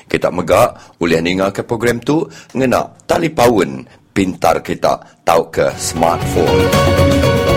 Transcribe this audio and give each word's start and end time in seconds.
Kita 0.08 0.33
megak 0.33 0.96
boleh 0.96 1.20
dengar 1.20 1.52
ke 1.52 1.60
program 1.60 2.00
tu 2.00 2.24
ngena 2.56 2.96
paun 3.36 3.84
pintar 4.16 4.64
kita 4.64 4.96
tahu 5.28 5.52
ke 5.52 5.77
smartphone. 5.77 7.52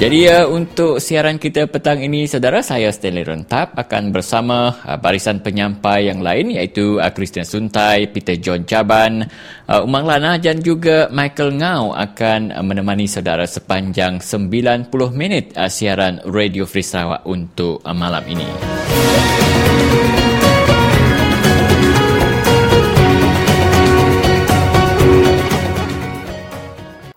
Jadi 0.00 0.24
uh, 0.32 0.48
untuk 0.48 0.96
siaran 0.96 1.36
kita 1.36 1.68
petang 1.68 2.00
ini, 2.00 2.24
saudara, 2.24 2.64
saya 2.64 2.88
Stanley 2.88 3.20
Rentap 3.20 3.76
akan 3.76 4.08
bersama 4.16 4.72
uh, 4.80 4.96
barisan 4.96 5.44
penyampai 5.44 6.08
yang 6.08 6.24
lain 6.24 6.56
iaitu 6.56 6.96
uh, 6.96 7.12
Christian 7.12 7.44
Suntai, 7.44 8.08
Peter 8.08 8.40
John 8.40 8.64
Caban, 8.64 9.28
uh, 9.68 9.84
Umang 9.84 10.08
Lana 10.08 10.40
dan 10.40 10.64
juga 10.64 11.12
Michael 11.12 11.52
Ngau 11.60 11.92
akan 11.92 12.48
uh, 12.48 12.64
menemani 12.64 13.04
saudara 13.04 13.44
sepanjang 13.44 14.24
90 14.24 14.88
minit 15.12 15.52
uh, 15.52 15.68
siaran 15.68 16.24
Radio 16.24 16.64
Free 16.64 16.80
Sarawak 16.80 17.28
untuk 17.28 17.84
uh, 17.84 17.92
malam 17.92 18.24
ini. 18.24 18.48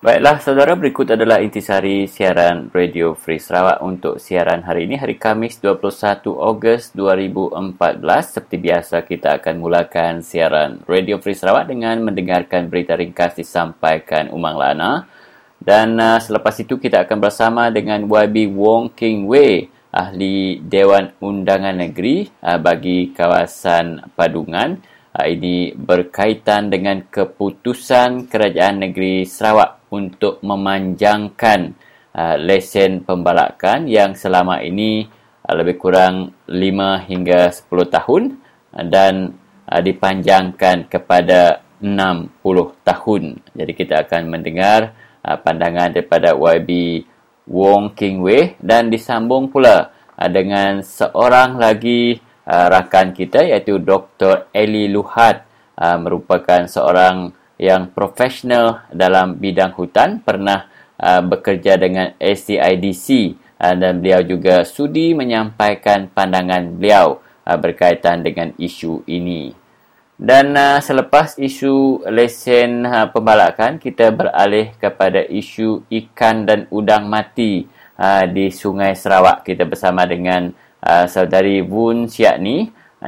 Baiklah, 0.03 0.43
saudara 0.43 0.75
berikut 0.75 1.15
adalah 1.15 1.39
intisari 1.39 2.11
siaran 2.11 2.67
Radio 2.75 3.15
Free 3.15 3.39
Sarawak 3.39 3.79
untuk 3.79 4.19
siaran 4.19 4.59
hari 4.67 4.83
ini, 4.83 4.99
hari 4.99 5.15
Kamis 5.15 5.63
21 5.63 6.27
Ogos 6.27 6.91
2014. 6.91 7.71
Seperti 8.35 8.59
biasa, 8.59 9.07
kita 9.07 9.39
akan 9.39 9.63
mulakan 9.63 10.19
siaran 10.19 10.83
Radio 10.91 11.23
Free 11.23 11.39
Sarawak 11.39 11.71
dengan 11.71 12.03
mendengarkan 12.03 12.67
berita 12.67 12.99
ringkas 12.99 13.39
disampaikan 13.39 14.27
Umang 14.35 14.59
Lana. 14.59 15.07
Dan 15.55 15.95
uh, 15.95 16.19
selepas 16.19 16.59
itu, 16.59 16.75
kita 16.75 17.07
akan 17.07 17.23
bersama 17.23 17.71
dengan 17.71 18.03
YB 18.03 18.51
Wong 18.51 18.91
King 18.91 19.23
Wei, 19.23 19.71
ahli 19.87 20.59
Dewan 20.59 21.15
Undangan 21.23 21.79
Negeri 21.79 22.27
uh, 22.43 22.59
bagi 22.59 23.15
kawasan 23.15 24.11
Padungan. 24.19 24.83
Uh, 25.15 25.31
ini 25.31 25.71
berkaitan 25.71 26.67
dengan 26.67 27.07
keputusan 27.07 28.27
Kerajaan 28.27 28.83
Negeri 28.83 29.23
Sarawak 29.23 29.82
untuk 29.93 30.41
memanjangkan 30.41 31.77
uh, 32.17 32.35
lesen 32.41 33.05
pembalakan 33.05 33.85
yang 33.85 34.17
selama 34.17 34.65
ini 34.65 35.05
uh, 35.45 35.53
lebih 35.53 35.77
kurang 35.77 36.33
5 36.49 37.09
hingga 37.09 37.53
10 37.53 37.69
tahun 37.93 38.23
uh, 38.73 38.85
dan 38.89 39.37
uh, 39.69 39.81
dipanjangkan 39.85 40.89
kepada 40.89 41.61
60 41.77 42.33
tahun. 42.81 43.23
Jadi 43.53 43.71
kita 43.77 44.07
akan 44.07 44.33
mendengar 44.33 44.97
uh, 45.21 45.37
pandangan 45.37 45.93
daripada 45.93 46.33
YB 46.33 47.03
Wong 47.45 47.91
King 47.93 48.23
Wei 48.23 48.55
dan 48.63 48.87
disambung 48.87 49.51
pula 49.51 49.91
uh, 50.15 50.29
dengan 50.31 50.79
seorang 50.81 51.59
lagi 51.59 52.17
uh, 52.47 52.65
rakan 52.71 53.11
kita 53.11 53.43
iaitu 53.43 53.83
Dr. 53.83 54.47
Eli 54.55 54.87
Luhat 54.87 55.43
uh, 55.75 55.97
merupakan 55.99 56.63
seorang 56.67 57.42
yang 57.63 57.95
profesional 57.95 58.83
dalam 58.91 59.39
bidang 59.39 59.71
hutan 59.71 60.19
pernah 60.19 60.67
uh, 60.99 61.23
bekerja 61.23 61.79
dengan 61.79 62.11
SCIDC 62.19 63.39
uh, 63.55 63.75
dan 63.79 64.03
beliau 64.03 64.19
juga 64.19 64.67
sudi 64.67 65.15
menyampaikan 65.15 66.11
pandangan 66.11 66.75
beliau 66.75 67.23
uh, 67.47 67.55
berkaitan 67.55 68.19
dengan 68.19 68.51
isu 68.59 69.07
ini. 69.07 69.55
Dan 70.19 70.59
uh, 70.59 70.83
selepas 70.83 71.39
isu 71.39 72.03
lesen 72.11 72.83
uh, 72.83 73.07
pembalakan, 73.15 73.79
kita 73.79 74.11
beralih 74.11 74.75
kepada 74.75 75.23
isu 75.23 75.87
ikan 75.87 76.43
dan 76.43 76.67
udang 76.67 77.07
mati 77.07 77.63
uh, 77.95 78.27
di 78.27 78.51
Sungai 78.51 78.91
Sarawak. 78.93 79.47
Kita 79.47 79.63
bersama 79.63 80.03
dengan 80.03 80.51
uh, 80.83 81.07
saudari 81.07 81.63
Wun 81.63 82.11
Siak 82.11 82.37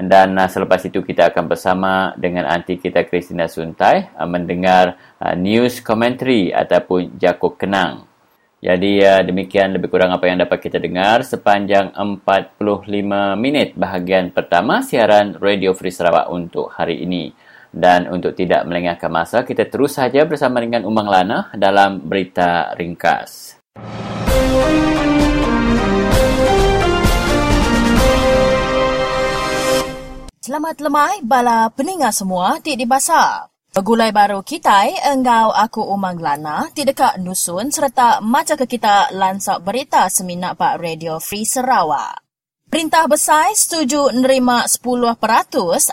dan 0.03 0.35
uh, 0.35 0.51
selepas 0.51 0.83
itu 0.83 1.00
kita 1.00 1.31
akan 1.31 1.47
bersama 1.47 2.11
dengan 2.19 2.44
anti 2.44 2.75
kita 2.75 3.07
Christina 3.07 3.47
Suntai 3.47 4.11
uh, 4.19 4.28
mendengar 4.28 5.00
uh, 5.23 5.31
news 5.39 5.79
commentary 5.79 6.51
ataupun 6.51 7.16
Jakub 7.16 7.56
Kenang. 7.56 8.03
Jadi 8.59 9.00
uh, 9.00 9.23
demikian 9.23 9.72
lebih 9.72 9.88
kurang 9.88 10.11
apa 10.11 10.28
yang 10.28 10.44
dapat 10.44 10.59
kita 10.59 10.83
dengar 10.83 11.23
sepanjang 11.23 11.95
45 11.95 12.19
minit 13.39 13.72
bahagian 13.79 14.35
pertama 14.35 14.83
siaran 14.83 15.39
Radio 15.39 15.72
Free 15.72 15.95
Sarawak 15.95 16.27
untuk 16.27 16.75
hari 16.75 17.00
ini. 17.00 17.31
Dan 17.75 18.07
untuk 18.07 18.31
tidak 18.39 18.63
melengahkan 18.63 19.12
masa, 19.12 19.44
kita 19.44 19.67
terus 19.67 20.00
saja 20.00 20.23
bersama 20.23 20.63
dengan 20.63 20.88
Umang 20.88 21.12
Lana 21.12 21.51
dalam 21.59 22.00
berita 22.07 22.72
ringkas. 22.72 23.59
Selamat 30.45 30.78
lemai 30.78 31.25
bala 31.25 31.73
peningat 31.73 32.22
semua 32.22 32.61
di 32.61 32.78
di 32.78 32.85
basar. 32.85 33.50
Gulai 33.81 34.13
baru 34.13 34.45
kita, 34.45 34.86
enggau 35.09 35.50
aku 35.50 35.81
umang 35.81 36.21
lana, 36.21 36.69
di 36.69 36.86
dekat 36.86 37.18
Nusun 37.18 37.74
serta 37.74 38.21
macam 38.21 38.53
ke 38.53 38.77
kita 38.77 39.09
lansak 39.09 39.65
berita 39.65 40.06
seminak 40.06 40.53
Pak 40.53 40.77
Radio 40.77 41.18
Free 41.18 41.50
Sarawak. 41.50 42.21
Perintah 42.69 43.09
besar 43.09 43.57
setuju 43.57 44.13
nerima 44.13 44.69
10% 44.69 45.18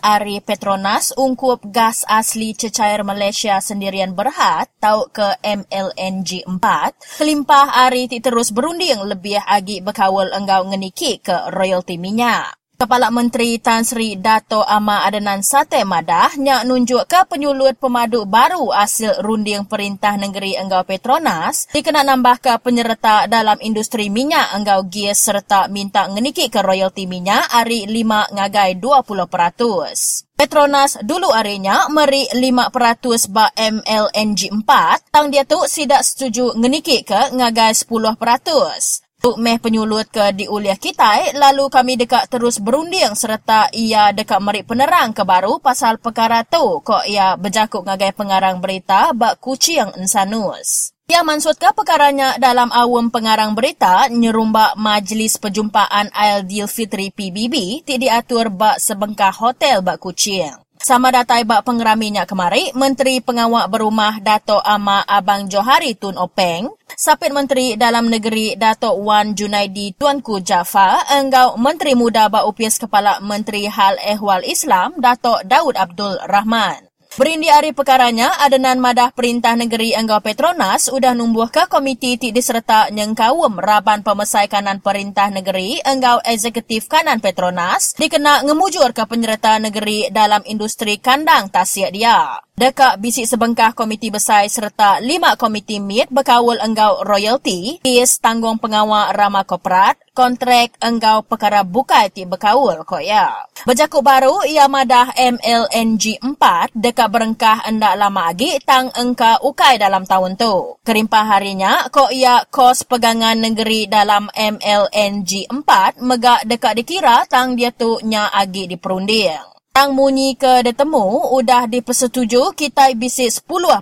ari 0.05 0.45
Petronas 0.45 1.17
ungkup 1.17 1.73
gas 1.73 2.05
asli 2.05 2.53
cecair 2.53 3.09
Malaysia 3.09 3.57
sendirian 3.57 4.13
berhad 4.13 4.69
tau 4.77 5.09
ke 5.09 5.33
MLNG 5.41 6.45
4. 6.45 7.25
Kelimpah 7.25 7.89
ari 7.89 8.05
ti 8.05 8.21
terus 8.21 8.53
berunding 8.53 9.01
lebih 9.01 9.41
agi 9.49 9.81
berkawal 9.81 10.29
enggau 10.37 10.69
ngeniki 10.69 11.25
ke 11.25 11.49
royalty 11.57 11.97
minyak. 11.97 12.62
Kepala 12.83 13.15
Menteri 13.15 13.63
Tan 13.63 13.87
Sri 13.87 14.19
Dato 14.19 14.67
Ama 14.67 15.07
Adenan 15.07 15.47
Sate 15.47 15.87
Madah 15.87 16.35
nyak 16.35 16.67
nunjuk 16.67 17.07
ke 17.07 17.23
penyulut 17.31 17.79
pemadu 17.79 18.27
baru 18.27 18.75
hasil 18.75 19.23
runding 19.23 19.71
Perintah 19.71 20.19
Negeri 20.19 20.59
Enggau 20.59 20.83
Petronas 20.83 21.71
dikena 21.71 22.03
nambah 22.03 22.43
ke 22.43 22.51
penyerta 22.59 23.31
dalam 23.31 23.55
industri 23.63 24.11
minyak 24.11 24.51
Enggau 24.59 24.83
Gas 24.91 25.31
serta 25.31 25.71
minta 25.71 26.11
ngeniki 26.11 26.51
ke 26.51 26.59
royalti 26.59 27.07
minyak 27.07 27.55
hari 27.55 27.87
5 27.87 28.35
ngagai 28.35 28.75
20%. 28.83 30.35
Petronas 30.35 30.99
dulu 31.07 31.31
arinya 31.31 31.87
meri 31.87 32.27
5% 32.35 33.31
ba 33.31 33.47
MLNG 33.55 34.51
4 34.59 35.15
tang 35.15 35.31
dia 35.31 35.47
tu 35.47 35.63
sidak 35.71 36.03
setuju 36.03 36.59
ngeniki 36.59 37.07
ke 37.07 37.31
ngagai 37.31 37.79
10%. 37.79 39.12
Untuk 39.23 39.39
meh 39.39 39.55
penyulut 39.55 40.11
ke 40.11 40.35
di 40.35 40.51
uliah 40.51 40.75
kita, 40.75 41.31
lalu 41.39 41.71
kami 41.71 41.95
dekat 41.95 42.27
terus 42.27 42.59
berunding 42.59 43.15
serta 43.15 43.71
ia 43.71 44.11
dekat 44.11 44.43
merik 44.43 44.67
penerang 44.67 45.15
ke 45.15 45.23
baru 45.23 45.63
pasal 45.63 46.03
perkara 46.03 46.43
tu 46.43 46.83
kok 46.83 47.07
ia 47.07 47.39
berjakuk 47.39 47.87
ngagai 47.87 48.19
pengarang 48.19 48.59
berita 48.59 49.15
bak 49.15 49.39
kucing 49.39 49.95
ensanus. 49.95 50.91
Ia 51.07 51.23
maksud 51.23 51.55
ke 51.55 51.71
perkaranya 51.71 52.35
dalam 52.43 52.75
awam 52.75 53.15
pengarang 53.15 53.55
berita 53.55 54.11
nyerumbak 54.11 54.75
Majlis 54.75 55.39
Perjumpaan 55.39 56.11
Aidilfitri 56.11 57.15
PBB 57.15 57.87
ti 57.87 58.03
diatur 58.03 58.51
bak 58.51 58.83
sebengkah 58.83 59.31
hotel 59.31 59.87
bak 59.87 60.03
kucing. 60.03 60.62
Sama 60.83 61.15
datai 61.15 61.47
bak 61.47 61.63
pengeraminya 61.63 62.27
kemari, 62.27 62.75
Menteri 62.75 63.23
Pengawak 63.23 63.71
Berumah 63.71 64.19
Dato' 64.19 64.59
Ama 64.59 65.07
Abang 65.07 65.47
Johari 65.47 65.95
Tun 65.95 66.19
Openg, 66.19 66.75
Sapit 66.99 67.31
Menteri 67.31 67.79
Dalam 67.79 68.11
Negeri 68.11 68.59
Dato' 68.59 68.99
Wan 68.99 69.39
Junaidi 69.39 69.95
Tuanku 69.95 70.43
Jafar, 70.43 71.07
enggau 71.15 71.55
Menteri 71.55 71.95
Muda 71.95 72.27
Bak 72.27 72.51
Upias 72.51 72.83
Kepala 72.83 73.23
Menteri 73.23 73.71
Hal 73.71 73.95
Ehwal 74.03 74.43
Islam 74.43 74.99
Dato' 74.99 75.47
Daud 75.47 75.79
Abdul 75.79 76.19
Rahman. 76.27 76.92
Berindi 77.13 77.53
hari 77.53 77.77
perkaranya, 77.77 78.41
adenan 78.41 78.81
madah 78.81 79.13
Perintah 79.13 79.53
Negeri 79.53 79.93
Enggau 79.93 80.25
Petronas 80.25 80.89
sudah 80.89 81.13
numbuh 81.13 81.53
ke 81.53 81.69
komiti 81.69 82.17
ti 82.17 82.33
diserta 82.33 82.89
nyengkawum 82.89 83.61
raban 83.61 84.01
pemesai 84.01 84.49
kanan 84.49 84.81
Perintah 84.81 85.29
Negeri 85.29 85.77
Enggau 85.85 86.25
Eksekutif 86.25 86.89
Kanan 86.89 87.21
Petronas 87.21 87.93
dikena 88.01 88.41
ngemujur 88.41 88.97
ke 88.97 89.05
penyerta 89.05 89.61
negeri 89.61 90.09
dalam 90.09 90.41
industri 90.49 90.97
kandang 91.05 91.53
tasiak 91.53 91.93
dia. 91.93 92.41
Dekat 92.63 93.03
bisik 93.03 93.27
sebengkah 93.27 93.75
komiti 93.75 94.07
besar 94.07 94.47
serta 94.47 95.03
lima 95.03 95.35
komiti 95.35 95.83
MIT 95.83 96.15
berkawal 96.15 96.63
enggau 96.63 97.03
royalty, 97.03 97.83
is 97.83 98.23
tanggung 98.23 98.63
pengawal 98.63 99.11
ramah 99.19 99.43
korporat, 99.43 99.99
kontrak 100.15 100.79
enggau 100.79 101.27
perkara 101.27 101.67
bukai 101.67 102.15
ti 102.15 102.23
berkawal 102.23 102.87
kok 102.87 103.03
ya. 103.03 103.35
Berjakuk 103.67 104.07
baru, 104.07 104.47
ia 104.47 104.71
madah 104.71 105.11
MLNG 105.11 106.23
4 106.23 106.71
dekat 106.79 107.11
berengkah 107.11 107.67
endak 107.67 107.99
lama 107.99 108.31
lagi 108.31 108.55
tang 108.63 108.95
engka 108.95 109.43
ukai 109.43 109.83
dalam 109.83 110.07
tahun 110.07 110.39
tu. 110.39 110.79
Kerimpah 110.87 111.35
harinya, 111.35 111.91
kok 111.91 112.15
ia 112.15 112.47
kos 112.47 112.87
pegangan 112.87 113.43
negeri 113.43 113.91
dalam 113.91 114.31
MLNG 114.31 115.51
4 115.51 115.99
megak 115.99 116.47
dekat 116.47 116.79
dikira 116.79 117.27
tang 117.27 117.59
dia 117.59 117.75
tu 117.75 117.99
nya 118.07 118.31
agi 118.31 118.71
diperunding. 118.71 119.51
Tang 119.73 119.97
munyi 119.97 120.37
ke 120.37 120.61
detemu, 120.61 121.33
udah 121.33 121.65
dipersetuju 121.65 122.53
kita 122.53 122.93
bisik 122.93 123.33
10% 123.33 123.81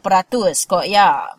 kok 0.70 0.86
ya. 0.86 1.34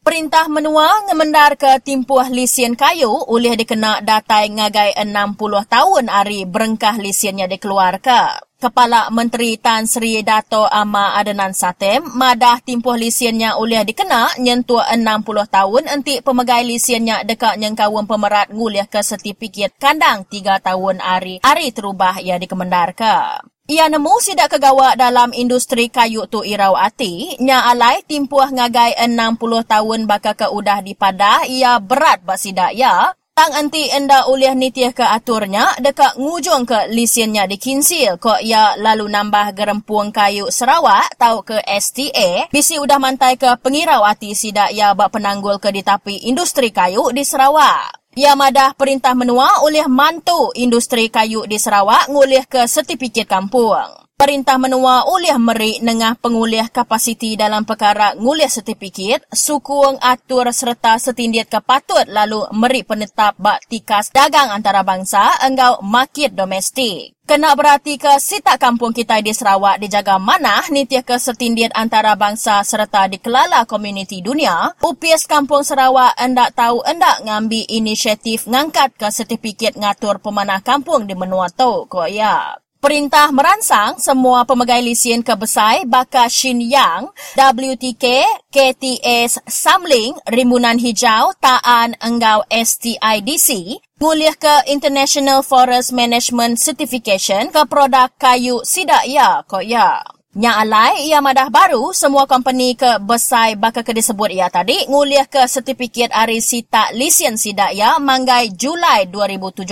Perintah 0.00 0.48
menua 0.48 1.04
ngemendar 1.06 1.60
ke 1.60 1.76
timpuah 1.84 2.32
lisian 2.32 2.72
kayu 2.72 3.12
oleh 3.28 3.52
dikena 3.54 4.00
datai 4.00 4.48
ngagai 4.50 4.96
60 4.96 5.38
tahun 5.68 6.04
hari 6.08 6.48
berengkah 6.48 6.96
lisiannya 6.96 7.52
dikeluarkan. 7.52 8.51
Kepala 8.62 9.10
Menteri 9.10 9.58
Tan 9.58 9.90
Sri 9.90 10.22
Dato 10.22 10.70
Ama 10.70 11.18
Adenan 11.18 11.50
Satem 11.50 11.98
madah 12.14 12.62
timpuh 12.62 12.94
lisiannya 12.94 13.58
oleh 13.58 13.82
dikena 13.82 14.30
nyentuh 14.38 14.86
60 14.86 15.02
tahun 15.50 15.90
enti 15.90 16.22
pemegai 16.22 16.62
lisiannya 16.62 17.26
dekat 17.26 17.58
nyengkawun 17.58 18.06
pemerat 18.06 18.54
nguliah 18.54 18.86
ke 18.86 19.02
sertifikat 19.02 19.74
kandang 19.82 20.22
3 20.30 20.62
tahun 20.62 21.02
hari. 21.02 21.42
Hari 21.42 21.74
terubah 21.74 22.22
ia 22.22 22.38
dikemendarkan. 22.38 23.50
Ia 23.66 23.90
nemu 23.90 24.14
sidak 24.22 24.54
kegawa 24.54 24.94
dalam 24.94 25.34
industri 25.34 25.90
kayu 25.90 26.30
tu 26.30 26.46
irau 26.46 26.78
ati, 26.78 27.34
nya 27.42 27.66
alai 27.66 28.06
timpuah 28.06 28.54
ngagai 28.54 28.94
60 29.10 29.42
tahun 29.66 30.00
baka 30.06 30.38
ke 30.38 30.46
udah 30.50 30.86
dipadah 30.86 31.50
ia 31.50 31.82
berat 31.82 32.22
bak 32.22 32.38
sidak 32.38 32.78
ya, 32.78 33.10
Tang 33.32 33.48
anti 33.56 33.88
enda 33.88 34.28
uliah 34.28 34.52
nitiah 34.52 34.92
ke 34.92 35.00
aturnya 35.00 35.72
dekat 35.80 36.20
ngujung 36.20 36.68
ke 36.68 36.92
lisiannya 36.92 37.48
di 37.48 37.56
Kinsil 37.56 38.20
kok 38.20 38.44
ia 38.44 38.76
lalu 38.76 39.08
nambah 39.08 39.56
gerempuang 39.56 40.12
kayu 40.12 40.52
Sarawak 40.52 41.16
tau 41.16 41.40
ke 41.40 41.56
STA 41.64 42.52
bisi 42.52 42.76
udah 42.76 43.00
mantai 43.00 43.40
ke 43.40 43.48
pengirau 43.56 44.04
ati 44.04 44.36
sidak 44.36 44.76
ia 44.76 44.92
bak 44.92 45.16
penanggul 45.16 45.56
ke 45.56 45.72
ditapi 45.72 46.28
industri 46.28 46.76
kayu 46.76 47.08
di 47.08 47.24
Sarawak. 47.24 48.01
Ia 48.12 48.36
madah 48.36 48.76
perintah 48.76 49.16
menua 49.16 49.64
oleh 49.64 49.88
mantu 49.88 50.52
industri 50.52 51.08
kayu 51.08 51.48
di 51.48 51.56
Sarawak 51.56 52.12
ngulih 52.12 52.44
ke 52.44 52.68
sertifikat 52.68 53.24
kampung. 53.24 53.72
Perintah 54.20 54.60
menua 54.60 55.08
uliah 55.08 55.40
meri 55.40 55.80
nengah 55.80 56.20
penguliah 56.20 56.68
kapasiti 56.68 57.40
dalam 57.40 57.64
perkara 57.64 58.12
nguliah 58.12 58.52
sertifikat, 58.52 59.24
sukuang 59.32 59.96
atur 60.04 60.44
serta 60.52 61.00
setindiat 61.00 61.48
kepatut 61.48 62.04
lalu 62.04 62.44
meri 62.52 62.84
penetap 62.84 63.32
bak 63.40 63.64
tikas 63.72 64.12
dagang 64.12 64.52
antarabangsa 64.52 65.40
enggau 65.48 65.80
market 65.80 66.36
domestik. 66.36 67.16
Kena 67.32 67.56
berhati 67.56 67.96
ke 67.96 68.20
sitak 68.20 68.60
kampung 68.60 68.92
kita 68.92 69.16
di 69.24 69.32
Sarawak 69.32 69.80
dijaga 69.80 70.20
mana 70.20 70.60
nitia 70.68 71.00
ke 71.00 71.16
setindiat 71.16 71.72
antarabangsa 71.72 72.60
serta 72.60 73.08
dikelala 73.08 73.64
komuniti 73.64 74.20
dunia, 74.20 74.76
UPS 74.84 75.24
Kampung 75.24 75.64
Sarawak 75.64 76.12
endak 76.20 76.52
tahu 76.52 76.84
endak 76.84 77.24
ngambil 77.24 77.64
inisiatif 77.72 78.44
ngangkat 78.44 78.92
ke 79.00 79.08
sertifikat 79.08 79.80
ngatur 79.80 80.20
pemanah 80.20 80.60
kampung 80.60 81.08
di 81.08 81.16
menua 81.16 81.48
tu, 81.48 81.88
kok 81.88 82.12
ya. 82.12 82.60
Perintah 82.82 83.30
merangsang 83.30 84.02
semua 84.02 84.42
pemegai 84.42 84.82
lisen 84.82 85.22
kebesai 85.22 85.86
Baka 85.86 86.26
Shin 86.26 86.58
Yang, 86.58 87.14
WTK, 87.38 88.26
KTS 88.50 89.38
Samling, 89.46 90.18
Rimbunan 90.26 90.82
Hijau, 90.82 91.30
Taan 91.38 91.94
Enggau 92.02 92.42
STIDC, 92.50 93.78
nguliah 94.02 94.34
ke 94.34 94.66
International 94.66 95.46
Forest 95.46 95.94
Management 95.94 96.58
Certification 96.58 97.54
ke 97.54 97.62
produk 97.70 98.10
kayu 98.18 98.58
sidak 98.66 99.06
ya, 99.06 99.46
kok 99.46 99.62
ya. 99.62 100.02
Yang 100.34 100.56
alai, 100.66 101.06
ia 101.06 101.22
madah 101.22 101.54
baru, 101.54 101.94
semua 101.94 102.26
company 102.26 102.74
ke 102.74 102.98
besai 102.98 103.54
bakal 103.54 103.86
ke 103.86 103.94
disebut 103.94 104.34
ia 104.34 104.50
tadi, 104.50 104.90
nguliah 104.90 105.30
ke 105.30 105.46
sertifikat 105.46 106.10
ari 106.10 106.42
sita 106.42 106.90
lisen 106.98 107.38
sidak 107.38 107.78
ya, 107.78 108.02
manggai 108.02 108.50
Julai 108.58 109.06
2017 109.06 109.70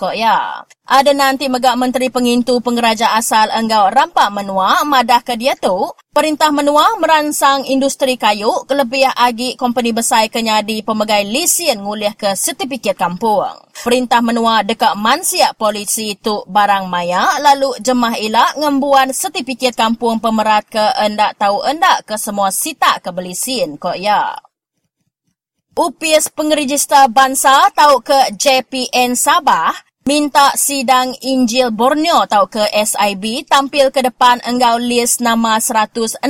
kok 0.00 0.16
ya. 0.16 0.64
Ada 0.86 1.10
nanti 1.18 1.50
megak 1.50 1.74
Menteri 1.74 2.14
Pengintu 2.14 2.62
Pengeraja 2.62 3.18
Asal 3.18 3.50
Enggau 3.50 3.90
Rampak 3.90 4.30
Menua, 4.30 4.86
madah 4.86 5.18
ke 5.18 5.34
dia 5.34 5.58
tu, 5.58 5.90
Perintah 6.14 6.54
Menua 6.54 6.94
merangsang 7.02 7.66
industri 7.66 8.14
kayu 8.14 8.62
kelebih 8.70 9.10
agi 9.18 9.58
company 9.58 9.90
besar 9.90 10.30
kenyadi 10.30 10.86
pemegai 10.86 11.26
lisen 11.26 11.82
nguliah 11.82 12.14
ke 12.14 12.38
sertifikat 12.38 12.94
kampung. 12.94 13.50
Perintah 13.82 14.22
Menua 14.22 14.62
dekat 14.62 14.94
mansiak 14.94 15.58
polisi 15.58 16.14
tu 16.22 16.46
barang 16.46 16.86
maya, 16.86 17.34
lalu 17.42 17.74
jemah 17.82 18.14
ilak 18.22 18.54
ngembuan 18.54 19.10
sertifikat 19.10 19.74
kampung 19.74 20.22
pemerat 20.22 20.70
ke 20.70 20.86
endak 21.02 21.34
tahu 21.34 21.66
endak 21.66 22.06
ke 22.06 22.14
semua 22.14 22.54
sita 22.54 23.02
kebelisin 23.02 23.74
kok 23.74 23.98
ya. 23.98 24.38
UPS 25.74 26.30
Pengeregister 26.30 27.10
Bansa 27.10 27.74
tahu 27.74 28.00
ke 28.06 28.38
JPN 28.38 29.18
Sabah, 29.18 29.74
minta 30.06 30.54
sidang 30.54 31.12
Injil 31.18 31.74
Borneo 31.74 32.24
atau 32.24 32.46
ke 32.46 32.62
SIB 32.70 33.42
tampil 33.50 33.90
ke 33.90 34.06
depan 34.06 34.38
enggau 34.46 34.78
list 34.78 35.18
nama 35.18 35.58
162 35.58 36.22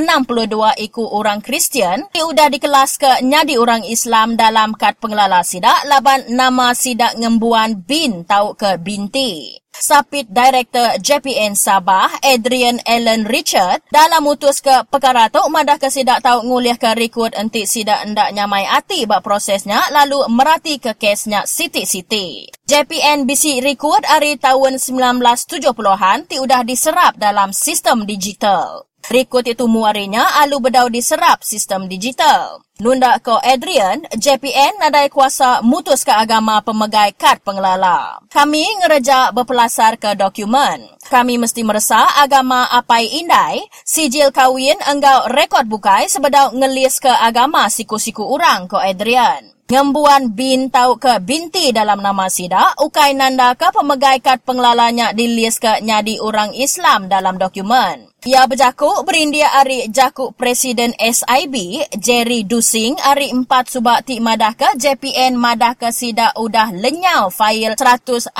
iku 0.88 1.04
orang 1.12 1.44
Kristian. 1.44 2.08
Sudah 2.16 2.48
dikelas 2.48 2.96
ke 2.96 3.20
nyadi 3.20 3.60
orang 3.60 3.84
Islam 3.84 4.34
dalam 4.34 4.72
kad 4.72 4.96
pengelala 4.96 5.44
sidak. 5.44 5.84
Laban 5.84 6.32
nama 6.32 6.72
sidak 6.72 7.20
ngembuan 7.20 7.84
bin 7.84 8.24
tau 8.24 8.56
ke 8.56 8.80
binti. 8.80 9.60
Sapit 9.80 10.28
Director 10.28 10.96
JPN 11.00 11.52
Sabah, 11.52 12.08
Adrian 12.24 12.80
Allen 12.88 13.28
Richard, 13.28 13.84
dalam 13.92 14.24
mutus 14.24 14.64
ke 14.64 14.84
perkara 14.88 15.28
tu, 15.28 15.40
madah 15.52 15.76
ke 15.76 15.92
sidak 15.92 16.24
tahu 16.24 16.48
nguliah 16.48 16.80
ke 16.80 16.96
rekrut 16.96 17.36
enti 17.36 17.68
sidak 17.68 18.04
ndak 18.08 18.32
nyamai 18.32 18.64
hati 18.64 19.04
bak 19.04 19.20
prosesnya, 19.20 19.80
lalu 19.92 20.24
merati 20.32 20.80
ke 20.80 20.96
kesnya 20.96 21.44
Siti-Siti. 21.44 22.48
JPN 22.66 23.28
bisi 23.28 23.62
rekrut 23.62 24.02
hari 24.02 24.40
tahun 24.40 24.80
1970-an 24.80 26.26
ti 26.26 26.42
udah 26.42 26.66
diserap 26.66 27.14
dalam 27.20 27.54
sistem 27.54 28.02
digital. 28.08 28.88
Rekod 29.06 29.46
itu 29.46 29.70
muarinya 29.70 30.42
alu 30.42 30.58
bedau 30.58 30.90
diserap 30.90 31.46
sistem 31.46 31.86
digital. 31.86 32.58
Nunda 32.76 33.16
ko 33.24 33.40
Adrian, 33.40 34.04
JPN 34.12 34.82
nadai 34.82 35.08
kuasa 35.08 35.64
mutus 35.64 36.04
ke 36.04 36.12
agama 36.12 36.60
pemegai 36.60 37.16
kad 37.16 37.40
pengelala. 37.40 38.20
Kami 38.28 38.84
ngereja 38.84 39.32
berpelasar 39.32 39.96
ke 39.96 40.12
dokumen. 40.12 40.84
Kami 41.08 41.40
mesti 41.40 41.64
merasa 41.64 42.04
agama 42.20 42.68
apai 42.68 43.08
indai, 43.16 43.64
sijil 43.80 44.28
kawin 44.28 44.76
enggau 44.84 45.24
rekod 45.32 45.64
bukai 45.64 46.04
sebedau 46.10 46.52
ngelis 46.52 47.00
ke 47.00 47.08
agama 47.08 47.64
siku-siku 47.72 48.28
orang 48.28 48.68
ko 48.68 48.76
Adrian. 48.76 49.55
Ngembuan 49.66 50.30
bin 50.36 50.68
tau 50.68 51.00
ke 51.00 51.16
binti 51.24 51.72
dalam 51.72 52.04
nama 52.04 52.28
sida, 52.28 52.76
ukai 52.78 53.18
nanda 53.18 53.56
ke 53.56 53.72
pemegai 53.72 54.20
kad 54.20 54.44
pengelalanya 54.44 55.16
dilis 55.16 55.58
ke 55.58 55.80
nyadi 55.80 56.20
orang 56.20 56.52
Islam 56.52 57.10
dalam 57.10 57.34
dokumen. 57.40 58.12
Ia 58.26 58.46
berjaku 58.50 59.06
berindia 59.06 59.54
ari 59.54 59.86
jaku 59.86 60.34
Presiden 60.34 60.94
SIB, 60.98 61.86
Jerry 61.98 62.42
Dus 62.42 62.66
pusing 62.66 62.98
hari 62.98 63.30
4 63.30 63.46
subak 63.70 64.10
ti 64.10 64.18
madah 64.18 64.58
ke 64.58 64.74
JPN 64.74 65.38
madah 65.38 65.78
ke 65.78 65.94
sida 65.94 66.34
udah 66.34 66.74
lenyau 66.74 67.30
fail 67.30 67.78
162 67.78 68.34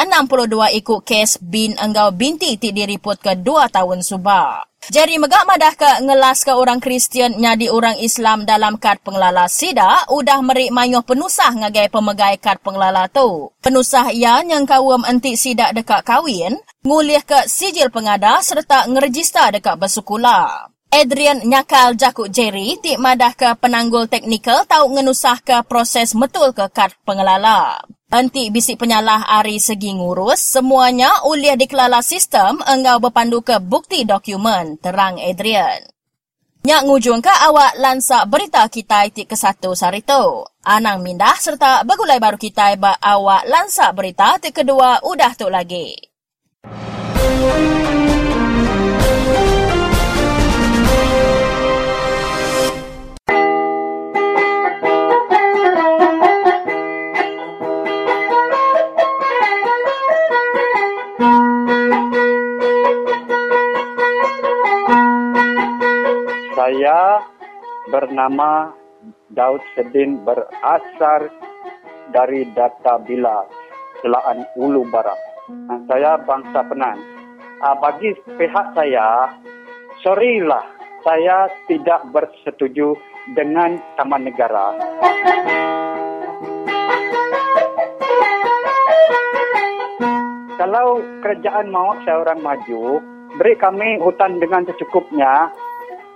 ikut 0.83 1.01
kes 1.07 1.39
bin 1.39 1.79
enggau 1.79 2.11
binti 2.11 2.59
ti 2.59 2.75
diriput 2.75 3.23
ke 3.23 3.39
2 3.39 3.71
tahun 3.71 4.03
subak. 4.03 4.76
Jadi 4.87 5.19
megak 5.19 5.45
madah 5.51 5.75
ke 5.75 5.91
ngelas 6.07 6.47
ke 6.47 6.55
orang 6.55 6.79
Kristian 6.79 7.35
nyadi 7.35 7.67
orang 7.67 7.99
Islam 7.99 8.47
dalam 8.47 8.79
kad 8.79 9.03
pengelala 9.03 9.51
sida 9.51 10.07
udah 10.07 10.39
merik 10.47 10.71
mayuh 10.71 11.03
penusah 11.03 11.51
ngagai 11.59 11.91
pemegai 11.91 12.39
kad 12.39 12.63
pengelala 12.63 13.11
tu. 13.11 13.51
Penusah 13.59 14.15
ia 14.15 14.47
yang 14.47 14.63
kawam 14.63 15.03
enti 15.03 15.35
sida 15.35 15.75
dekat 15.75 16.07
kawin, 16.07 16.55
ngulih 16.87 17.23
ke 17.27 17.51
sijil 17.51 17.91
pengada 17.91 18.39
serta 18.47 18.87
ngerejista 18.87 19.51
dekat 19.51 19.75
bersukula. 19.75 20.71
Adrian 20.95 21.43
nyakal 21.43 21.99
jakuk 21.99 22.31
Jerry 22.31 22.79
ti 22.79 22.95
madah 22.95 23.35
ke 23.35 23.59
penanggul 23.59 24.07
teknikal 24.07 24.63
tau 24.71 24.87
ngenusah 24.87 25.43
ke 25.43 25.67
proses 25.67 26.15
metul 26.15 26.55
ke 26.55 26.71
kad 26.71 26.95
pengelala. 27.03 27.83
Enti 28.07 28.55
bisik 28.55 28.79
penyalah 28.79 29.27
ari 29.27 29.59
segi 29.59 29.91
ngurus, 29.91 30.39
semuanya 30.39 31.27
uliah 31.27 31.59
dikelala 31.59 32.07
sistem 32.07 32.63
engau 32.63 33.03
berpandu 33.03 33.43
ke 33.43 33.59
bukti 33.59 34.07
dokumen, 34.07 34.79
terang 34.79 35.19
Adrian. 35.19 35.83
Nyak 36.63 36.87
ngujung 36.87 37.19
ke 37.19 37.35
awak 37.35 37.75
lansak 37.83 38.31
berita 38.31 38.63
kita 38.71 39.11
ti 39.11 39.27
ke 39.27 39.35
satu 39.35 39.75
sari 39.75 40.07
tu. 40.07 40.47
Anang 40.63 41.03
mindah 41.03 41.35
serta 41.35 41.83
begulai 41.83 42.23
baru 42.23 42.39
kita 42.39 42.79
ba 42.79 42.95
awak 42.95 43.43
lansak 43.51 43.91
berita 43.99 44.39
ti 44.39 44.55
kedua 44.55 45.03
udah 45.03 45.33
tu 45.35 45.51
lagi. 45.51 45.99
Saya 66.67 67.23
bernama 67.95 68.75
Daud 69.31 69.63
Sedin 69.79 70.19
berasal 70.27 71.31
dari 72.11 72.43
Data 72.59 72.99
Bila, 73.07 73.47
Selaan 74.03 74.43
Ulu 74.59 74.83
Barat. 74.91 75.15
Ah, 75.71 75.79
Saya 75.87 76.19
bangsa 76.27 76.67
Penan. 76.67 76.99
Ah, 77.63 77.79
Bagi 77.79 78.19
pihak 78.35 78.75
saya, 78.75 79.31
sorrylah 80.03 80.67
saya 81.07 81.47
tidak 81.71 82.03
bersetuju 82.11 82.99
dengan 83.39 83.79
Taman 83.95 84.27
Negara. 84.27 84.75
Kalau 90.59 90.99
kerajaan 91.23 91.71
mau 91.71 91.95
saya 92.03 92.27
orang 92.27 92.43
maju, 92.43 92.99
beri 93.39 93.55
kami 93.55 94.03
hutan 94.03 94.43
dengan 94.43 94.67
secukupnya, 94.67 95.55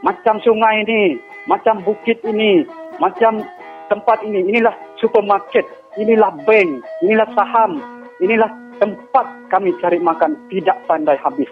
macam 0.00 0.40
sungai 0.40 0.84
ini, 0.84 1.20
macam 1.44 1.80
bukit 1.84 2.20
ini, 2.24 2.64
macam 3.00 3.44
tempat 3.92 4.24
ini. 4.24 4.44
Inilah 4.48 4.72
supermarket, 5.00 5.64
inilah 6.00 6.32
bank, 6.44 6.80
inilah 7.04 7.28
saham, 7.36 7.80
inilah 8.20 8.48
tempat 8.80 9.26
kami 9.52 9.76
cari 9.80 10.00
makan 10.00 10.36
tidak 10.48 10.76
pandai 10.88 11.18
habis. 11.20 11.48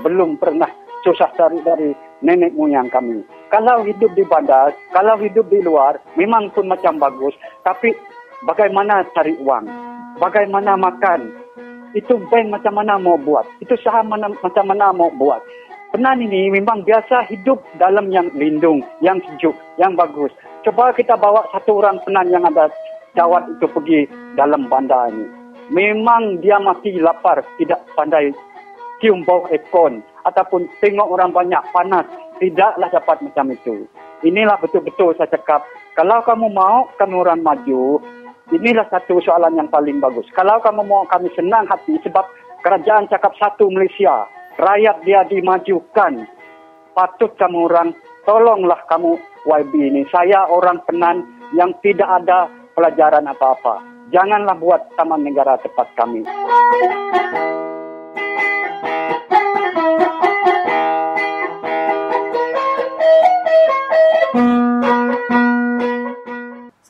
Belum 0.00 0.40
pernah 0.40 0.68
susah 1.04 1.28
cari 1.36 1.60
dari 1.60 1.92
nenek 2.24 2.56
moyang 2.56 2.88
kami. 2.92 3.20
Kalau 3.52 3.82
hidup 3.84 4.12
di 4.14 4.24
bandar, 4.24 4.72
kalau 4.94 5.18
hidup 5.20 5.48
di 5.50 5.60
luar, 5.60 5.98
memang 6.14 6.52
pun 6.54 6.68
macam 6.70 6.96
bagus. 7.00 7.34
Tapi 7.66 7.92
bagaimana 8.46 9.04
cari 9.12 9.34
uang? 9.40 9.64
Bagaimana 10.20 10.76
makan? 10.76 11.32
Itu 11.96 12.22
bank 12.30 12.54
macam 12.54 12.78
mana 12.78 13.00
mau 13.02 13.18
buat? 13.18 13.42
Itu 13.58 13.74
saham 13.82 14.14
mana, 14.14 14.30
macam 14.30 14.64
mana 14.70 14.94
mau 14.94 15.10
buat? 15.10 15.42
Penan 15.90 16.22
ini 16.22 16.54
memang 16.54 16.86
biasa 16.86 17.26
hidup 17.34 17.58
dalam 17.82 18.14
yang 18.14 18.30
lindung, 18.38 18.78
yang 19.02 19.18
sejuk, 19.26 19.58
yang 19.74 19.98
bagus. 19.98 20.30
Coba 20.62 20.94
kita 20.94 21.18
bawa 21.18 21.42
satu 21.50 21.82
orang 21.82 21.98
penan 22.06 22.30
yang 22.30 22.46
ada 22.46 22.70
jawat 23.18 23.50
itu 23.50 23.66
pergi 23.66 24.00
dalam 24.38 24.70
bandar 24.70 25.10
ini. 25.10 25.26
Memang 25.74 26.38
dia 26.46 26.62
mati 26.62 26.94
lapar, 26.94 27.42
tidak 27.58 27.82
pandai 27.98 28.30
cium 29.02 29.26
bau 29.26 29.50
ekon 29.50 29.98
ataupun 30.30 30.70
tengok 30.78 31.10
orang 31.10 31.34
banyak 31.34 31.62
panas. 31.74 32.06
Tidaklah 32.38 32.88
dapat 32.94 33.26
macam 33.26 33.50
itu. 33.50 33.84
Inilah 34.22 34.62
betul-betul 34.62 35.18
saya 35.18 35.26
cakap. 35.28 35.66
Kalau 35.98 36.22
kamu 36.22 36.54
mau 36.54 36.86
kami 37.02 37.18
orang 37.18 37.42
maju, 37.42 37.98
inilah 38.54 38.86
satu 38.94 39.18
soalan 39.26 39.58
yang 39.58 39.66
paling 39.66 39.98
bagus. 39.98 40.24
Kalau 40.38 40.62
kamu 40.62 40.86
mau 40.86 41.02
kami 41.10 41.34
senang 41.34 41.66
hati 41.66 41.98
sebab 42.06 42.24
kerajaan 42.62 43.10
cakap 43.10 43.34
satu 43.36 43.68
Malaysia, 43.68 44.24
rakyat 44.60 44.96
dia 45.08 45.24
dimajukan. 45.24 46.28
Patut 46.92 47.32
kamu 47.40 47.70
orang, 47.70 47.88
tolonglah 48.28 48.84
kamu 48.90 49.16
YB 49.48 49.72
ini. 49.72 50.02
Saya 50.12 50.44
orang 50.52 50.84
penan 50.84 51.24
yang 51.56 51.72
tidak 51.80 52.06
ada 52.06 52.50
pelajaran 52.76 53.24
apa-apa. 53.30 53.80
Janganlah 54.10 54.58
buat 54.58 54.82
taman 54.98 55.22
negara 55.22 55.56
tempat 55.62 55.88
kami. 55.94 56.26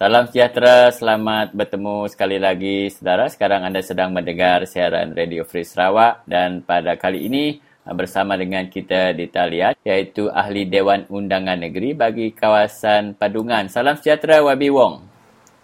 Salam 0.01 0.25
sejahtera, 0.33 0.89
selamat 0.97 1.53
bertemu 1.53 2.09
sekali 2.09 2.41
lagi 2.41 2.89
saudara. 2.89 3.29
Sekarang 3.29 3.69
anda 3.69 3.85
sedang 3.85 4.17
mendengar 4.17 4.65
siaran 4.65 5.13
Radio 5.13 5.45
Free 5.45 5.61
Sarawak 5.61 6.25
dan 6.25 6.65
pada 6.65 6.97
kali 6.97 7.29
ini 7.29 7.61
uh, 7.85 7.93
bersama 7.93 8.33
dengan 8.41 8.65
kita 8.65 9.13
di 9.13 9.29
talian 9.29 9.77
iaitu 9.85 10.33
Ahli 10.33 10.65
Dewan 10.65 11.05
Undangan 11.05 11.61
Negeri 11.61 11.93
bagi 11.93 12.33
kawasan 12.33 13.13
Padungan. 13.13 13.69
Salam 13.69 14.01
sejahtera 14.01 14.41
Wabi 14.41 14.73
Wong. 14.73 15.05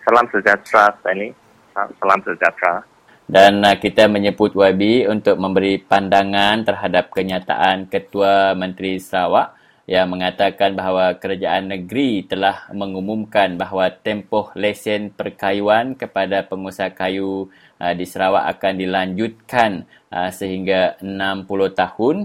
Salam 0.05 0.28
sejahtera 0.28 0.93
Stanley. 1.00 1.33
Salam 1.73 2.21
sejahtera. 2.21 2.85
Dan 3.25 3.64
uh, 3.64 3.73
kita 3.81 4.05
menyebut 4.05 4.52
Wabi 4.52 5.09
untuk 5.09 5.40
memberi 5.40 5.81
pandangan 5.81 6.61
terhadap 6.61 7.09
kenyataan 7.09 7.88
Ketua 7.88 8.52
Menteri 8.52 9.00
Sarawak 9.00 9.55
yang 9.87 10.11
mengatakan 10.11 10.75
bahawa 10.75 11.14
kerajaan 11.14 11.71
negeri 11.71 12.26
telah 12.26 12.66
mengumumkan 12.75 13.55
bahawa 13.55 13.95
tempoh 13.95 14.50
lesen 14.59 15.14
perkayuan 15.14 15.95
kepada 15.95 16.43
pengusaha 16.43 16.90
kayu 16.90 17.47
uh, 17.78 17.95
di 17.95 18.02
Sarawak 18.02 18.50
akan 18.59 18.83
dilanjutkan 18.83 19.87
uh, 20.11 20.31
sehingga 20.35 20.99
60 20.99 21.47
tahun 21.78 22.16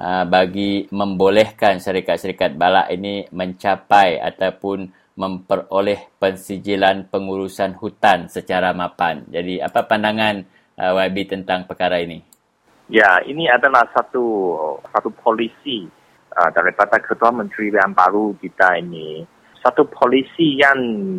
uh, 0.00 0.24
bagi 0.24 0.88
membolehkan 0.88 1.76
syarikat-syarikat 1.76 2.56
balak 2.56 2.88
ini 2.88 3.28
mencapai 3.28 4.16
ataupun 4.16 4.88
memperoleh 5.20 6.16
pensijilan 6.16 7.12
pengurusan 7.12 7.76
hutan 7.76 8.32
secara 8.32 8.72
mapan. 8.72 9.28
Jadi 9.28 9.60
apa 9.60 9.84
pandangan 9.84 10.40
uh, 10.80 10.96
YB 11.04 11.36
tentang 11.36 11.68
perkara 11.68 12.00
ini? 12.00 12.24
Ya, 12.88 13.20
ini 13.28 13.44
adalah 13.44 13.84
satu 13.92 14.24
satu 14.88 15.12
polisi 15.20 15.99
uh, 16.36 16.50
daripada 16.54 16.98
Ketua 17.02 17.34
Menteri 17.34 17.72
yang 17.74 17.94
baru 17.94 18.34
kita 18.38 18.78
ini. 18.78 19.24
Satu 19.60 19.84
polisi 19.88 20.56
yang 20.56 20.78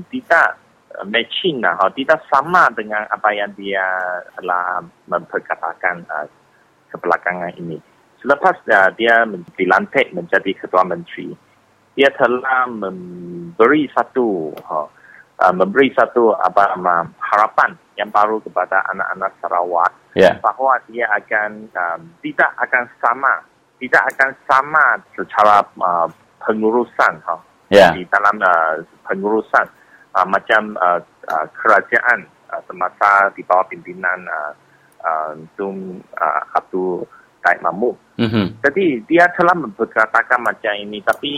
tidak 0.09 0.57
uh, 0.97 1.05
matching 1.05 1.61
lah, 1.61 1.77
tidak 1.93 2.21
sama 2.31 2.71
dengan 2.73 3.05
apa 3.11 3.29
yang 3.33 3.51
dia 3.53 3.85
telah 4.39 4.81
memperkatakan 5.09 6.05
uh, 6.09 6.27
kebelakangan 6.91 7.53
ini. 7.59 7.77
Selepas 8.21 8.55
uh, 8.69 8.89
dia 8.95 9.25
dilantik 9.57 10.13
menjadi 10.13 10.51
Ketua 10.57 10.85
Menteri, 10.85 11.33
dia 11.97 12.09
telah 12.15 12.69
memberi 12.69 13.89
satu 13.91 14.55
uh, 14.55 14.87
uh, 15.41 15.53
memberi 15.53 15.89
satu 15.97 16.37
apa 16.37 16.77
harapan 17.33 17.73
yang 17.97 18.09
baru 18.13 18.39
kepada 18.41 18.85
anak-anak 18.93 19.31
Sarawak 19.41 19.91
yeah. 20.13 20.37
bahawa 20.39 20.79
dia 20.89 21.09
akan 21.11 21.67
um, 21.73 22.01
tidak 22.21 22.49
akan 22.61 22.85
sama 23.01 23.43
tidak 23.81 24.03
akan 24.13 24.29
sama 24.45 24.85
secara 25.17 25.65
uh, 25.81 26.07
pengurusan 26.45 27.17
ha 27.25 27.35
yeah. 27.71 27.91
di 27.95 28.05
dalam 28.11 28.37
uh, 28.37 28.77
pengurusan 29.07 29.65
uh, 30.13 30.27
macam 30.27 30.75
uh, 30.77 30.99
uh, 31.31 31.45
kerajaan 31.57 32.27
uh, 32.51 32.61
semasa 32.67 33.31
di 33.33 33.41
bawah 33.47 33.65
pimpinan 33.65 34.27
uh, 34.27 34.53
uh, 35.01 35.31
Tun 35.55 36.03
uh, 36.19 36.41
Abdul 36.53 37.07
Taib 37.41 37.57
Mahmud. 37.65 37.97
Mm-hmm. 38.21 38.45
Jadi 38.61 38.85
dia 39.09 39.25
telah 39.33 39.57
berkatakan 39.57 40.45
macam 40.45 40.77
ini 40.77 41.01
tapi 41.01 41.33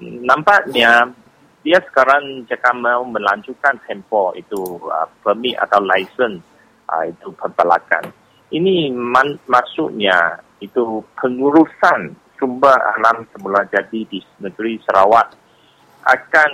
nampaknya 0.00 1.12
dia 1.62 1.78
sekarang 1.84 2.48
jika 2.48 2.72
mau 2.72 3.04
melanjutkan 3.04 3.76
tempo 3.84 4.32
itu 4.32 4.80
uh, 4.88 5.06
permit 5.20 5.58
atau 5.60 5.84
license 5.84 6.40
uh, 6.88 7.04
itu 7.04 7.28
pembalakan. 7.36 8.08
Ini 8.52 8.92
man, 8.92 9.36
maksudnya 9.48 10.40
itu 10.62 11.02
pengurusan 11.18 12.14
sumber 12.38 12.74
alam 12.98 13.26
semula 13.34 13.66
jadi 13.70 14.06
di 14.06 14.18
negeri 14.38 14.78
Sarawak 14.86 15.34
akan 16.06 16.50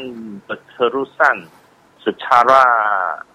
berterusan 0.49 1.49
secara 2.01 2.65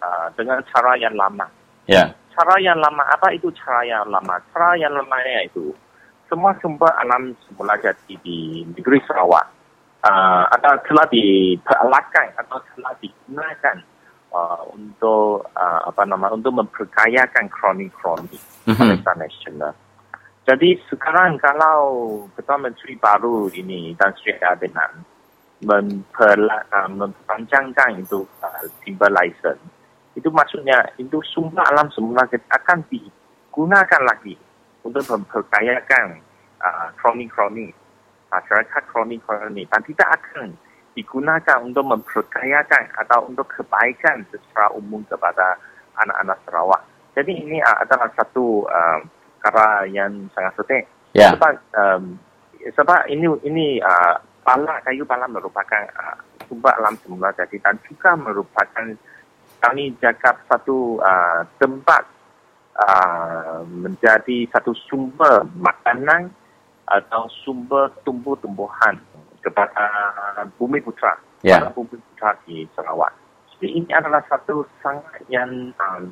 uh, 0.01 0.27
dengan 0.38 0.62
cara 0.74 0.98
yang 0.98 1.13
lama. 1.13 1.46
Ya. 1.86 2.13
Cara 2.34 2.58
yang 2.58 2.82
lama 2.82 3.06
apa 3.06 3.30
itu 3.34 3.53
cara 3.53 3.86
yang 3.86 4.10
lama? 4.10 4.42
Cara 4.53 4.74
yang 4.77 4.94
lamanya 4.94 5.46
itu 5.46 5.74
semua 6.30 6.58
sumber 6.62 6.89
alam 6.98 7.38
semula 7.46 7.77
jadi 7.77 8.13
di 8.25 8.65
negeri 8.74 8.98
Sarawak 9.06 9.46
uh, 10.01 10.44
atau 10.58 10.74
telah 10.89 11.06
diperalakan 11.10 12.27
atau 12.42 12.58
telah 12.74 12.94
digunakan 12.98 13.77
uh, 14.34 14.62
untuk 14.74 15.46
uh, 15.53 15.82
apa 15.89 16.01
nama 16.10 16.34
untuk 16.34 16.58
memperkayakan 16.58 17.46
kronik-kronik 17.53 18.42
Mhm. 18.63 18.80
bangsa 18.80 19.12
nasional. 19.20 19.74
Jadi 20.44 20.76
sekarang 20.92 21.40
kalau 21.40 21.80
Ketua 22.36 22.60
Menteri 22.60 23.00
baru 23.00 23.48
ini 23.56 23.96
dan 23.96 24.12
Sri 24.20 24.36
Adinan 24.44 25.00
memperla, 25.64 26.68
uh, 26.68 26.92
memperpanjangkan 26.92 28.04
itu 28.04 28.28
uh, 28.44 28.64
timber 28.84 29.08
license, 29.08 29.64
itu 30.20 30.28
maksudnya 30.28 30.84
itu 31.00 31.24
sumber 31.24 31.64
alam 31.64 31.88
semula 31.96 32.28
akan 32.28 32.84
digunakan 32.92 34.02
lagi 34.04 34.36
untuk 34.84 35.08
memperkayakan 35.08 36.20
uh, 36.60 36.92
kronik-kronik 37.00 37.72
masyarakat 38.34 38.84
kronik-kronik 38.90 39.70
dan 39.70 39.82
tidak 39.86 40.10
akan 40.20 40.58
digunakan 40.94 41.58
untuk 41.62 41.86
memperkayakan 41.86 42.84
atau 43.06 43.30
untuk 43.30 43.48
kebaikan 43.48 44.26
secara 44.28 44.74
umum 44.74 45.02
kepada 45.06 45.58
anak-anak 46.04 46.38
Sarawak. 46.46 46.82
Jadi 47.16 47.32
ini 47.32 47.58
uh, 47.62 47.78
adalah 47.80 48.10
satu 48.18 48.68
uh, 48.68 49.00
cara 49.44 49.84
yang 49.92 50.32
sangat 50.32 50.56
penting. 50.64 50.84
Ya. 51.14 51.36
Sebab 51.36 51.54
um, 51.76 52.04
sebab 52.64 53.00
ini 53.12 53.28
ini 53.44 53.66
uh, 53.84 54.16
pala 54.42 54.80
kayu 54.88 55.04
pala 55.04 55.28
merupakan 55.28 55.84
uh, 56.00 56.18
sumber 56.48 56.72
alam 56.80 56.96
semula 57.04 57.36
jadi 57.36 57.60
dan 57.60 57.76
juga 57.84 58.16
merupakan 58.16 58.88
kami 59.60 59.96
jaga 60.00 60.36
satu 60.48 61.00
uh, 61.00 61.44
tempat 61.60 62.04
uh, 62.80 63.64
menjadi 63.68 64.48
satu 64.52 64.76
sumber 64.88 65.48
makanan 65.56 66.32
atau 66.84 67.32
sumber 67.44 67.88
tumbuh-tumbuhan 68.04 69.00
kepada 69.40 69.88
bumi 70.60 70.80
putra, 70.84 71.16
Ya. 71.44 71.60
kepada 71.60 71.76
bumi 71.76 71.96
putra 72.00 72.36
di 72.48 72.68
Sarawak. 72.76 73.12
Jadi 73.56 73.68
ini 73.80 73.92
adalah 73.92 74.20
satu 74.28 74.68
sangat 74.84 75.24
yang 75.32 75.72
um, 75.80 76.12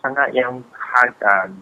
sangat 0.00 0.32
yang 0.32 0.64
harga 0.72 1.52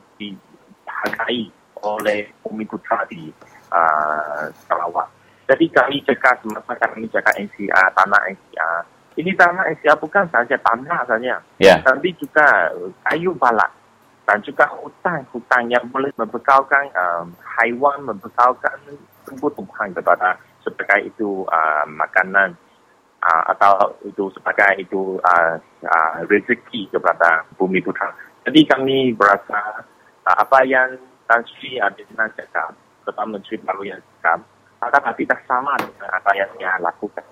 dihargai 0.96 1.52
oleh 1.84 2.32
bumi 2.40 2.64
putra 2.64 3.04
di 3.06 3.28
uh, 3.70 4.48
Sarawak. 4.64 5.12
Jadi 5.46 5.70
kami 5.70 6.02
cakap 6.02 6.42
semasa 6.42 6.72
kami 6.74 7.06
cakap 7.12 7.36
NCR, 7.38 7.86
tanah 7.94 8.20
NCR. 8.32 8.82
Ini 9.16 9.30
tanah 9.36 9.64
NCR 9.76 9.96
bukan 10.00 10.26
saja 10.32 10.56
tanah 10.60 11.00
saja 11.06 11.38
Ya. 11.60 11.80
tapi 11.84 12.12
juga 12.18 12.72
uh, 12.74 12.90
kayu 13.06 13.36
balak 13.36 13.70
dan 14.26 14.42
juga 14.42 14.66
hutan-hutan 14.82 15.70
yang 15.70 15.86
boleh 15.86 16.10
membekalkan 16.18 16.90
um, 16.98 17.30
haiwan, 17.60 18.02
membekalkan 18.02 18.74
tumbuh-tumbuhan 19.22 19.94
kepada 19.94 20.34
sebagai 20.66 21.14
itu 21.14 21.46
uh, 21.46 21.86
makanan 21.86 22.58
uh, 23.22 23.42
atau 23.54 23.94
itu 24.02 24.26
sebagai 24.34 24.82
itu 24.82 25.22
uh, 25.22 25.54
uh, 25.86 26.16
rezeki 26.26 26.90
kepada 26.90 27.46
bumi 27.54 27.78
putra. 27.78 28.10
Jadi 28.42 28.66
kami 28.66 29.14
berasa 29.14 29.86
apa 30.34 30.66
yang 30.66 30.98
Tan 31.26 31.42
Sri 31.46 31.78
Adina 31.78 32.26
cakap, 32.34 32.74
Ketua 33.06 33.26
Menteri 33.26 33.58
baru 33.62 33.82
yang 33.86 34.00
cakap, 34.18 34.42
adalah 34.82 35.14
tidak 35.14 35.40
sama 35.46 35.74
dengan 35.78 36.10
apa 36.10 36.30
yang 36.34 36.50
dia 36.58 36.74
lakukan. 36.82 37.24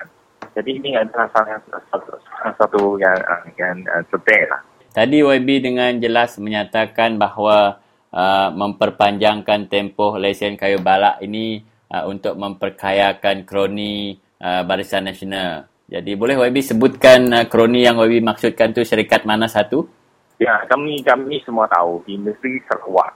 Jadi 0.54 0.70
ini 0.78 0.94
adalah 0.94 1.26
salah 1.34 1.58
satu, 1.90 2.14
salah 2.22 2.54
satu 2.54 2.82
yang 3.02 3.18
uh, 3.26 3.42
yang 3.58 3.82
sedih 4.06 4.46
lah. 4.46 4.62
Tadi 4.94 5.18
YB 5.26 5.58
dengan 5.58 5.98
jelas 5.98 6.38
menyatakan 6.38 7.18
bahawa 7.18 7.82
uh, 8.14 8.54
memperpanjangkan 8.54 9.66
tempoh 9.66 10.14
lesen 10.14 10.54
kayu 10.54 10.78
balak 10.78 11.18
ini 11.18 11.66
uh, 11.90 12.06
untuk 12.06 12.38
memperkayakan 12.38 13.42
kroni 13.42 14.22
uh, 14.38 14.62
Barisan 14.62 15.10
Nasional. 15.10 15.66
Jadi 15.90 16.14
boleh 16.14 16.38
YB 16.38 16.62
sebutkan 16.62 17.26
uh, 17.34 17.44
kroni 17.50 17.82
yang 17.82 17.98
YB 17.98 18.22
maksudkan 18.22 18.70
tu 18.70 18.86
syarikat 18.86 19.26
mana 19.26 19.50
satu? 19.50 19.90
Ya, 20.42 20.66
kami 20.66 20.98
kami 21.06 21.38
semua 21.46 21.70
tahu 21.70 22.02
di 22.06 22.18
negeri 22.18 22.58
Sarawak 22.66 23.14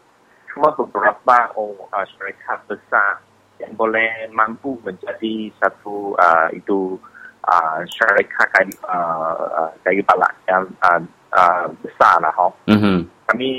cuma 0.55 0.75
beberapa 0.75 1.55
oh, 1.55 1.87
uh, 1.91 2.07
syarikat 2.15 2.59
besar 2.67 3.23
yang 3.59 3.75
boleh 3.75 4.27
mampu 4.31 4.79
menjadi 4.87 5.51
satu 5.59 6.15
uh, 6.19 6.49
itu 6.55 6.99
uh, 7.47 7.79
syarikat 7.87 8.49
kayu, 8.55 8.75
uh, 8.87 9.71
kayu 9.83 10.03
balak 10.07 10.35
yang 10.47 10.67
uh, 10.83 11.03
uh, 11.35 11.67
besar 11.83 12.23
lah. 12.23 12.35
Oh. 12.39 12.55
Mhm. 12.71 13.07
Kami 13.29 13.51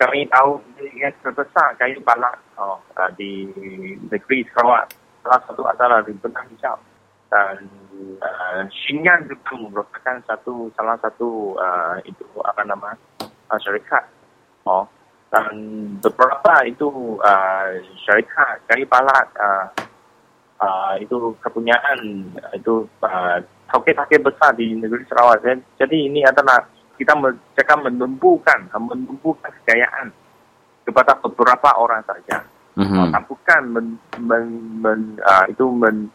kami 0.00 0.24
tahu 0.32 0.62
yang 0.98 1.14
terbesar 1.20 1.74
kayu 1.78 1.98
balak 2.06 2.38
oh, 2.58 2.78
uh, 2.96 3.10
di 3.18 3.50
negeri 4.10 4.46
Sarawak 4.54 4.88
salah 5.22 5.42
satu 5.46 5.62
adalah 5.66 6.00
Rimbenang 6.06 6.46
Hijau 6.54 6.78
dan 7.28 7.68
uh, 8.20 8.62
Xinyan 8.72 9.28
juga 9.28 9.52
merupakan 9.56 10.16
satu 10.24 10.72
salah 10.76 10.96
satu 11.00 11.54
uh, 11.56 11.96
itu 12.08 12.24
apa 12.44 12.64
nama 12.64 12.96
uh, 13.24 13.58
syarikat. 13.60 14.04
Oh 14.64 14.88
dan 15.28 15.52
beberapa 16.00 16.64
itu 16.64 16.88
uh, 17.20 17.68
syarikat 18.00 18.64
kayu 18.64 18.88
balak 18.88 19.28
uh, 19.36 19.68
uh, 20.56 20.94
itu 20.96 21.36
kepunyaan 21.44 22.32
uh, 22.40 22.52
itu 22.56 22.88
uh, 23.04 23.36
tauke-tauke 23.68 24.16
besar 24.24 24.56
di 24.56 24.72
negeri 24.72 25.04
Sarawak. 25.04 25.44
Jadi, 25.76 26.08
ini 26.08 26.24
adalah 26.24 26.64
kita 26.96 27.12
cakap 27.60 27.84
menumbuhkan 27.84 28.72
menumbuhkan 28.72 29.52
kekayaan 29.62 30.08
kepada 30.88 31.12
beberapa 31.20 31.76
orang 31.76 32.00
saja. 32.08 32.40
Mhm. 32.78 33.12
uh, 33.12 33.22
bukan 33.28 33.62
men, 33.74 33.86
men, 34.16 34.46
men, 34.80 35.00
uh, 35.20 35.44
itu 35.50 35.68
men, 35.68 36.08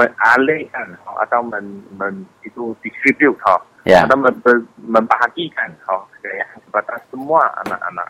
mengalihkan 0.00 0.96
atau 1.20 1.40
men, 1.44 1.84
men, 2.00 2.24
itu 2.40 2.72
distribute 2.80 3.36
uh, 3.44 3.60
Ya. 3.88 4.04
atau 4.04 4.16
mem, 4.20 4.36
membahagikan 4.76 5.72
uh, 5.88 6.04
kekayaan 6.16 6.60
kepada 6.68 7.00
semua 7.08 7.48
anak-anak 7.64 8.08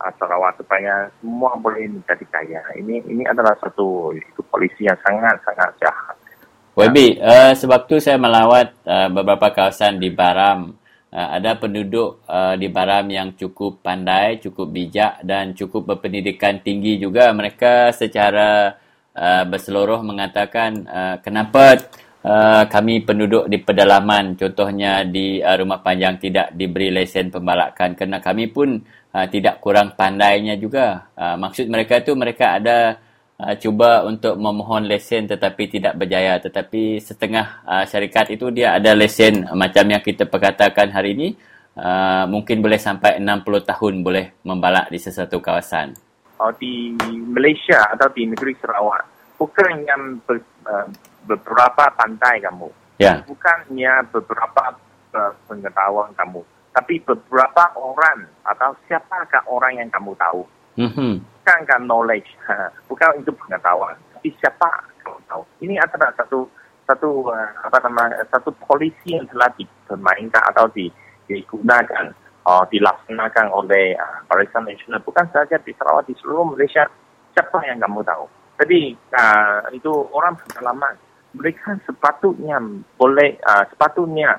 uh, 0.00 0.12
Sarawak 0.16 0.56
supaya 0.56 1.12
semua 1.20 1.52
boleh 1.60 1.92
menjadi 1.92 2.24
kaya. 2.32 2.62
Ini 2.80 3.04
ini 3.04 3.28
adalah 3.28 3.52
satu 3.60 4.16
itu 4.16 4.40
polisi 4.48 4.88
yang 4.88 4.96
sangat 5.04 5.36
sangat 5.44 5.70
jahat. 5.76 6.16
YB, 6.72 7.20
uh, 7.20 7.52
sebab 7.52 7.84
tu 7.84 8.00
saya 8.00 8.16
melawat 8.16 8.72
uh, 8.88 9.12
beberapa 9.12 9.52
kawasan 9.52 10.00
di 10.00 10.08
Baram. 10.08 10.72
Uh, 11.10 11.28
ada 11.36 11.58
penduduk 11.58 12.22
uh, 12.30 12.54
di 12.54 12.70
Baram 12.70 13.04
yang 13.10 13.34
cukup 13.34 13.82
pandai, 13.82 14.38
cukup 14.40 14.70
bijak 14.70 15.20
dan 15.26 15.52
cukup 15.52 15.84
berpendidikan 15.84 16.62
tinggi 16.62 16.96
juga. 16.96 17.28
Mereka 17.34 17.92
secara 17.92 18.78
uh, 19.16 19.44
berseluruh 19.46 20.00
mengatakan 20.04 20.84
uh, 20.86 21.16
kenapa 21.22 21.78
uh, 22.24 22.64
kami 22.68 23.02
penduduk 23.02 23.48
di 23.48 23.58
pedalaman, 23.60 24.36
contohnya 24.36 25.02
di 25.06 25.40
uh, 25.40 25.56
Rumah 25.56 25.80
Panjang 25.80 26.20
tidak 26.20 26.52
diberi 26.54 26.92
lesen 26.92 27.32
pembalakan 27.32 27.96
kerana 27.96 28.18
kami 28.20 28.50
pun 28.52 28.80
uh, 29.14 29.26
tidak 29.30 29.58
kurang 29.58 29.96
pandainya 29.96 30.56
juga. 30.60 31.10
Uh, 31.16 31.36
maksud 31.40 31.66
mereka 31.66 32.04
tu 32.04 32.14
mereka 32.14 32.60
ada 32.60 32.98
uh, 33.40 33.54
cuba 33.56 34.04
untuk 34.04 34.36
memohon 34.36 34.84
lesen 34.84 35.26
tetapi 35.26 35.80
tidak 35.80 35.96
berjaya 35.96 36.36
tetapi 36.38 37.00
setengah 37.00 37.64
uh, 37.64 37.84
syarikat 37.88 38.30
itu 38.34 38.52
dia 38.52 38.76
ada 38.76 38.92
lesen 38.92 39.48
macam 39.56 39.84
yang 39.88 40.02
kita 40.04 40.28
perkatakan 40.28 40.92
hari 40.92 41.16
ini 41.16 41.28
uh, 41.76 42.24
mungkin 42.28 42.60
boleh 42.60 42.80
sampai 42.80 43.18
60 43.18 43.70
tahun 43.70 43.94
boleh 44.04 44.44
membalak 44.44 44.92
di 44.92 44.98
sesuatu 45.00 45.40
kawasan. 45.40 46.09
Uh, 46.40 46.52
di 46.56 46.96
Malaysia 47.28 47.84
atau 47.92 48.08
di 48.16 48.24
negeri 48.24 48.56
Sarawak. 48.56 49.04
Bukan 49.36 49.84
yang 49.84 50.24
ber, 50.24 50.40
uh, 50.64 50.88
beberapa 51.28 51.92
pantai 51.94 52.40
kamu, 52.40 52.68
Ya. 53.00 53.20
bukannya 53.24 54.04
beberapa 54.12 54.76
uh, 55.16 55.32
pengetahuan 55.48 56.12
kamu, 56.16 56.40
tapi 56.72 57.00
beberapa 57.04 57.72
orang 57.76 58.28
atau 58.44 58.76
siapakah 58.88 59.44
orang 59.48 59.80
yang 59.80 59.88
kamu 59.92 60.12
tahu, 60.16 60.44
Mhm. 60.76 61.20
bukankah 61.40 61.80
knowledge, 61.84 62.28
bukan 62.88 63.20
itu 63.20 63.32
pengetahuan, 63.32 63.96
tapi 64.16 64.28
siapa 64.40 64.68
kamu 65.04 65.18
tahu. 65.28 65.42
Ini 65.64 65.80
adalah 65.80 66.12
satu 66.16 66.44
satu 66.84 67.30
uh, 67.32 67.50
apa 67.64 67.78
nama 67.86 68.12
satu 68.28 68.52
polisi 68.66 69.16
yang 69.16 69.24
telah 69.32 69.48
dipermainkan 69.56 70.42
atau 70.52 70.66
di, 70.74 70.90
digunakan 71.30 72.10
uh, 72.46 72.64
dilaksanakan 72.68 73.46
oleh 73.52 73.96
uh, 73.96 74.24
Barisan 74.28 74.68
Nasional 74.68 75.00
bukan 75.02 75.26
saja 75.32 75.56
di 75.60 75.72
Sarawak 75.76 76.06
di 76.08 76.14
seluruh 76.20 76.54
Malaysia 76.54 76.86
siapa 77.32 77.60
yang 77.66 77.80
kamu 77.80 78.04
tahu 78.04 78.24
jadi 78.60 78.80
uh, 79.16 79.60
itu 79.72 79.92
orang 80.12 80.36
pengalaman 80.44 80.94
mereka 81.32 81.78
sepatutnya 81.86 82.58
boleh 82.98 83.38
uh, 83.46 83.64
sepatutnya 83.70 84.36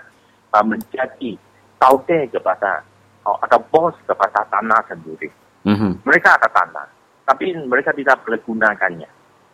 uh, 0.54 0.66
menjadi 0.66 1.38
tauke 1.80 2.30
kepada 2.30 2.84
uh, 3.26 3.38
atau 3.48 3.60
bos 3.72 3.96
kepada 4.06 4.46
tanah 4.50 4.82
sendiri 4.88 5.30
Mhm. 5.62 6.02
mereka 6.10 6.42
ada 6.42 6.50
tanah 6.50 6.90
tapi 7.22 7.54
mereka 7.54 7.94
tidak 7.94 8.18
boleh 8.26 8.42
gunakannya 8.42 9.06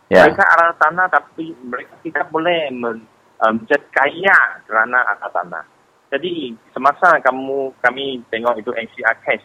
Ya. 0.08 0.24
mereka 0.24 0.40
ada 0.40 0.72
tanah 0.80 1.04
tapi 1.12 1.52
mereka 1.68 1.92
tidak 2.00 2.32
boleh 2.32 2.72
men, 2.72 3.04
um, 3.44 3.60
jadi 3.68 3.84
kaya 3.92 4.64
kerana 4.64 5.04
atas 5.04 5.36
tanah. 5.36 5.64
Jadi 6.08 6.56
semasa 6.72 7.20
kamu 7.20 7.76
kami 7.84 8.24
tengok 8.32 8.56
itu 8.60 8.72
NCR 8.72 9.16
case, 9.24 9.44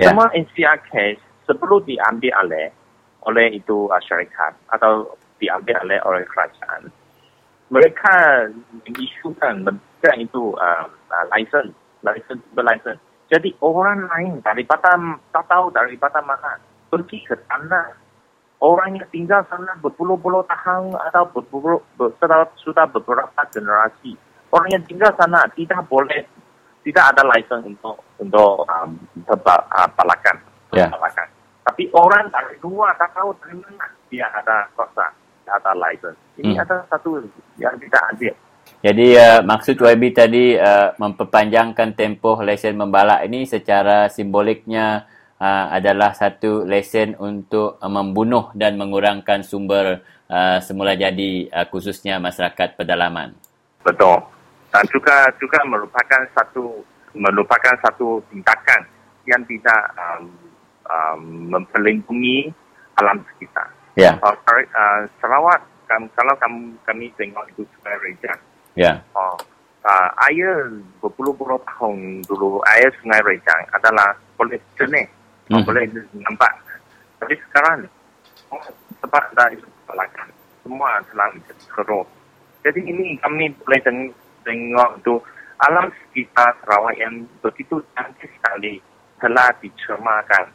Ya. 0.00 0.08
semua 0.08 0.32
NCR 0.32 0.80
case 0.88 1.20
sebelum 1.44 1.84
diambil 1.84 2.32
oleh 2.48 2.72
oleh 3.28 3.60
itu 3.60 3.92
uh, 3.92 4.00
syarikat 4.00 4.56
atau 4.72 5.20
diambil 5.36 5.84
oleh 5.84 6.00
oleh 6.08 6.24
kerajaan, 6.32 6.88
mereka 7.68 8.48
mengisukan 8.88 9.60
memberikan 9.68 10.16
itu 10.16 10.56
uh, 10.56 10.88
uh, 10.88 11.24
license, 11.36 11.76
license 12.00 12.40
berlicense. 12.56 13.00
Jadi 13.28 13.52
orang 13.60 14.08
lain 14.08 14.40
daripada 14.40 14.96
tak 15.32 15.44
tahu 15.48 15.68
daripada 15.72 16.20
mana 16.24 16.56
pergi 16.88 17.24
ke 17.24 17.36
tanah 17.48 17.92
orang 18.62 18.96
yang 18.96 19.08
tinggal 19.10 19.42
sana 19.50 19.74
berpuluh-puluh 19.82 20.46
tahun 20.46 20.94
atau 21.10 21.26
berpuluh, 21.34 21.82
ber, 21.98 22.14
sudah, 22.22 22.46
sudah 22.62 22.86
beberapa 22.86 23.42
generasi. 23.50 24.14
Orang 24.52 24.68
yang 24.68 24.84
tinggal 24.84 25.08
sana 25.16 25.48
tidak 25.56 25.80
boleh, 25.88 26.28
tidak 26.84 27.04
ada 27.16 27.24
license 27.32 27.64
untuk 27.64 27.96
untuk 28.20 28.68
um, 28.68 29.00
tebal, 29.24 29.60
uh, 29.72 29.88
balakan. 29.96 30.36
Ya. 30.72 30.88
balakan. 30.92 31.28
Tapi 31.64 31.88
orang 31.96 32.28
dari 32.28 32.56
luar 32.60 32.92
tak 33.00 33.16
tahu 33.16 33.32
dari 33.40 33.56
mana 33.56 33.86
dia 34.12 34.28
ada 34.28 34.68
kosa, 34.76 35.08
ada 35.48 35.72
license. 35.72 36.20
Ini 36.36 36.52
Hmm. 36.52 36.62
ada 36.64 36.84
satu 36.92 37.24
yang 37.56 37.76
tidak 37.80 38.02
adil. 38.12 38.34
Jadi 38.82 39.14
uh, 39.14 39.40
maksud 39.46 39.78
YB 39.78 40.12
tadi 40.12 40.58
uh, 40.58 40.92
memperpanjangkan 40.98 41.94
tempoh 41.94 42.42
lesen 42.42 42.74
membalak 42.74 43.22
ini 43.24 43.46
secara 43.46 44.10
simboliknya 44.10 45.06
uh, 45.38 45.70
adalah 45.70 46.12
satu 46.14 46.66
lesen 46.66 47.14
untuk 47.18 47.78
uh, 47.78 47.90
membunuh 47.90 48.50
dan 48.58 48.74
mengurangkan 48.74 49.46
sumber 49.46 50.02
uh, 50.26 50.58
semula 50.58 50.98
jadi 50.98 51.46
uh, 51.50 51.66
khususnya 51.70 52.18
masyarakat 52.18 52.74
pedalaman. 52.74 53.38
Betul. 53.86 54.22
Dan 54.72 54.84
juga 54.88 55.28
juga 55.36 55.60
merupakan 55.68 56.22
satu 56.32 56.80
merupakan 57.12 57.76
satu 57.84 58.24
tindakan 58.32 58.88
yang 59.28 59.44
tidak 59.44 59.82
um, 60.00 60.24
um, 60.88 61.20
memperlindungi 61.52 62.48
alam 62.96 63.20
sekitar. 63.34 63.68
Ya, 63.92 64.16
Uh, 64.24 64.32
uh, 64.32 65.04
Sarawak, 65.20 65.60
kam, 65.84 66.08
kalau 66.16 66.32
kami, 66.40 66.72
kami 66.88 67.12
tengok 67.20 67.44
itu 67.52 67.60
Sungai 67.76 68.00
Rejang, 68.00 68.40
ya, 68.72 68.96
oh, 69.12 69.36
uh, 69.84 70.08
air 70.32 70.72
berpuluh-puluh 71.04 71.60
tahun 71.68 72.24
dulu, 72.24 72.64
air 72.72 72.88
Sungai 73.04 73.20
Rejang 73.20 73.68
adalah 73.76 74.16
boleh 74.40 74.56
jernih, 74.80 75.04
oh, 75.52 75.60
Hmm. 75.60 75.64
boleh 75.68 75.84
nampak. 76.24 76.56
Tapi 77.20 77.36
sekarang, 77.44 77.84
oh, 78.48 78.64
sebab 79.04 79.24
dah 79.36 79.52
itu 79.52 79.68
belakang, 79.84 80.32
semua 80.64 80.96
telah 81.12 81.28
keruh. 81.76 82.08
Jadi 82.64 82.80
ini 82.88 83.20
kami 83.20 83.52
boleh 83.60 83.80
teng- 83.84 84.16
tengok 84.42 84.90
tu 85.02 85.14
alam 85.62 85.86
sekitar 85.88 86.58
Sarawak 86.62 86.94
yang 86.98 87.22
begitu 87.38 87.78
cantik 87.94 88.30
sekali 88.34 88.82
telah 89.22 89.48
dicermakan. 89.62 90.50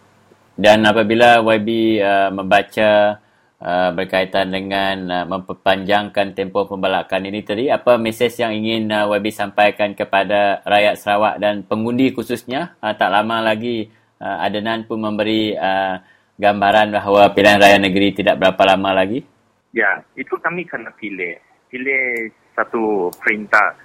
Dan 0.57 0.83
apabila 0.83 1.39
YB 1.39 2.01
uh, 2.01 2.29
membaca 2.33 3.21
uh, 3.61 3.89
berkaitan 3.93 4.51
dengan 4.51 4.95
uh, 5.07 5.25
memperpanjangkan 5.29 6.33
tempoh 6.33 6.67
pembalakan 6.67 7.29
ini 7.29 7.45
tadi, 7.45 7.69
apa 7.71 7.95
mesej 7.95 8.35
yang 8.41 8.51
ingin 8.51 8.89
uh, 8.91 9.07
YB 9.07 9.31
sampaikan 9.31 9.95
kepada 9.95 10.59
rakyat 10.67 10.95
Sarawak 10.99 11.35
dan 11.39 11.63
pengundi 11.63 12.11
khususnya? 12.11 12.75
Uh, 12.81 12.91
tak 12.97 13.13
lama 13.13 13.39
lagi 13.39 13.87
uh, 14.19 14.43
Adenan 14.43 14.89
pun 14.89 14.99
memberi 14.99 15.55
uh, 15.55 16.01
gambaran 16.35 16.93
bahawa 16.93 17.31
pilihan 17.33 17.61
raya 17.61 17.77
negeri 17.81 18.13
tidak 18.17 18.37
berapa 18.41 18.61
lama 18.75 18.97
lagi. 18.97 19.23
Ya, 19.71 20.01
itu 20.17 20.33
kami 20.41 20.65
kena 20.65 20.89
pilih. 20.97 21.37
Pilih 21.69 22.33
satu 22.57 23.13
perintah. 23.21 23.77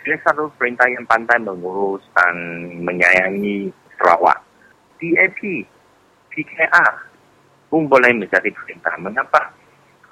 Pilih 0.00 0.20
satu 0.24 0.48
perintah 0.56 0.88
yang 0.88 1.04
pandai 1.04 1.36
mengurus 1.40 2.04
dan 2.16 2.36
menyayangi 2.80 3.68
Sarawak. 4.00 4.40
DAP, 5.00 5.40
PKR 6.32 6.94
pun 7.68 7.84
boleh 7.84 8.12
menjadi 8.16 8.48
perintah. 8.48 8.96
Mengapa? 8.96 9.52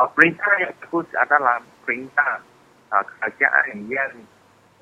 Uh, 0.01 0.09
perintah 0.12 0.53
yang 0.61 0.72
bagus 0.81 1.09
adalah 1.16 1.61
perintah 1.85 2.40
uh, 2.92 3.05
kerajaan 3.05 3.88
yang 3.88 4.12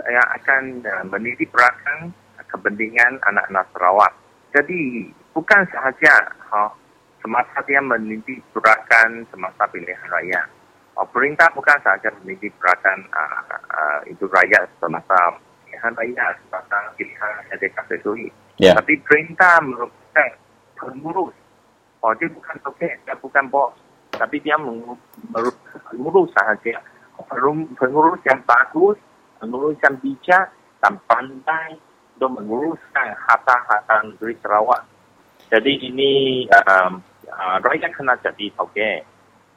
yang 0.07 0.29
akan 0.39 0.63
uh, 0.87 1.05
menitik 1.11 1.51
beratkan 1.51 2.15
kepentingan 2.51 3.19
anak-anak 3.27 3.67
Sarawak. 3.75 4.13
Jadi 4.55 5.11
bukan 5.35 5.63
sahaja 5.71 6.15
uh, 6.51 6.71
semasa 7.23 7.59
dia 7.67 7.83
menitik 7.83 8.43
beratkan 8.55 9.27
semasa 9.31 9.67
pilihan 9.71 10.07
raya. 10.11 10.43
Uh, 10.99 11.07
perintah 11.07 11.47
bukan 11.55 11.79
sahaja 11.87 12.11
menitik 12.21 12.51
beratkan 12.59 13.07
uh, 13.15 13.43
uh, 13.71 14.01
itu 14.11 14.27
rakyat 14.27 14.67
semasa 14.83 15.39
pilihan 15.65 15.93
raya, 15.95 16.27
semasa 16.45 16.79
pilihan 16.99 17.33
Merdeka 17.47 17.83
Februari. 17.87 18.29
Ya. 18.59 18.75
Tapi 18.77 18.99
perintah 19.07 19.63
merupakan 19.63 20.31
pengurus. 20.77 21.37
Oh, 22.01 22.13
dia 22.17 22.29
bukan 22.33 22.57
tokek, 22.65 23.01
dia 23.07 23.15
bukan 23.17 23.45
bos. 23.49 23.73
Tapi 24.11 24.37
dia 24.43 24.59
merupakan 24.59 25.81
pengurus 25.89 26.29
sahaja. 26.37 26.83
Pengurus, 27.77 28.21
yang 28.25 28.41
bagus, 28.49 28.97
pengurus 29.39 29.77
yang 29.85 29.97
bijak 30.01 30.49
dan 30.81 30.97
pandai 31.05 31.77
untuk 32.17 32.41
menguruskan 32.41 33.17
harta-harta 33.17 34.09
negeri 34.09 34.37
Sarawak. 34.41 34.85
Jadi 35.53 35.73
ini 35.89 36.13
um, 36.49 37.01
uh, 37.29 37.57
rakyat 37.61 37.93
kena 37.97 38.17
jadi 38.21 38.53
tokek. 38.57 39.05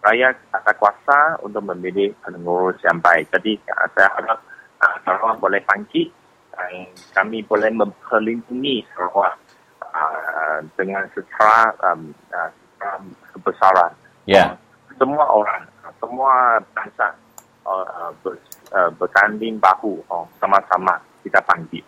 Rakyat 0.04 0.36
ada 0.52 0.72
kuasa 0.76 1.40
untuk 1.48 1.64
memilih 1.64 2.12
pengurus 2.20 2.76
yang 2.84 3.00
baik. 3.00 3.32
Jadi 3.32 3.56
uh, 3.72 3.88
saya 3.96 4.10
harap 4.20 4.40
uh, 4.84 4.96
Sarawak 5.08 5.40
boleh 5.40 5.64
bangkit 5.64 6.12
dan 6.52 6.92
kami 7.16 7.40
boleh 7.48 7.72
memperlindungi 7.72 8.84
Sarawak 8.92 9.40
uh, 9.80 10.60
dengan 10.76 11.08
secara, 11.16 11.72
um, 11.88 12.12
uh, 12.36 12.52
secara 12.52 13.00
kebesaran. 13.32 13.92
Ya. 14.28 14.60
Semua 15.00 15.26
orang, 15.26 15.64
semua 15.98 16.60
bangsa 16.76 17.16
uh, 17.64 18.12
ber, 18.20 18.36
uh, 18.76 18.92
bertanding 19.00 19.56
bahu 19.58 20.04
oh, 20.12 20.28
sama-sama 20.38 21.00
kita 21.24 21.40
bangkit. 21.48 21.84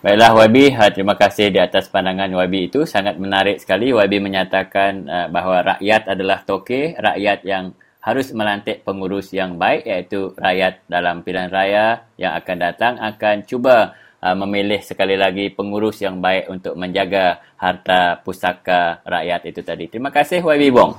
Baiklah 0.00 0.32
YB, 0.48 0.72
uh, 0.72 0.90
terima 0.90 1.14
kasih 1.18 1.52
di 1.52 1.60
atas 1.60 1.92
pandangan 1.92 2.32
YB 2.32 2.72
itu. 2.72 2.88
Sangat 2.88 3.20
menarik 3.20 3.60
sekali 3.60 3.92
YB 3.92 4.16
menyatakan 4.16 5.04
uh, 5.04 5.28
bahawa 5.28 5.76
rakyat 5.76 6.16
adalah 6.16 6.40
toke, 6.40 6.96
rakyat 6.96 7.44
yang 7.44 7.76
harus 8.00 8.32
melantik 8.32 8.80
pengurus 8.80 9.28
yang 9.36 9.60
baik 9.60 9.84
iaitu 9.84 10.32
rakyat 10.40 10.80
dalam 10.88 11.20
pilihan 11.20 11.52
raya 11.52 12.08
yang 12.16 12.32
akan 12.32 12.56
datang 12.56 12.96
akan 12.96 13.44
cuba 13.44 13.92
uh, 14.24 14.36
memilih 14.40 14.80
sekali 14.80 15.20
lagi 15.20 15.52
pengurus 15.52 16.00
yang 16.00 16.16
baik 16.16 16.48
untuk 16.48 16.80
menjaga 16.80 17.44
harta 17.60 18.24
pusaka 18.24 19.04
rakyat 19.04 19.52
itu 19.52 19.60
tadi. 19.60 19.84
Terima 19.92 20.08
kasih 20.08 20.40
YB 20.40 20.72
Bong. 20.72 20.96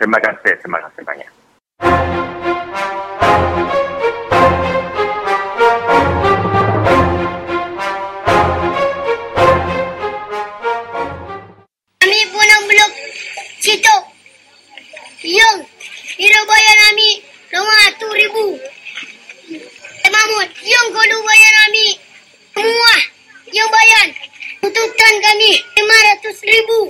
Terima 0.00 0.18
kasih, 0.24 0.52
terima 0.56 0.78
kasih 0.88 1.02
banyak. 1.04 1.30
Ribu. 18.12 18.46
Eh 20.04 20.10
Mahmud, 20.12 20.48
yang 20.64 20.86
kau 20.92 21.22
bayar 21.24 21.52
kami 21.66 21.86
semua 22.58 22.94
yang 23.54 23.68
bayar 23.70 24.06
tuntutan 24.60 25.14
kami 25.22 25.50
lima 25.56 25.98
ratus 26.12 26.36
ribu. 26.42 26.80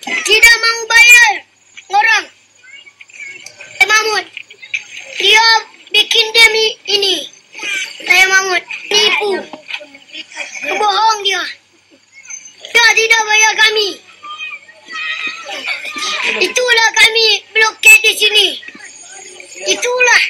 Tidak 0.00 0.56
mau 0.56 0.80
bayar 0.88 1.32
orang. 1.92 2.24
Eh 3.80 3.86
Mahmud, 3.86 4.24
dia 5.20 5.46
bikin 5.92 6.26
demi 6.32 6.66
ini. 6.88 7.16
Saya 8.08 8.24
Mahmud, 8.24 8.62
nipu. 8.88 9.32
Bohong 10.80 11.20
dia. 11.22 11.44
Dia 12.70 12.88
tidak 12.96 13.22
bayar 13.28 13.52
kami. 13.60 13.88
Itulah 16.40 16.88
kami 16.96 17.26
blokade 17.52 18.00
di 18.00 18.12
sini. 18.16 18.48
Itulah. 19.60 20.22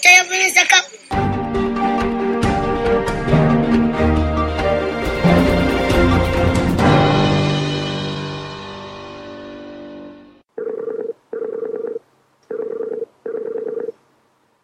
Saya 0.00 0.20
punya 0.24 0.48
cakap. 0.56 0.84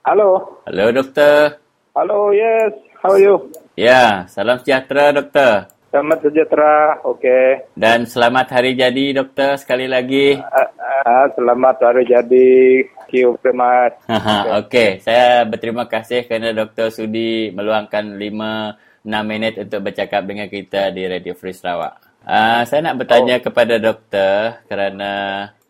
Halo. 0.07 0.63
Halo 0.65 0.85
doktor. 0.95 1.61
Halo, 1.93 2.33
yes. 2.33 2.73
How 3.05 3.13
are 3.13 3.21
you? 3.21 3.37
Ya, 3.77 4.25
salam 4.33 4.57
sejahtera 4.65 5.13
doktor. 5.13 5.76
Selamat 5.97 6.21
sejahtera. 6.29 7.01
Okey. 7.09 7.73
Dan 7.73 8.05
selamat 8.05 8.53
hari 8.53 8.77
jadi 8.77 9.17
doktor 9.17 9.57
sekali 9.57 9.89
lagi. 9.89 10.37
Uh, 10.37 10.69
uh, 11.09 11.25
selamat 11.33 11.77
hari 11.81 12.05
jadi. 12.05 12.49
Thank 12.85 13.17
you 13.17 13.41
very 13.41 13.57
much. 13.57 13.97
Haha, 14.13 14.61
Okey, 14.61 15.01
saya 15.01 15.49
berterima 15.49 15.89
kasih 15.89 16.29
kerana 16.29 16.53
Dr. 16.53 16.93
Sudi 16.93 17.49
meluangkan 17.49 18.13
5-6 18.13 19.09
minit 19.25 19.57
untuk 19.57 19.89
bercakap 19.89 20.29
dengan 20.29 20.53
kita 20.53 20.93
di 20.93 21.09
Radio 21.09 21.33
Free 21.33 21.57
Sarawak. 21.57 22.21
Uh, 22.29 22.61
saya 22.69 22.93
nak 22.93 23.01
bertanya 23.01 23.41
oh. 23.41 23.43
kepada 23.49 23.81
doktor 23.81 24.37
kerana 24.69 25.11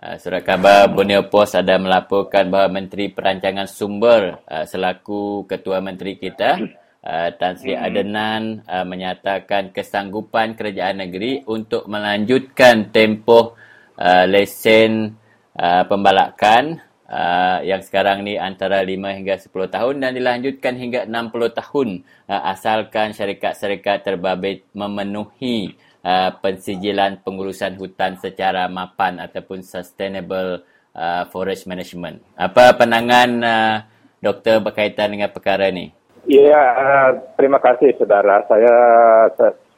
uh, 0.03 0.19
surat 0.19 0.43
khabar 0.43 0.91
Borneo 0.91 1.31
Post 1.31 1.55
ada 1.55 1.79
melaporkan 1.79 2.51
bahawa 2.51 2.67
Menteri 2.75 3.15
Perancangan 3.15 3.71
Sumber 3.71 4.43
uh, 4.43 4.67
selaku 4.67 5.47
Ketua 5.47 5.79
Menteri 5.79 6.19
kita 6.19 6.83
uh, 7.07 7.31
Tan 7.38 7.55
Sri 7.55 7.79
hmm. 7.79 7.87
Adenan 7.87 8.42
uh, 8.66 8.83
menyatakan 8.83 9.71
kesanggupan 9.71 10.59
kerajaan 10.59 11.07
negeri 11.07 11.47
untuk 11.47 11.87
melanjutkan 11.87 12.90
tempoh 12.90 13.55
uh, 13.95 14.25
lesen 14.27 15.14
uh, 15.55 15.87
pembalakan 15.87 16.83
uh, 17.07 17.62
yang 17.62 17.81
sekarang 17.81 18.27
ni 18.27 18.35
antara 18.35 18.83
5 18.83 18.90
hingga 18.90 19.35
10 19.38 19.75
tahun 19.75 19.95
dan 20.03 20.11
dilanjutkan 20.19 20.75
hingga 20.75 21.01
60 21.07 21.61
tahun 21.62 21.88
uh, 22.27 22.42
asalkan 22.51 23.14
syarikat-syarikat 23.14 24.03
terbabit 24.03 24.66
memenuhi 24.75 25.79
uh, 26.03 26.31
pensijilan 26.42 27.23
pengurusan 27.23 27.79
hutan 27.79 28.19
secara 28.19 28.66
mapan 28.66 29.23
ataupun 29.23 29.62
sustainable 29.62 30.66
uh, 30.95 31.25
forest 31.31 31.71
management. 31.71 32.23
Apa 32.35 32.75
pandangan 32.75 33.31
uh, 33.42 33.77
doktor 34.19 34.59
berkaitan 34.59 35.14
dengan 35.14 35.31
perkara 35.31 35.71
ini? 35.71 36.06
Ya, 36.27 36.62
uh, 36.75 37.11
terima 37.39 37.62
kasih 37.62 37.95
saudara. 37.95 38.43
Saya 38.51 38.75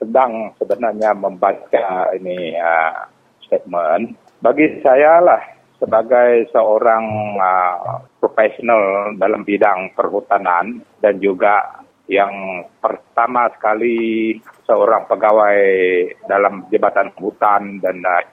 sedang 0.01 0.57
sebenarnya 0.57 1.13
membaca 1.13 2.09
ini 2.17 2.57
uh, 2.57 3.05
statement. 3.45 4.17
Bagi 4.41 4.81
saya 4.81 5.21
lah 5.21 5.43
sebagai 5.77 6.49
seorang 6.49 7.37
uh, 7.37 8.01
profesional 8.17 9.13
dalam 9.21 9.45
bidang 9.45 9.93
perhutanan 9.93 10.81
dan 11.05 11.21
juga 11.21 11.85
yang 12.09 12.65
pertama 12.81 13.53
sekali 13.53 14.33
seorang 14.65 15.05
pegawai 15.05 15.61
dalam 16.25 16.65
jabatan 16.73 17.13
hutan 17.21 17.77
dan 17.85 18.01
uh, 18.01 18.25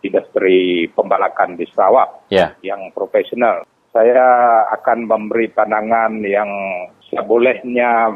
industri 0.00 0.88
pembalakan 0.96 1.60
di 1.60 1.68
Sarawak 1.68 2.32
yeah. 2.32 2.56
yang 2.64 2.88
profesional. 2.96 3.68
Saya 3.92 4.64
akan 4.72 5.04
memberi 5.04 5.52
pandangan 5.52 6.22
yang 6.24 6.48
sebolehnya 7.08 8.12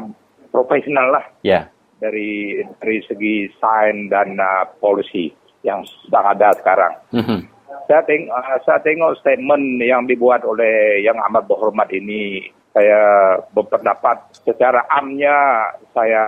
profesional 0.53 1.13
lah 1.17 1.25
yeah. 1.41 1.69
dari 1.97 2.61
dari 2.81 2.97
segi 3.05 3.49
sains 3.57 4.09
dan 4.09 4.37
uh, 4.37 4.69
polisi 4.77 5.33
yang 5.63 5.81
sedang 6.05 6.25
ada 6.35 6.51
sekarang. 6.59 6.93
Mm-hmm 7.15 7.53
saya 7.87 8.01
tengok 8.07 8.31
uh, 8.31 8.59
saya 8.63 8.79
tengok 8.83 9.17
statement 9.19 9.81
yang 9.83 10.05
dibuat 10.07 10.45
oleh 10.45 11.03
yang 11.03 11.17
amat 11.29 11.43
berhormat 11.49 11.89
ini 11.91 12.47
saya 12.73 13.37
berpendapat 13.53 14.17
secara 14.33 14.81
amnya 14.97 15.69
saya 15.93 16.25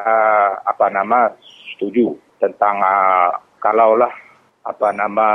apa 0.62 0.88
nama 0.94 1.32
setuju 1.74 2.14
tentang 2.38 2.78
uh, 2.82 3.34
kalaulah 3.64 4.12
apa 4.66 4.88
nama 4.94 5.30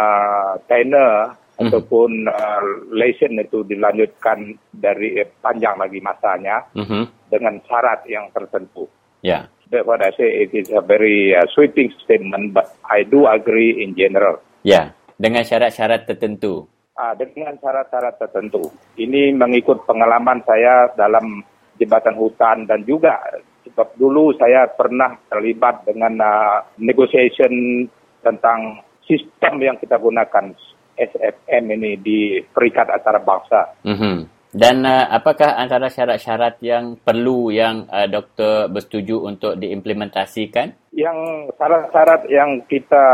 tenor. 0.66 1.38
Ataupun 1.60 2.24
uh, 2.28 2.62
lesson 2.88 3.36
itu 3.36 3.60
dilanjutkan 3.68 4.56
dari 4.72 5.20
eh, 5.20 5.28
panjang 5.44 5.76
lagi 5.76 6.00
masanya 6.00 6.64
hmm. 6.72 7.28
dengan 7.28 7.60
syarat 7.68 8.04
yang 8.08 8.32
tertentu. 8.32 8.88
Ya. 9.20 9.44
Yeah. 9.68 9.84
What 9.86 10.02
I 10.02 10.10
say 10.18 10.26
it 10.26 10.50
is 10.50 10.72
a 10.74 10.82
very 10.82 11.36
uh, 11.36 11.46
sweeping 11.54 11.94
statement, 12.02 12.56
but 12.56 12.74
I 12.88 13.06
do 13.06 13.30
agree 13.30 13.78
in 13.84 13.94
general. 13.94 14.42
Ya. 14.66 14.72
Yeah 14.72 14.86
dengan 15.20 15.44
syarat-syarat 15.44 16.08
tertentu. 16.08 16.64
Ah, 16.96 17.12
dengan 17.12 17.52
syarat-syarat 17.60 18.16
tertentu. 18.16 18.72
Ini 18.96 19.36
mengikut 19.36 19.84
pengalaman 19.84 20.40
saya 20.48 20.88
dalam 20.96 21.44
jabatan 21.76 22.16
hutan 22.16 22.64
dan 22.64 22.88
juga 22.88 23.20
sebab 23.68 23.92
dulu 24.00 24.32
saya 24.40 24.64
pernah 24.72 25.20
terlibat 25.28 25.84
dengan 25.84 26.16
uh, 26.20 26.64
negotiation 26.80 27.84
tentang 28.24 28.80
sistem 29.04 29.60
yang 29.60 29.76
kita 29.76 30.00
gunakan 30.00 30.56
SFM 31.00 31.64
ini 31.72 31.96
di 31.96 32.20
Perikat 32.44 32.92
Antarabangsa. 32.92 33.80
Mm-hmm. 33.88 34.16
Dan 34.50 34.82
uh, 34.82 35.06
apakah 35.14 35.54
antara 35.54 35.86
syarat-syarat 35.86 36.58
yang 36.58 36.98
perlu 36.98 37.54
yang 37.54 37.86
uh, 37.86 38.10
doktor 38.10 38.66
bersetuju 38.66 39.22
untuk 39.22 39.54
diimplementasikan? 39.56 40.90
Yang 40.90 41.18
syarat-syarat 41.54 42.26
yang 42.26 42.66
kita 42.66 43.04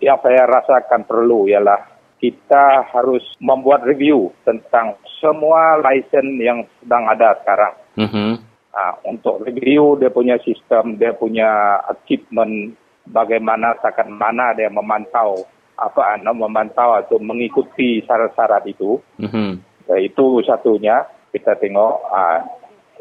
yang 0.00 0.18
saya 0.24 0.48
rasakan 0.48 1.04
perlu 1.04 1.46
ialah 1.46 2.00
kita 2.18 2.88
harus 2.90 3.22
membuat 3.38 3.86
review 3.86 4.32
tentang 4.42 4.98
semua 5.22 5.78
license 5.84 6.34
yang 6.40 6.64
sedang 6.80 7.04
ada 7.06 7.36
sekarang. 7.44 7.74
Mm-hmm. 8.00 8.30
Uh, 8.72 8.94
untuk 9.04 9.44
review 9.44 10.00
dia 10.00 10.08
punya 10.08 10.40
sistem, 10.40 10.96
dia 10.96 11.12
punya 11.12 11.76
achievement, 11.92 12.72
bagaimana 13.04 13.76
seakan 13.80 14.16
mana 14.16 14.56
dia 14.56 14.72
memantau 14.72 15.44
apa 15.78 16.18
anda 16.18 16.34
memantau 16.34 16.98
atau 16.98 17.22
mengikuti 17.22 18.02
syarat-syarat 18.02 18.66
itu. 18.66 18.98
Mm-hmm. 19.22 19.50
Uh, 19.88 20.00
itu 20.02 20.42
satunya 20.44 21.06
kita 21.30 21.54
tengok 21.56 21.94
uh, 22.10 22.42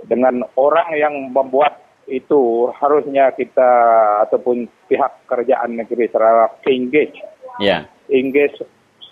dengan 0.05 0.45
orang 0.55 0.89
yang 0.93 1.33
membuat 1.33 1.81
itu 2.07 2.71
harusnya 2.79 3.35
kita 3.35 3.71
ataupun 4.29 4.69
pihak 4.87 5.27
kerajaan 5.27 5.75
negeri 5.75 6.07
Sarawak 6.07 6.63
engage. 6.69 7.19
Yeah. 7.59 7.89
Engage 8.07 8.63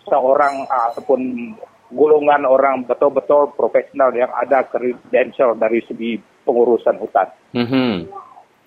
seorang 0.07 0.69
ataupun 0.69 1.51
golongan 1.91 2.47
orang 2.47 2.87
betul-betul 2.87 3.51
profesional 3.57 4.15
yang 4.15 4.31
ada 4.31 4.63
credential 4.65 5.57
dari 5.59 5.83
segi 5.83 6.21
pengurusan 6.47 6.95
hutan. 7.01 7.27
Mm-hmm. 7.51 7.93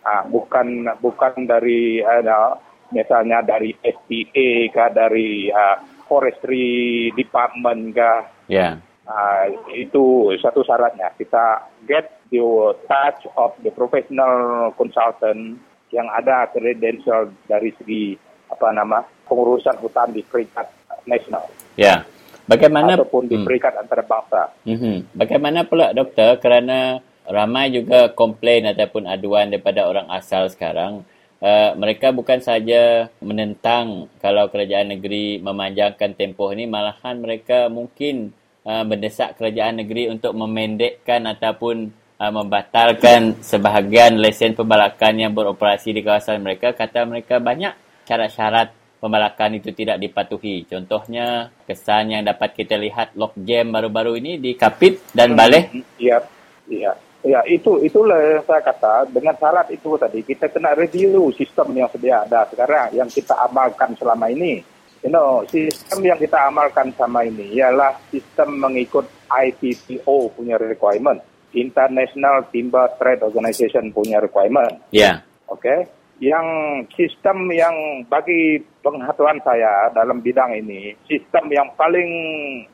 Ah, 0.05 0.23
bukan 0.29 0.89
bukan 1.01 1.45
dari 1.49 2.01
ada 2.05 2.57
misalnya 2.95 3.45
dari 3.45 3.75
SPA 3.81 4.49
ke 4.69 4.85
dari 4.95 5.53
uh, 5.53 5.77
forestry 6.09 7.09
department 7.15 7.95
ke. 7.95 8.13
Ya. 8.49 8.59
Yeah. 8.59 8.75
Uh, 9.09 9.73
itu 9.73 10.37
satu 10.37 10.61
syaratnya 10.69 11.09
kita 11.17 11.65
get 11.89 12.21
the 12.29 12.45
touch 12.85 13.25
of 13.41 13.57
the 13.65 13.73
professional 13.73 14.69
consultant 14.77 15.57
yang 15.89 16.05
ada 16.13 16.45
credential 16.53 17.33
dari 17.49 17.73
segi 17.81 18.21
apa 18.53 18.69
nama 18.77 19.01
pengurusan 19.25 19.81
hutan 19.81 20.13
di 20.13 20.21
peringkat 20.21 20.69
nasional. 21.09 21.49
Ya. 21.77 22.05
Bagaimana 22.49 22.97
ataupun 22.97 23.29
di 23.29 23.37
hmm. 23.37 23.45
peringkat 23.45 23.73
hmm. 23.77 23.83
antarabangsa. 23.85 24.43
Mm-hmm. 24.65 24.97
Bagaimana 25.21 25.69
pula 25.69 25.93
doktor 25.93 26.41
kerana 26.41 27.05
ramai 27.29 27.69
juga 27.69 28.09
komplain 28.17 28.65
ataupun 28.73 29.05
aduan 29.05 29.53
daripada 29.53 29.85
orang 29.85 30.09
asal 30.09 30.49
sekarang 30.49 31.05
uh, 31.43 31.77
mereka 31.79 32.11
bukan 32.15 32.39
saja 32.43 33.13
menentang 33.23 34.11
kalau 34.23 34.51
kerajaan 34.51 34.95
negeri 34.95 35.39
memanjangkan 35.43 36.15
tempoh 36.15 36.51
ini 36.53 36.67
malahan 36.67 37.19
mereka 37.21 37.67
mungkin 37.67 38.35
Uh, 38.69 38.85
mendesak 38.85 39.33
kerajaan 39.41 39.81
negeri 39.81 40.13
untuk 40.13 40.37
memendekkan 40.37 41.25
ataupun 41.25 41.89
uh, 42.21 42.29
membatalkan 42.29 43.41
sebahagian 43.41 44.21
lesen 44.21 44.53
pembalakan 44.53 45.17
yang 45.17 45.33
beroperasi 45.33 45.97
di 45.97 46.05
kawasan 46.05 46.45
mereka. 46.45 46.77
Kata 46.77 47.09
mereka 47.09 47.41
banyak 47.41 47.73
syarat-syarat 48.05 48.69
pembalakan 49.01 49.57
itu 49.57 49.73
tidak 49.73 49.97
dipatuhi. 49.97 50.69
Contohnya 50.69 51.49
kesan 51.65 52.13
yang 52.13 52.29
dapat 52.29 52.61
kita 52.61 52.77
lihat 52.77 53.17
lock 53.17 53.41
jam 53.41 53.73
baru-baru 53.73 54.21
ini 54.21 54.37
di 54.37 54.53
Kapit 54.53 55.01
dan 55.17 55.33
Baleh. 55.33 55.73
iya 55.97 56.21
iya 56.69 56.93
Ya, 57.27 57.43
itu 57.51 57.83
itulah 57.83 58.15
yang 58.15 58.47
saya 58.47 58.63
kata 58.63 59.11
dengan 59.11 59.35
syarat 59.35 59.67
itu 59.75 59.99
tadi 59.99 60.23
kita 60.23 60.55
kena 60.55 60.79
review 60.79 61.35
sistem 61.35 61.75
yang 61.75 61.91
sedia 61.91 62.23
ada 62.23 62.47
sekarang 62.47 62.95
yang 62.95 63.11
kita 63.11 63.35
amalkan 63.43 63.91
selama 63.99 64.31
ini 64.31 64.63
you 65.03 65.11
know, 65.11 65.47
sistem 65.47 66.03
yang 66.03 66.19
kita 66.19 66.39
amalkan 66.51 66.91
sama 66.99 67.27
ini 67.27 67.55
ialah 67.59 67.95
sistem 68.11 68.59
mengikut 68.59 69.07
ITPO 69.31 70.35
punya 70.35 70.59
requirement, 70.59 71.23
International 71.55 72.47
Timber 72.51 72.91
Trade 72.99 73.23
Organization 73.23 73.95
punya 73.95 74.19
requirement. 74.19 74.91
Ya. 74.91 74.99
Yeah. 74.99 75.17
Oke. 75.49 75.63
Okay? 75.63 75.79
Yang 76.19 76.47
sistem 76.99 77.47
yang 77.55 78.03
bagi 78.11 78.59
pengetahuan 78.83 79.39
saya 79.47 79.87
dalam 79.95 80.19
bidang 80.19 80.51
ini, 80.51 80.91
sistem 81.07 81.47
yang 81.47 81.71
paling 81.79 82.11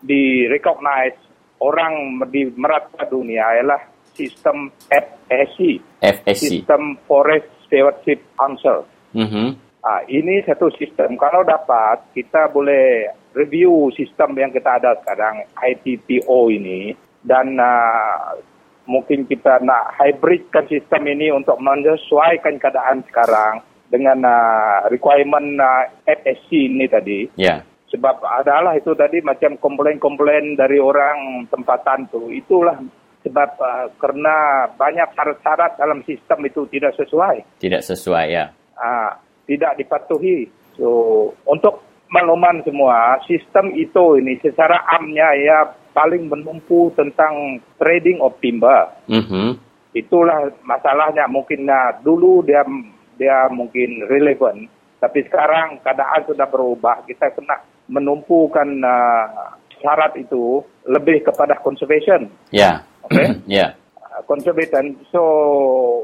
di-recognize 0.01 1.21
orang 1.61 2.25
di 2.33 2.49
merata 2.57 3.05
dunia 3.05 3.45
ialah 3.61 3.94
sistem 4.15 4.71
FSC. 4.89 5.83
FSC. 6.01 6.63
Sistem 6.63 6.97
Forest 7.05 7.51
Stewardship 7.67 8.23
Council. 8.39 8.87
Mm-hmm. 9.15 9.49
Ah, 9.85 10.01
ini 10.09 10.41
satu 10.49 10.73
sistem. 10.81 11.21
Kalau 11.21 11.45
dapat, 11.45 12.09
kita 12.17 12.49
boleh 12.49 13.13
review 13.37 13.93
sistem 13.93 14.33
yang 14.39 14.49
kita 14.49 14.81
ada 14.81 14.97
sekarang, 15.05 15.45
ITPO 15.61 16.49
ini, 16.49 16.97
dan 17.21 17.61
uh, 17.61 18.41
mungkin 18.89 19.29
kita 19.29 19.61
nak 19.61 19.93
hybridkan 20.01 20.65
sistem 20.73 21.05
ini 21.05 21.29
untuk 21.29 21.61
menyesuaikan 21.61 22.57
keadaan 22.57 23.05
sekarang 23.11 23.61
dengan 23.93 24.25
uh, 24.25 24.89
requirement 24.89 25.61
uh, 25.61 25.85
FSC 26.09 26.73
ini 26.73 26.89
tadi. 26.89 27.29
Yeah. 27.37 27.61
Sebab 27.93 28.25
adalah 28.25 28.75
itu 28.75 28.97
tadi 28.97 29.21
macam 29.21 29.61
komplain-komplain 29.61 30.57
dari 30.57 30.81
orang 30.81 31.47
tempatan 31.53 32.09
tu. 32.11 32.33
Itulah 32.33 32.81
sebab 33.25 33.51
uh, 33.57 33.87
kerana 33.97 34.69
banyak 34.77 35.09
syarat-syarat 35.17 35.81
dalam 35.81 36.05
sistem 36.05 36.45
itu 36.45 36.69
tidak 36.69 36.93
sesuai. 37.01 37.59
Tidak 37.59 37.83
sesuai 37.83 38.27
ya. 38.29 38.53
Uh, 38.77 39.11
tidak 39.49 39.81
dipatuhi. 39.81 40.47
So 40.77 41.33
untuk 41.49 41.81
makluman 42.13 42.61
semua, 42.63 43.19
sistem 43.25 43.73
itu 43.73 44.21
ini 44.21 44.37
secara 44.45 44.85
amnya 44.93 45.33
ya 45.35 45.59
paling 45.97 46.29
menumpu 46.29 46.93
tentang 46.93 47.65
trading 47.81 48.21
of 48.21 48.37
timber. 48.45 48.93
Mhm. 49.09 49.57
Itulah 49.95 50.51
masalahnya 50.67 51.25
mungkin 51.31 51.65
nah, 51.65 51.95
dulu 52.03 52.43
dia 52.43 52.67
dia 53.15 53.47
mungkin 53.47 54.03
relevan, 54.11 54.67
tapi 54.99 55.23
sekarang 55.23 55.79
keadaan 55.87 56.27
sudah 56.27 56.51
berubah. 56.51 57.07
Kita 57.07 57.31
kena 57.31 57.63
menumpukan 57.87 58.83
uh, 58.83 59.55
syarat 59.79 60.19
itu 60.19 60.67
lebih 60.89 61.23
kepada 61.23 61.61
conservation. 61.63 62.27
Ya. 62.51 62.83
Okay. 63.11 63.27
ya. 63.61 63.75
Uh, 63.99 64.23
conservation. 64.27 64.97
So 65.11 65.21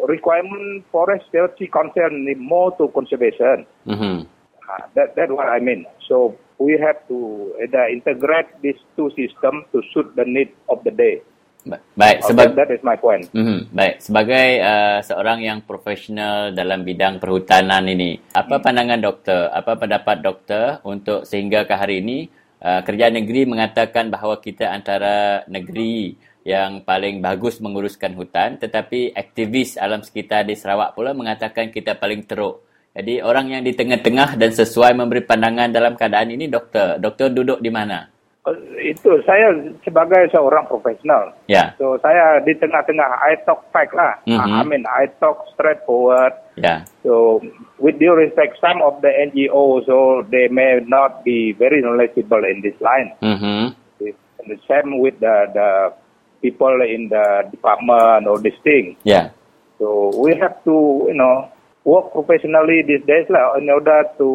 requirement 0.09 0.85
forest 0.91 1.27
stewardship 1.31 1.71
concern 1.71 2.27
more 2.39 2.75
to 2.79 2.89
conservation. 2.91 3.65
Mhm. 3.87 4.27
Uh, 4.61 4.83
that 4.95 5.15
that 5.19 5.29
what 5.31 5.51
I 5.51 5.59
mean. 5.59 5.87
So 6.07 6.39
we 6.61 6.77
have 6.79 7.01
to 7.09 7.19
either 7.59 7.89
integrate 7.91 8.51
these 8.63 8.79
two 8.95 9.11
system 9.17 9.65
to 9.73 9.81
suit 9.91 10.13
the 10.15 10.29
need 10.29 10.53
of 10.69 10.85
the 10.85 10.93
day. 10.93 11.25
Ba- 11.61 11.81
Baik, 11.93 12.25
sebab 12.25 12.57
that 12.57 12.73
is 12.73 12.81
my 12.81 12.97
point. 12.97 13.29
Mhm, 13.37 13.69
baik, 13.69 14.01
sebagai 14.01 14.49
uh, 14.65 15.05
seorang 15.05 15.45
yang 15.45 15.61
profesional 15.61 16.57
dalam 16.57 16.89
bidang 16.89 17.21
perhutanan 17.21 17.85
ini, 17.85 18.17
apa 18.33 18.65
pandangan 18.65 18.97
doktor? 18.97 19.53
Apa 19.53 19.77
pendapat 19.77 20.25
doktor 20.25 20.81
untuk 20.89 21.29
sehingga 21.29 21.69
ke 21.69 21.77
hari 21.77 22.01
ini 22.01 22.33
uh, 22.65 22.81
kerajaan 22.81 23.21
negeri 23.21 23.45
mengatakan 23.45 24.09
bahawa 24.09 24.41
kita 24.41 24.73
antara 24.73 25.45
negeri 25.53 26.17
yang 26.45 26.83
paling 26.85 27.21
bagus 27.21 27.61
menguruskan 27.61 28.17
hutan, 28.17 28.57
tetapi 28.57 29.13
aktivis 29.13 29.77
alam 29.77 30.01
sekitar 30.01 30.49
di 30.49 30.57
Sarawak 30.57 30.97
pula 30.97 31.13
mengatakan 31.13 31.69
kita 31.69 32.01
paling 32.01 32.25
teruk. 32.25 32.65
Jadi 32.91 33.23
orang 33.23 33.55
yang 33.55 33.63
di 33.63 33.71
tengah-tengah 33.71 34.35
dan 34.35 34.51
sesuai 34.51 34.99
memberi 34.99 35.23
pandangan 35.23 35.71
dalam 35.71 35.95
keadaan 35.95 36.35
ini 36.35 36.51
doktor. 36.51 36.99
Doktor 36.99 37.31
duduk 37.31 37.63
di 37.63 37.71
mana? 37.71 38.11
Uh, 38.43 38.57
Itu 38.81 39.21
saya 39.29 39.53
sebagai 39.85 40.27
seorang 40.33 40.67
profesional. 40.67 41.31
Ya. 41.47 41.77
So 41.79 42.01
saya 42.03 42.43
di 42.43 42.57
tengah-tengah 42.57 43.21
I 43.21 43.39
talk 43.47 43.69
fact 43.71 43.95
lah. 43.95 44.19
Mhm. 44.27 44.53
I 44.59 44.63
mean 44.67 44.85
I 44.91 45.07
talk 45.23 45.45
straightforward. 45.55 46.35
Ya. 46.59 46.83
So 47.07 47.45
with 47.79 48.01
due 48.03 48.17
respect, 48.17 48.59
some 48.59 48.83
of 48.83 48.99
the 49.05 49.13
NGOs 49.13 49.87
so 49.87 50.27
they 50.33 50.51
may 50.51 50.83
not 50.83 51.23
be 51.23 51.55
very 51.55 51.85
knowledgeable 51.85 52.43
in 52.43 52.65
this 52.65 52.75
line. 52.83 53.15
Mhm. 53.23 53.77
And 54.41 54.49
the 54.49 54.59
same 54.67 54.99
with 54.99 55.21
the 55.21 55.53
the 55.53 55.69
people 56.41 56.77
in 56.83 57.09
the 57.09 57.49
department 57.53 58.27
or 58.27 58.41
this 58.41 58.57
thing. 58.65 58.97
Ya. 59.05 59.33
So 59.81 60.13
we 60.21 60.37
have 60.37 60.61
to 60.69 61.09
you 61.09 61.17
know 61.17 61.49
work 61.85 62.13
professionally 62.13 62.85
these 62.85 63.05
days 63.09 63.29
lah 63.33 63.57
in 63.57 63.69
order 63.73 64.05
to 64.21 64.29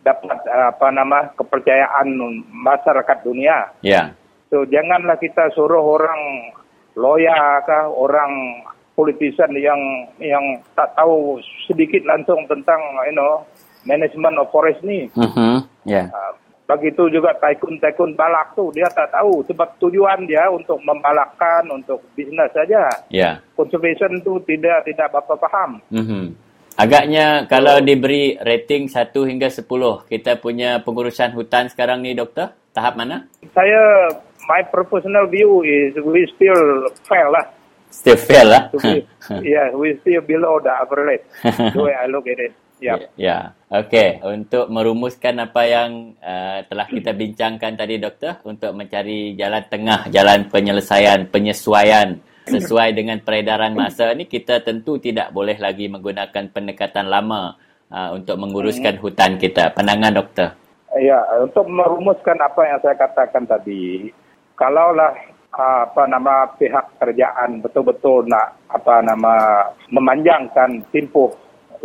dapat 0.00 0.42
apa 0.48 0.86
nama 0.90 1.30
kepercayaan 1.36 2.08
masyarakat 2.50 3.18
dunia. 3.22 3.70
Ya. 3.84 4.16
So 4.50 4.66
janganlah 4.66 5.20
kita 5.20 5.54
suruh 5.54 5.82
orang 5.82 6.50
lawyer 6.98 7.62
kah, 7.62 7.86
orang 7.86 8.64
politician 8.98 9.54
yang 9.54 9.78
yang 10.18 10.42
tak 10.74 10.90
tahu 10.98 11.38
sedikit 11.68 12.02
langsung 12.04 12.44
tentang 12.50 12.80
you 13.06 13.14
know 13.14 13.46
management 13.86 14.36
of 14.40 14.50
forest 14.50 14.80
ni. 14.82 15.06
Mhm. 15.14 15.64
Ya. 15.86 16.10
Uh, 16.10 16.32
begitu 16.70 17.10
juga 17.10 17.34
tycoon-tycoon 17.42 18.14
balak 18.14 18.54
tu 18.54 18.70
dia 18.70 18.86
tak 18.94 19.10
tahu 19.10 19.42
sebab 19.50 19.74
tujuan 19.82 20.22
dia 20.30 20.46
untuk 20.46 20.78
membalakkan 20.86 21.66
untuk 21.74 21.98
bisnes 22.14 22.50
saja. 22.54 22.86
Ya. 23.10 23.42
Conservation 23.58 24.22
tu 24.22 24.38
tidak 24.46 24.86
tidak 24.86 25.10
apa 25.10 25.34
faham. 25.34 25.82
Mhm. 25.90 26.50
Agaknya 26.80 27.44
kalau 27.44 27.82
diberi 27.82 28.40
rating 28.40 28.88
1 28.88 29.26
hingga 29.28 29.52
10, 29.52 30.08
kita 30.08 30.40
punya 30.40 30.80
pengurusan 30.80 31.34
hutan 31.36 31.68
sekarang 31.68 32.00
ni 32.00 32.16
doktor, 32.16 32.56
tahap 32.72 32.96
mana? 32.96 33.28
Saya 33.52 34.08
my 34.48 34.64
professional 34.70 35.28
view 35.28 35.60
is 35.60 35.92
we 36.00 36.24
still 36.38 36.88
fail 37.04 37.28
lah. 37.34 37.44
Still 37.90 38.16
fail 38.16 38.48
lah. 38.48 38.70
Yeah, 39.44 39.74
we 39.76 39.98
still 40.00 40.22
below 40.24 40.62
the 40.62 40.72
average. 40.72 41.26
the 41.74 41.80
way 41.82 41.92
I 41.92 42.06
look 42.08 42.24
at 42.30 42.38
it. 42.38 42.54
Yeah. 42.80 43.12
Ya. 43.20 43.59
Okey, 43.70 44.18
untuk 44.26 44.66
merumuskan 44.66 45.46
apa 45.46 45.62
yang 45.62 46.18
uh, 46.18 46.58
telah 46.66 46.90
kita 46.90 47.14
bincangkan 47.14 47.78
tadi 47.78 48.02
doktor 48.02 48.42
untuk 48.42 48.74
mencari 48.74 49.38
jalan 49.38 49.62
tengah, 49.70 50.10
jalan 50.10 50.50
penyelesaian, 50.50 51.30
penyesuaian 51.30 52.18
sesuai 52.50 52.98
dengan 52.98 53.22
peredaran 53.22 53.78
masa 53.78 54.10
ni 54.18 54.26
kita 54.26 54.58
tentu 54.66 54.98
tidak 54.98 55.30
boleh 55.30 55.54
lagi 55.54 55.86
menggunakan 55.86 56.50
pendekatan 56.50 57.06
lama 57.06 57.54
uh, 57.94 58.10
untuk 58.10 58.42
menguruskan 58.42 58.98
hutan 58.98 59.38
kita. 59.38 59.70
Pandangan 59.70 60.18
doktor. 60.18 60.50
Ya, 60.98 61.22
untuk 61.38 61.70
merumuskan 61.70 62.42
apa 62.42 62.66
yang 62.66 62.82
saya 62.82 62.98
katakan 62.98 63.46
tadi, 63.46 64.10
kalaulah 64.58 65.14
ah, 65.54 65.86
apa 65.86 66.10
nama 66.10 66.50
pihak 66.58 66.98
kerajaan 66.98 67.62
betul-betul 67.62 68.26
nak 68.26 68.58
apa 68.66 68.98
nama 68.98 69.62
memanjangkan 69.94 70.82
tempoh 70.90 71.30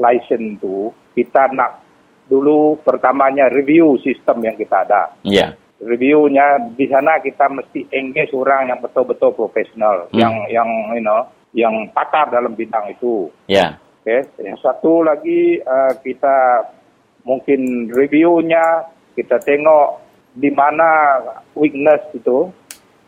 license 0.01 0.57
tu, 0.57 0.89
kita 1.15 1.49
nak 1.55 1.81
dulu 2.27 2.77
pertamanya 2.81 3.47
review 3.49 3.95
sistem 4.01 4.43
yang 4.43 4.57
kita 4.59 4.83
ada. 4.83 5.13
Ya. 5.23 5.53
Reviewnya 5.79 6.71
di 6.73 6.87
sana 6.87 7.19
kita 7.21 7.47
mesti 7.51 7.85
engage 7.93 8.33
orang 8.33 8.71
yang 8.73 8.79
betul-betul 8.81 9.35
profesional, 9.35 10.09
Hmm. 10.09 10.19
yang 10.19 10.33
yang 10.49 10.69
you 10.95 11.03
know, 11.03 11.27
yang 11.55 11.73
pakar 11.95 12.27
dalam 12.31 12.53
bidang 12.57 12.91
itu. 12.91 13.29
Ya. 13.47 13.77
Okay. 14.01 14.25
Yang 14.37 14.61
satu 14.61 15.01
lagi 15.01 15.57
uh, 15.65 15.93
kita 16.01 16.67
mungkin 17.25 17.89
reviewnya 17.89 18.85
kita 19.17 19.41
tengok 19.41 20.03
di 20.35 20.51
mana 20.53 21.17
weakness 21.57 22.03
itu 22.13 22.51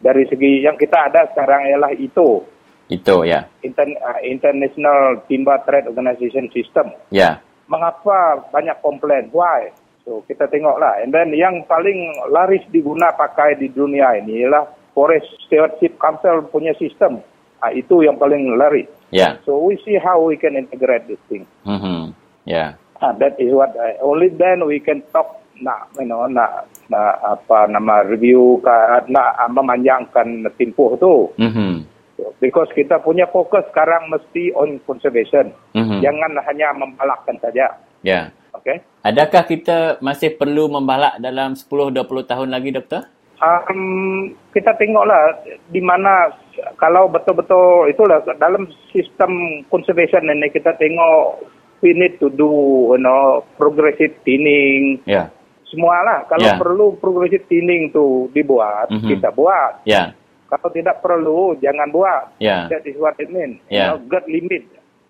dari 0.02 0.26
segi 0.30 0.64
yang 0.64 0.80
kita 0.80 1.12
ada 1.12 1.28
sekarang 1.34 1.68
ialah 1.70 1.94
itu 1.94 2.42
Itu 2.88 3.28
ya. 3.28 3.44
Inter- 3.68 4.00
uh, 4.00 4.20
International 4.24 5.20
Timber 5.28 5.60
Trade 5.68 5.92
Organization 5.92 6.48
System. 6.56 6.88
Ya. 7.12 7.44
Mengapa 7.68 8.48
banyak 8.52 8.80
komplain? 8.80 9.28
Why? 9.32 9.72
So 10.08 10.24
kita 10.24 10.48
tengoklah. 10.48 11.04
And 11.04 11.12
then 11.12 11.36
yang 11.36 11.68
paling 11.68 12.16
laris 12.32 12.64
diguna 12.72 13.12
pakai 13.12 13.60
di 13.60 13.68
dunia 13.68 14.16
ini 14.16 14.48
ialah 14.48 14.64
Forest 14.96 15.28
Stewardship 15.46 16.00
Council 16.00 16.48
punya 16.48 16.72
sistem. 16.80 17.20
Ah, 17.60 17.76
itu 17.76 18.08
yang 18.08 18.16
paling 18.16 18.56
laris. 18.56 18.88
Ya. 19.12 19.36
So 19.44 19.60
we 19.60 19.76
see 19.84 20.00
how 20.00 20.24
we 20.24 20.40
can 20.40 20.56
integrate 20.56 21.12
this 21.12 21.20
thing. 21.28 21.44
Mhm. 21.68 22.16
Ya. 22.48 22.80
Ah, 23.04 23.12
that 23.20 23.36
is 23.38 23.52
what 23.52 23.76
I, 23.76 24.00
only 24.00 24.32
then 24.32 24.64
we 24.64 24.80
can 24.80 25.04
talk 25.12 25.44
nak 25.58 25.90
you 25.98 26.06
know 26.06 26.30
nak 26.30 26.70
nak 26.88 27.18
apa 27.22 27.66
nama 27.68 28.06
review 28.06 28.62
nak 29.10 29.38
memanjangkan 29.52 30.48
tempoh 30.56 30.96
tu. 30.96 31.36
Mhm. 31.36 31.97
Because 32.38 32.70
kita 32.78 33.02
punya 33.02 33.26
fokus 33.34 33.66
sekarang 33.74 34.14
mesti 34.14 34.54
on 34.54 34.78
conservation. 34.86 35.50
Mhm. 35.74 36.06
Jangan 36.06 36.32
hanya 36.46 36.70
membalakkan 36.78 37.38
saja. 37.42 37.74
Ya. 38.06 38.30
Okay? 38.54 38.82
Adakah 39.02 39.44
kita 39.46 39.78
masih 40.02 40.38
perlu 40.38 40.70
membalak 40.70 41.18
dalam 41.18 41.58
10-20 41.58 42.26
tahun 42.26 42.50
lagi, 42.54 42.70
Doktor? 42.74 43.10
Um, 43.38 44.34
kita 44.50 44.74
tengoklah 44.82 45.38
di 45.70 45.78
mana 45.78 46.34
kalau 46.82 47.06
betul-betul 47.06 47.86
itulah 47.86 48.18
dalam 48.42 48.66
sistem 48.90 49.62
conservation 49.70 50.26
ini 50.26 50.50
kita 50.50 50.74
tengok 50.74 51.46
we 51.86 51.94
need 51.94 52.18
to 52.18 52.34
do 52.34 52.50
you 52.90 52.98
know 52.98 53.46
progressive 53.62 54.10
thinning 54.26 54.98
Ya. 55.06 55.30
semualah 55.70 56.26
kalau 56.26 56.50
Ya. 56.50 56.58
perlu 56.58 56.98
progressive 56.98 57.46
thinning 57.46 57.94
tu 57.94 58.26
dibuat 58.34 58.90
Mhm. 58.90 59.06
kita 59.06 59.30
buat 59.30 59.86
Ya. 59.86 60.18
Kalau 60.48 60.70
tidak 60.72 61.00
perlu 61.00 61.56
jangan 61.60 61.92
buat 61.92 62.34
Ya. 62.40 62.68
that 62.72 62.84
is 62.84 62.96
what 62.98 63.16
it 63.20 63.28
mean 63.28 63.60
Ya. 63.68 63.72
you 63.72 63.84
know, 63.96 64.00
get 64.08 64.26
limit 64.26 64.64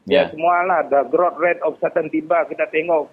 Ya. 0.08 0.26
ya 0.28 0.34
semualah 0.34 0.88
the 0.88 1.02
growth 1.10 1.38
rate 1.38 1.62
of 1.62 1.78
certain 1.78 2.10
timber 2.10 2.44
kita 2.50 2.66
tengok 2.70 3.10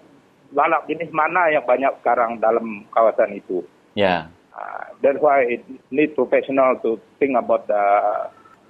balak 0.53 0.85
jenis 0.85 1.09
mana 1.11 1.49
yang 1.49 1.65
banyak 1.65 1.91
sekarang 2.01 2.37
dalam 2.39 2.83
kawasan 2.91 3.33
itu 3.33 3.61
Ya. 3.95 4.27
Uh, 4.55 4.87
that's 5.03 5.19
why 5.19 5.43
it 5.43 5.63
need 5.91 6.15
professional 6.15 6.79
to 6.79 6.95
think 7.19 7.35
about 7.35 7.67
the 7.67 7.83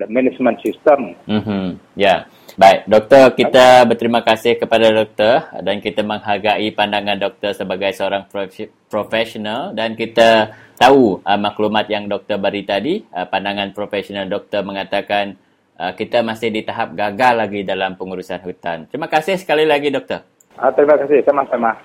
the 0.01 0.05
management 0.09 0.57
system. 0.61 1.13
Mhm. 1.29 1.77
Ya. 1.93 2.25
Baik, 2.55 2.87
doktor, 2.87 3.35
kita 3.35 3.83
berterima 3.83 4.23
kasih 4.23 4.55
kepada 4.55 4.87
doktor 4.87 5.43
dan 5.59 5.83
kita 5.83 6.07
menghargai 6.07 6.71
pandangan 6.71 7.19
doktor 7.19 7.51
sebagai 7.51 7.91
seorang 7.91 8.31
prof- 8.31 8.71
profesional 8.87 9.75
dan 9.75 9.91
kita 9.99 10.55
tahu 10.79 11.19
uh, 11.19 11.35
maklumat 11.35 11.91
yang 11.91 12.07
doktor 12.07 12.39
beri 12.39 12.63
tadi, 12.63 13.03
uh, 13.11 13.27
pandangan 13.27 13.75
profesional 13.75 14.31
doktor 14.31 14.63
mengatakan 14.63 15.35
uh, 15.75 15.91
kita 15.99 16.23
masih 16.23 16.47
di 16.47 16.63
tahap 16.63 16.95
gagal 16.95 17.35
lagi 17.35 17.67
dalam 17.67 17.99
pengurusan 17.99 18.39
hutan. 18.39 18.87
Terima 18.87 19.11
kasih 19.11 19.35
sekali 19.35 19.67
lagi 19.67 19.91
doktor. 19.91 20.23
Uh, 20.55 20.71
terima 20.71 20.95
kasih 20.95 21.27
sama-sama. 21.27 21.75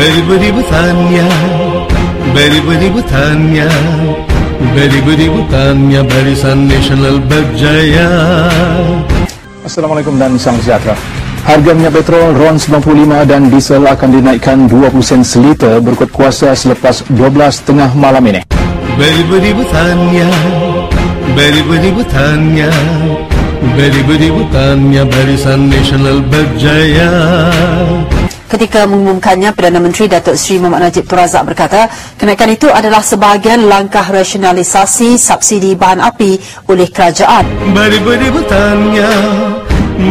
beri-beri 0.00 0.48
bertanya 0.48 1.28
Beri-beri 2.32 2.88
bertanya 2.88 3.68
Beri-beri 4.60 5.32
bertanya 5.32 6.04
Barisan 6.04 6.68
Nasional 6.68 7.16
Berjaya 7.24 8.12
Assalamualaikum 9.64 10.20
dan 10.20 10.36
salam 10.36 10.60
sejahtera. 10.60 10.92
Harga 11.48 11.72
minyak 11.72 11.96
petrol 11.96 12.36
RON 12.36 12.60
95 12.60 13.24
dan 13.24 13.48
diesel 13.48 13.88
akan 13.88 14.08
dinaikkan 14.12 14.68
20 14.68 15.00
sen 15.00 15.24
seliter 15.24 15.80
berikut 15.80 16.12
kuasa 16.12 16.52
selepas 16.52 17.08
12 17.08 17.64
tengah 17.64 17.88
malam 17.96 18.20
ini. 18.28 18.44
Beri-beri 19.00 19.56
bertanya 19.56 20.28
Beri-beri 21.32 21.90
bertanya 21.96 22.70
Beri-beri 23.72 24.28
bertanya 24.28 25.08
Barisan 25.08 25.72
Nasional 25.72 26.20
Berjaya 26.28 27.08
Ketika 28.50 28.82
mengumumkannya, 28.82 29.54
Perdana 29.54 29.78
Menteri 29.78 30.10
Datuk 30.10 30.34
Seri 30.34 30.58
Muhammad 30.58 30.90
Najib 30.90 31.06
Tun 31.06 31.22
Razak 31.22 31.46
berkata, 31.46 31.86
kenaikan 32.18 32.50
itu 32.50 32.66
adalah 32.66 32.98
sebahagian 32.98 33.70
langkah 33.70 34.02
rasionalisasi 34.02 35.14
subsidi 35.14 35.78
bahan 35.78 36.02
api 36.02 36.34
oleh 36.66 36.90
kerajaan. 36.90 37.46
Beri-beri 37.70 38.26
bertanya 38.26 39.10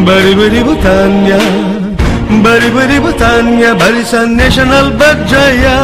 Beri-beri 0.08 0.64
bertanya 0.64 1.42
Beri-beri 2.40 3.04
bertanya 3.04 3.76
Barisan 3.76 4.40
Nasional 4.40 4.96
Berjaya 4.96 5.78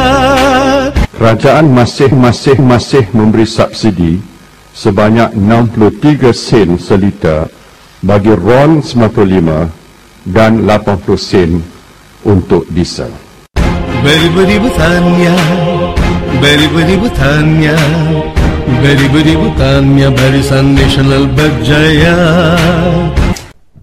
Kerajaan 1.12 1.68
masih-masih 1.76 2.56
masih 2.64 3.04
memberi 3.12 3.44
subsidi 3.44 4.24
sebanyak 4.72 5.36
63 5.36 6.32
sen 6.32 6.80
seliter 6.80 7.52
bagi 8.00 8.32
RON 8.32 8.80
95 8.80 10.32
dan 10.32 10.64
80 10.64 11.16
sen 11.20 11.75
untuk 12.26 12.66
diesel. 12.74 13.10
Beri-beri 14.02 14.58
bertanya 14.58 15.34
Beri-beri 16.42 16.94
bertanya 16.98 17.78
Beri-beri 18.82 19.34
bertanya 19.34 20.10
Barisan 20.14 20.74
Nasional 20.74 21.26
Berjaya 21.32 22.14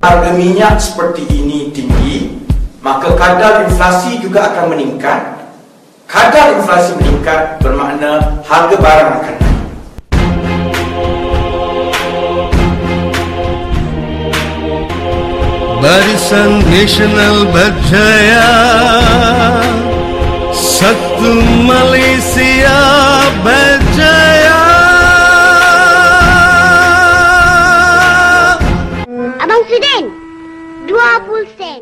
harga 0.03 0.35
minyak 0.35 0.83
seperti 0.83 1.23
ini 1.31 1.71
tinggi, 1.71 2.27
maka 2.83 3.15
kadar 3.15 3.63
inflasi 3.71 4.19
juga 4.19 4.51
akan 4.51 4.75
meningkat. 4.75 5.47
Kadar 6.11 6.59
inflasi 6.59 6.99
meningkat 6.99 7.63
bermakna 7.63 8.43
harga 8.43 8.75
barang 8.75 9.09
akan 9.23 9.35
naik. 9.39 9.52
Barisan 15.83 16.63
Nasional 16.71 17.43
Berjaya 17.51 18.47
Satu 20.55 21.43
Malaysia 21.67 22.79
Berjaya 23.43 24.63
Abang 29.43 29.63
Sudin, 29.67 30.05
20 30.87 31.59
sen. 31.59 31.79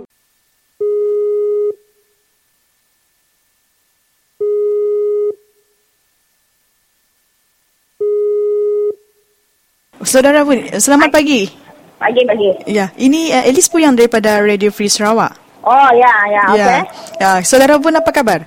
Saudara 10.02 10.42
Pun, 10.42 10.58
selamat 10.74 11.14
pagi. 11.14 11.61
Pagi, 12.02 12.22
pagi. 12.26 12.50
Ya, 12.66 12.90
ini 12.98 13.30
uh, 13.30 13.46
Elis 13.46 13.70
Puyang 13.70 13.94
daripada 13.94 14.42
Radio 14.42 14.74
Free 14.74 14.90
Sarawak. 14.90 15.38
Oh, 15.62 15.90
ya, 15.94 16.10
ya, 16.34 16.44
okey. 16.50 16.58
Ya, 16.58 16.80
ya, 17.22 17.30
saudara 17.46 17.78
Pun 17.78 17.94
apa 17.94 18.10
kabar? 18.10 18.42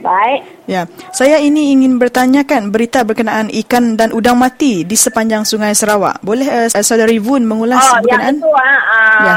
Baik. 0.00 0.40
Ya, 0.64 0.88
saya 1.12 1.36
ini 1.36 1.76
ingin 1.76 2.00
bertanyakan 2.00 2.72
berita 2.72 3.04
berkenaan 3.04 3.52
ikan 3.64 3.96
dan 4.00 4.16
udang 4.16 4.40
mati 4.40 4.88
di 4.88 4.96
sepanjang 4.96 5.44
Sungai 5.44 5.76
Sarawak. 5.76 6.24
Boleh 6.24 6.48
uh, 6.48 6.68
saudari 6.80 7.20
Vun 7.20 7.44
mengulas 7.44 7.76
Oh, 7.76 8.00
berkenaan? 8.00 8.40
yang 8.40 8.40
itu, 8.40 8.50
ah, 8.56 8.80
uh, 8.88 9.20
Ya. 9.20 9.34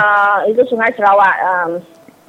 itu 0.56 0.62
Sungai 0.72 0.92
Sarawak. 0.96 1.36
Um, 1.44 1.72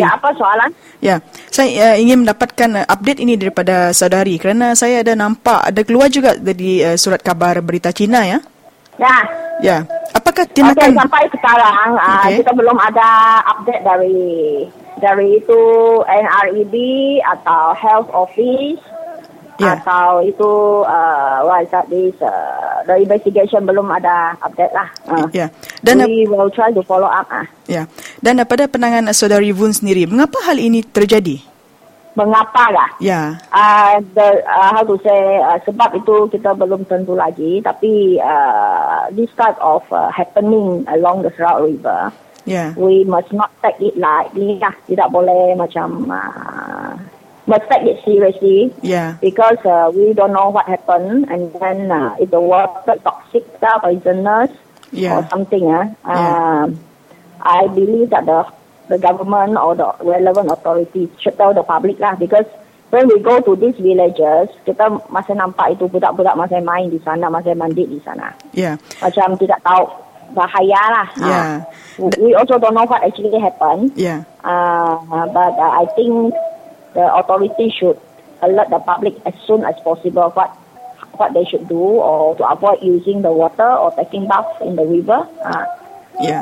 ya, 0.02 0.08
apa 0.10 0.28
soalan? 0.34 0.70
Ya, 0.98 1.22
saya 1.54 1.94
uh, 1.94 1.96
ingin 1.98 2.26
mendapatkan 2.26 2.82
uh, 2.82 2.86
update 2.90 3.22
ini 3.22 3.38
daripada 3.38 3.94
saudari 3.94 4.42
kerana 4.42 4.74
saya 4.74 5.06
ada 5.06 5.14
nampak 5.14 5.70
ada 5.70 5.80
keluar 5.86 6.10
juga 6.10 6.34
dari 6.34 6.82
uh, 6.82 6.98
surat 6.98 7.22
kabar 7.22 7.62
berita 7.62 7.94
Cina 7.94 8.26
ya. 8.26 8.38
Ya. 8.96 9.16
Ya. 9.60 9.78
Apakah 10.12 10.44
tindakan 10.52 10.96
sampai 10.96 11.24
sekarang 11.32 11.96
uh, 11.96 12.24
Okey. 12.28 12.44
kita 12.44 12.52
belum 12.56 12.76
ada 12.76 13.40
update 13.56 13.82
dari 13.84 14.20
dari 14.96 15.28
itu 15.40 15.60
NREB 16.04 16.74
atau 17.24 17.76
Health 17.76 18.10
Office 18.12 18.80
Ya. 19.56 19.80
atau 19.80 20.20
itu 20.20 20.84
uh, 20.84 21.40
what 21.48 21.64
is 21.64 21.72
that 21.72 21.88
this 21.88 22.12
uh, 22.20 22.84
the 22.84 23.00
investigation 23.00 23.64
belum 23.64 23.88
ada 23.88 24.36
update 24.44 24.68
lah. 24.76 24.84
Uh. 25.08 25.24
Ya. 25.32 25.48
Dan 25.80 26.04
we 26.04 26.28
will 26.28 26.52
try 26.52 26.68
to 26.68 26.84
follow 26.84 27.08
up 27.08 27.24
ah. 27.32 27.48
ya. 27.64 27.88
Dan 28.20 28.36
uh, 28.36 28.44
pada 28.44 28.68
pandangan 28.68 29.08
uh, 29.08 29.16
saudari 29.16 29.56
Vun 29.56 29.72
sendiri, 29.72 30.04
mengapa 30.04 30.44
hal 30.44 30.60
ini 30.60 30.84
terjadi? 30.84 31.40
Mengapa 32.16 32.72
lah? 32.72 32.88
Ya. 32.96 33.36
Uh, 33.52 34.00
the, 34.16 34.40
uh, 34.48 34.72
how 34.72 34.82
to 34.82 34.96
say, 35.04 35.36
uh, 35.36 35.60
sebab 35.68 36.00
itu 36.00 36.32
kita 36.32 36.56
belum 36.56 36.88
tentu 36.88 37.12
lagi. 37.12 37.60
Tapi 37.60 38.16
uh, 38.16 39.12
this 39.12 39.28
type 39.36 39.60
of 39.60 39.84
uh, 39.92 40.08
happening 40.08 40.88
along 40.88 41.20
the 41.20 41.30
Sarawak 41.36 41.68
River, 41.68 42.08
Ya. 42.48 42.72
we 42.78 43.04
must 43.04 43.28
not 43.36 43.52
take 43.60 43.76
it 43.84 44.00
lightly 44.00 44.56
lah. 44.56 44.72
Tidak 44.88 45.12
boleh 45.12 45.52
macam, 45.60 46.08
uh, 46.08 46.96
must 47.44 47.68
take 47.68 47.84
it 47.84 48.00
seriously. 48.00 48.72
Ya. 48.80 49.20
Because 49.20 49.60
uh, 49.68 49.92
we 49.92 50.16
don't 50.16 50.32
know 50.32 50.48
what 50.48 50.64
happened 50.64 51.28
and 51.28 51.52
then 51.60 51.92
uh, 51.92 52.16
if 52.16 52.32
the 52.32 52.40
water 52.40 52.96
toxic 53.04 53.44
lah, 53.60 53.76
poisonous 53.84 54.50
Yeah. 54.94 55.18
or 55.18 55.26
something. 55.28 55.66
Uh, 55.66 55.90
um, 56.06 56.78
I 57.42 57.66
believe 57.66 58.10
that 58.14 58.24
the 58.24 58.46
the 58.88 58.98
government 58.98 59.58
or 59.58 59.74
the 59.74 59.88
relevant 60.04 60.50
authorities 60.50 61.08
should 61.18 61.36
tell 61.36 61.52
the 61.54 61.62
public 61.62 61.98
lah 61.98 62.14
because 62.14 62.46
when 62.90 63.08
we 63.08 63.18
go 63.20 63.40
to 63.40 63.56
these 63.58 63.74
villages, 63.82 64.48
kita 64.62 64.86
masih 65.10 65.34
nampak 65.34 65.74
itu 65.74 65.90
budak-budak 65.90 66.38
masih 66.38 66.62
main 66.62 66.86
di 66.86 67.02
sana, 67.02 67.26
masih 67.26 67.58
mandi 67.58 67.84
di 67.86 67.98
sana. 68.06 68.30
Ya. 68.54 68.78
Macam 69.02 69.34
tidak 69.34 69.58
tahu 69.66 69.84
bahaya 70.34 70.82
lah. 70.90 71.08
Ya. 71.18 71.40
Uh, 71.98 72.10
we 72.22 72.34
also 72.34 72.58
don't 72.58 72.74
know 72.74 72.86
what 72.86 73.02
actually 73.02 73.34
happened. 73.38 73.90
Ya. 73.98 74.22
Uh, 74.46 75.26
but 75.34 75.54
uh, 75.58 75.82
I 75.82 75.84
think 75.98 76.34
the 76.94 77.06
authorities 77.10 77.74
should 77.74 77.98
alert 78.42 78.70
the 78.70 78.78
public 78.78 79.18
as 79.26 79.34
soon 79.46 79.66
as 79.66 79.74
possible 79.82 80.30
what 80.36 80.54
what 81.16 81.32
they 81.32 81.44
should 81.48 81.64
do 81.66 81.80
or 81.80 82.36
to 82.36 82.44
avoid 82.44 82.76
using 82.84 83.24
the 83.24 83.32
water 83.32 83.66
or 83.66 83.90
taking 83.96 84.28
bath 84.28 84.46
in 84.62 84.76
the 84.76 84.86
river. 84.86 85.26
Uh, 85.42 85.66
Ya. 86.16 86.40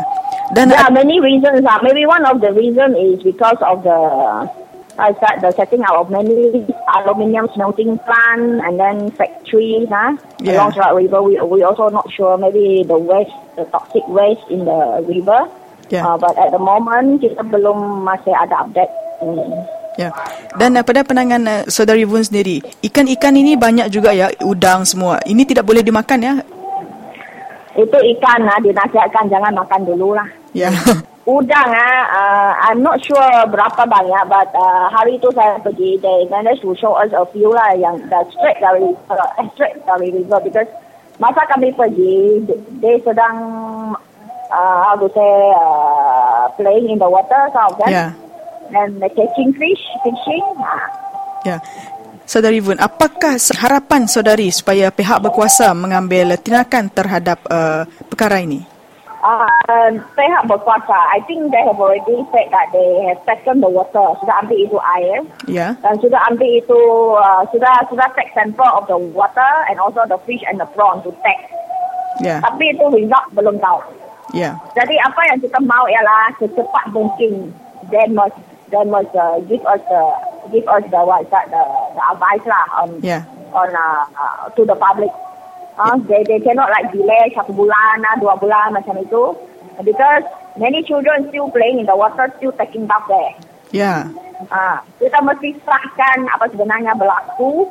Dan 0.52 0.68
there 0.68 0.82
are 0.82 0.92
many 0.92 1.16
reasons. 1.24 1.64
Uh, 1.64 1.80
maybe 1.80 2.04
one 2.04 2.24
of 2.28 2.44
the 2.44 2.52
reason 2.52 2.92
is 2.92 3.22
because 3.24 3.56
of 3.64 3.80
the 3.80 4.00
uh, 4.98 5.10
start 5.16 5.40
the 5.40 5.50
setting 5.56 5.80
up 5.82 5.96
of 5.96 6.10
many 6.10 6.66
aluminium 7.00 7.48
smelting 7.54 7.96
plant 8.04 8.60
and 8.60 8.76
then 8.78 9.10
factories 9.16 9.88
huh, 9.88 10.12
Yeah. 10.44 10.60
along 10.60 10.76
Sarawak 10.76 11.00
River. 11.00 11.20
We 11.24 11.40
we 11.40 11.64
also 11.64 11.88
not 11.88 12.04
sure 12.12 12.36
maybe 12.36 12.84
the 12.84 12.98
waste, 12.98 13.32
the 13.56 13.64
toxic 13.72 14.04
waste 14.12 14.44
in 14.52 14.68
the 14.68 15.00
river. 15.08 15.48
Yeah. 15.88 16.04
Uh, 16.04 16.16
but 16.20 16.36
at 16.36 16.52
the 16.52 16.60
moment 16.60 17.24
kita 17.24 17.40
belum 17.40 18.04
masih 18.04 18.36
ada 18.36 18.68
update. 18.68 18.92
Hmm. 19.24 19.64
Ya. 19.94 20.10
Dan 20.58 20.74
uh, 20.74 20.82
pada 20.82 21.06
pandangan 21.06 21.42
uh, 21.46 21.60
saudari 21.70 22.02
Vun 22.02 22.26
sendiri, 22.26 22.58
ikan-ikan 22.82 23.30
ini 23.38 23.54
banyak 23.54 23.86
juga 23.94 24.10
ya, 24.10 24.26
udang 24.42 24.82
semua. 24.82 25.22
Ini 25.22 25.46
tidak 25.46 25.62
boleh 25.62 25.86
dimakan 25.86 26.18
ya? 26.18 26.34
Itu 27.74 27.98
ikan 27.98 28.46
ah 28.46 28.58
dinasihatkan 28.62 29.26
jangan 29.26 29.54
makan 29.54 29.82
dulu 29.82 30.14
lah. 30.14 30.28
Ya. 30.54 30.70
Udang 31.24 31.72
ah, 31.72 32.04
uh, 32.12 32.52
I'm 32.68 32.84
not 32.84 33.00
sure 33.00 33.48
berapa 33.48 33.82
banyak, 33.88 34.22
but 34.28 34.52
uh, 34.52 34.92
hari 34.92 35.16
itu 35.16 35.32
saya 35.32 35.56
pergi, 35.64 35.96
they 35.98 36.28
managed 36.28 36.60
to 36.60 36.76
show 36.76 36.92
us 37.00 37.08
a 37.16 37.24
few 37.32 37.48
lah 37.48 37.72
yang 37.74 37.96
dah 38.12 38.20
straight 38.28 38.60
dari 38.60 38.92
uh, 39.08 39.28
straight 39.56 39.80
dari 39.88 40.12
river 40.12 40.36
because 40.44 40.68
masa 41.16 41.48
kami 41.48 41.72
pergi, 41.72 42.44
they 42.84 43.00
sedang 43.00 43.36
uh, 44.52 44.76
how 44.84 44.94
to 45.00 45.08
say 45.16 45.32
uh, 45.56 46.44
playing 46.60 46.92
in 46.92 46.98
the 47.00 47.08
water, 47.08 47.48
some 47.56 47.72
of 47.72 47.80
them, 47.80 47.88
Ya. 47.88 48.06
and 48.76 49.00
catching 49.16 49.50
fish, 49.56 49.82
fishing. 50.04 50.44
Ah. 50.60 50.86
Ya. 51.44 51.56
Saudari 52.24 52.56
Vun, 52.64 52.80
apakah 52.80 53.36
harapan 53.60 54.08
saudari 54.08 54.48
supaya 54.48 54.88
pihak 54.88 55.20
berkuasa 55.20 55.76
mengambil 55.76 56.32
tindakan 56.40 56.88
terhadap 56.88 57.36
uh, 57.52 57.84
perkara 58.08 58.40
ini? 58.40 58.64
Uh, 59.24 59.92
pihak 60.16 60.44
berkuasa, 60.48 60.96
I 61.12 61.20
think 61.28 61.52
they 61.52 61.60
have 61.60 61.76
already 61.76 62.24
said 62.32 62.48
that 62.48 62.72
they 62.72 63.08
have 63.08 63.20
taken 63.28 63.60
the 63.60 63.68
water, 63.68 64.16
sudah 64.24 64.40
ambil 64.40 64.56
itu 64.56 64.76
air. 65.00 65.20
Ya. 65.48 65.76
dan 65.84 65.96
sudah 66.00 66.20
ambil 66.32 66.48
itu 66.48 66.80
uh, 67.16 67.44
sudah 67.52 67.72
sudah 67.92 68.08
take 68.16 68.32
sample 68.32 68.68
of 68.72 68.88
the 68.88 68.96
water 68.96 69.52
and 69.68 69.76
also 69.76 70.04
the 70.08 70.16
fish 70.24 70.44
and 70.48 70.56
the 70.56 70.68
prawn 70.72 71.04
to 71.04 71.12
test. 71.20 71.44
Ya. 72.24 72.40
Tapi 72.40 72.72
itu 72.72 72.84
result 72.88 73.24
belum 73.36 73.60
tahu. 73.60 73.80
Ya. 74.32 74.56
Jadi 74.72 74.96
apa 75.00 75.20
yang 75.28 75.38
kita 75.44 75.60
mau 75.60 75.84
ialah 75.88 76.32
secepat 76.40 76.88
mungkin 76.92 77.52
they 77.92 78.08
must 78.12 78.36
they 78.74 78.84
must 78.90 79.14
uh, 79.14 79.38
give 79.46 79.62
us 79.62 79.78
the 79.86 80.02
give 80.50 80.66
us 80.66 80.82
the 80.90 81.00
what 81.06 81.22
that 81.30 81.46
the, 81.54 81.62
the 81.94 82.02
advice 82.10 82.42
lah 82.50 82.66
on 82.82 82.98
Yeah. 82.98 83.22
on 83.54 83.70
uh, 83.70 84.02
uh, 84.18 84.50
to 84.58 84.66
the 84.66 84.74
public. 84.74 85.14
Uh, 85.78 85.94
they 86.10 86.26
they 86.26 86.42
cannot 86.42 86.70
like 86.74 86.90
delay 86.90 87.30
satu 87.38 87.54
bulan 87.54 88.02
lah, 88.02 88.18
dua 88.18 88.34
bulan 88.38 88.74
macam 88.74 88.98
itu 88.98 89.34
because 89.86 90.26
many 90.58 90.82
children 90.82 91.26
still 91.30 91.50
playing 91.50 91.78
in 91.82 91.86
the 91.86 91.94
water, 91.94 92.30
still 92.38 92.54
taking 92.58 92.86
bath 92.86 93.06
there. 93.06 93.34
Ya. 93.74 94.06
Ah, 94.50 94.82
kita 94.98 95.18
mesti 95.22 95.54
sahkan 95.62 96.26
apa 96.30 96.50
sebenarnya 96.50 96.94
berlaku 96.98 97.70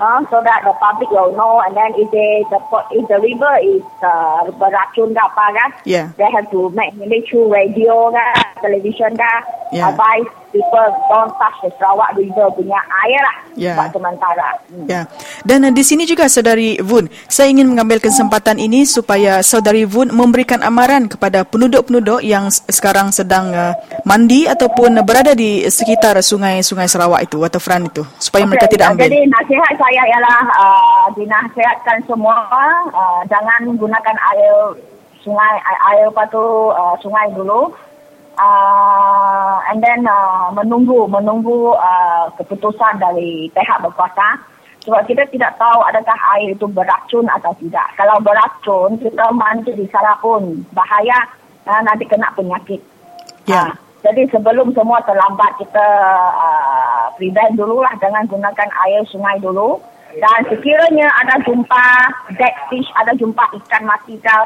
uh, 0.00 0.20
so 0.32 0.40
that 0.42 0.64
the 0.64 0.72
public 0.80 1.10
will 1.12 1.32
know 1.36 1.60
and 1.60 1.76
then 1.76 1.92
if 2.00 2.08
they 2.10 2.42
the 2.48 2.58
if 2.96 3.04
the 3.08 3.18
river 3.20 3.52
is 3.62 3.84
uh, 4.02 4.48
beracun 4.56 5.12
ke 5.12 5.20
apa 5.20 5.44
kan 5.54 5.70
Yeah. 5.84 6.10
they 6.16 6.28
have 6.32 6.48
to 6.50 6.72
make 6.72 6.96
make 6.96 7.28
through 7.28 7.52
radio 7.52 8.08
kan 8.10 8.32
television 8.64 9.12
kan 9.14 9.40
Yeah. 9.70 9.92
advise 9.92 10.26
people 10.50 10.88
don't 11.08 11.32
the 11.62 11.70
Sarawak 11.78 12.14
River 12.18 12.46
punya 12.54 12.78
air 13.06 13.20
lah 13.22 13.36
Yeah. 13.58 13.74
buat 13.74 13.90
sementara 13.90 14.62
hmm. 14.70 14.86
Ya. 14.86 15.10
Dan 15.42 15.66
uh, 15.66 15.74
di 15.74 15.82
sini 15.82 16.06
juga 16.06 16.30
saudari 16.30 16.78
Vun, 16.78 17.10
saya 17.26 17.50
ingin 17.50 17.66
mengambil 17.66 17.98
kesempatan 17.98 18.62
ini 18.62 18.86
supaya 18.86 19.42
saudari 19.42 19.82
Vun 19.82 20.14
memberikan 20.14 20.62
amaran 20.62 21.10
kepada 21.10 21.42
penduduk-penduduk 21.42 22.22
yang 22.22 22.46
sekarang 22.50 23.10
sedang 23.10 23.50
uh, 23.50 23.74
mandi 24.06 24.46
ataupun 24.46 25.02
berada 25.02 25.34
di 25.34 25.66
sekitar 25.66 26.14
sungai-sungai 26.22 26.86
Sarawak 26.86 27.26
itu, 27.26 27.42
waterfront 27.42 27.90
itu, 27.90 28.02
supaya 28.22 28.46
mereka 28.46 28.70
Okey, 28.70 28.74
tidak 28.78 28.86
ambil. 28.94 29.06
Jadi 29.10 29.20
nasihat 29.28 29.72
saya 29.76 30.02
ialah 30.08 30.42
uh, 30.54 31.06
dinasihatkan 31.18 31.98
semua 32.06 32.38
uh, 32.94 33.20
jangan 33.26 33.66
gunakan 33.76 34.16
air 34.34 34.78
sungai 35.20 35.54
air, 35.58 35.80
air 35.92 36.04
apa 36.08 36.24
tu 36.32 36.42
uh, 36.72 36.94
sungai 37.02 37.28
dulu. 37.34 37.74
Uh, 38.40 39.60
and 39.68 39.84
then 39.84 40.00
uh, 40.08 40.48
menunggu 40.56 41.04
menunggu 41.04 41.76
uh, 41.76 42.32
keputusan 42.40 42.96
dari 42.96 43.52
pihak 43.52 43.84
berkuasa 43.84 44.40
sebab 44.80 45.04
kita 45.04 45.28
tidak 45.28 45.60
tahu 45.60 45.84
adakah 45.84 46.16
air 46.40 46.56
itu 46.56 46.64
beracun 46.64 47.28
atau 47.28 47.52
tidak. 47.60 47.84
Kalau 48.00 48.16
beracun 48.24 48.96
kita 48.96 49.28
mandi 49.36 49.76
di 49.76 49.84
sana 49.92 50.16
pun 50.24 50.64
bahaya 50.72 51.28
uh, 51.68 51.84
nanti 51.84 52.08
kena 52.08 52.32
penyakit. 52.32 52.80
Ya. 53.44 53.68
Ah, 53.68 53.70
jadi 54.00 54.24
sebelum 54.32 54.72
semua 54.72 55.04
terlambat 55.04 55.60
kita 55.60 55.86
uh, 56.32 57.12
prevent 57.20 57.60
dululah 57.60 57.92
dengan 58.00 58.24
gunakan 58.24 58.70
air 58.88 59.04
sungai 59.12 59.36
dulu. 59.44 59.80
Dan 60.10 60.42
sekiranya 60.50 61.06
ada 61.22 61.38
jumpa 61.46 61.86
dead 62.34 62.50
fish, 62.66 62.90
ada 62.98 63.14
jumpa 63.14 63.46
ikan 63.62 63.86
mati 63.86 64.18
ke, 64.18 64.36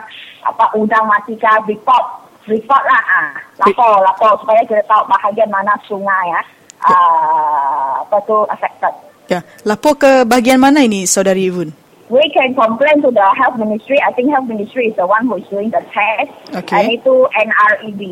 apa 0.45 0.77
udang 0.77 1.09
mati 1.09 1.41
ke, 1.41 1.49
report. 1.65 2.21
Report 2.45 2.83
lah. 2.85 3.03
Ah. 3.09 3.33
Lapor, 3.65 4.05
lapor 4.05 4.33
supaya 4.45 4.61
kita 4.69 4.85
tahu 4.85 5.09
bahagian 5.09 5.49
mana 5.49 5.73
sungai 5.89 6.25
ya. 6.29 6.43
Uh, 6.85 8.05
apa 8.05 8.21
tu 8.29 8.45
affected. 8.53 8.93
Ya. 9.33 9.41
Lapor 9.65 9.97
ke 9.97 10.29
bahagian 10.29 10.61
mana 10.61 10.85
ini 10.85 11.09
saudari 11.09 11.49
Vun? 11.49 11.73
We 12.13 12.21
can 12.37 12.53
complain 12.53 13.01
to 13.01 13.09
the 13.09 13.25
health 13.41 13.57
ministry. 13.57 13.97
I 14.05 14.13
think 14.13 14.29
health 14.29 14.45
ministry 14.45 14.93
is 14.93 14.97
the 14.97 15.09
one 15.09 15.25
who 15.25 15.41
is 15.41 15.49
doing 15.49 15.73
the 15.73 15.81
test. 15.89 16.29
Okay. 16.53 16.77
And 16.77 16.87
itu 17.01 17.15
NREB. 17.33 18.03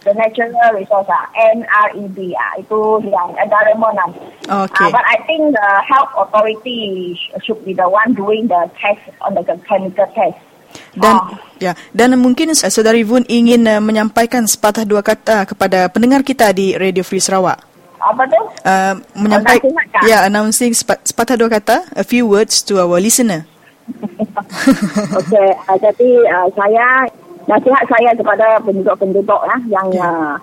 The 0.00 0.16
Natural 0.16 0.72
Resource 0.72 1.08
ah, 1.12 1.28
NREB 1.36 2.32
ah, 2.36 2.52
itu 2.56 2.80
yang 3.04 3.36
environment 3.36 3.96
ah. 4.00 4.64
Okay. 4.64 4.88
Ah, 4.88 4.92
but 4.92 5.04
I 5.04 5.20
think 5.24 5.56
the 5.56 5.70
health 5.88 6.12
authority 6.16 7.16
sh- 7.16 7.32
should 7.44 7.60
be 7.64 7.72
the 7.72 7.88
one 7.88 8.12
doing 8.12 8.48
the 8.48 8.68
test 8.76 9.00
on 9.24 9.36
the 9.36 9.44
chemical 9.68 10.08
test. 10.12 10.40
Dan 10.94 11.14
ya, 11.62 11.72
dan 11.94 12.14
mungkin 12.18 12.52
saudari 12.54 13.06
Vun 13.06 13.22
ingin 13.30 13.62
uh, 13.66 13.78
menyampaikan 13.78 14.42
sepatah 14.46 14.82
dua 14.82 15.00
kata 15.04 15.46
kepada 15.46 15.86
pendengar 15.90 16.26
kita 16.26 16.50
di 16.50 16.74
Radio 16.74 17.06
Free 17.06 17.22
Sarawak. 17.22 17.62
Apa 18.00 18.22
tu? 18.26 18.40
Uh, 18.64 18.94
menyampaikan 19.12 19.70
nasihat 19.70 19.86
kah? 19.92 20.02
ya 20.08 20.18
announcing 20.26 20.72
sepa- 20.72 21.02
sepatah 21.04 21.36
dua 21.36 21.52
kata 21.52 21.84
a 21.94 22.02
few 22.02 22.24
words 22.24 22.64
to 22.64 22.80
our 22.80 22.98
listener. 22.98 23.44
Okey, 25.20 25.48
uh, 25.68 25.78
jadi 25.78 26.10
uh, 26.30 26.48
saya 26.56 26.86
nasihat 27.46 27.84
saya 27.90 28.10
kepada 28.14 28.46
penduduk-penduduk 28.62 29.42
lah 29.42 29.60
yang 29.66 29.88
uh, 29.98 30.34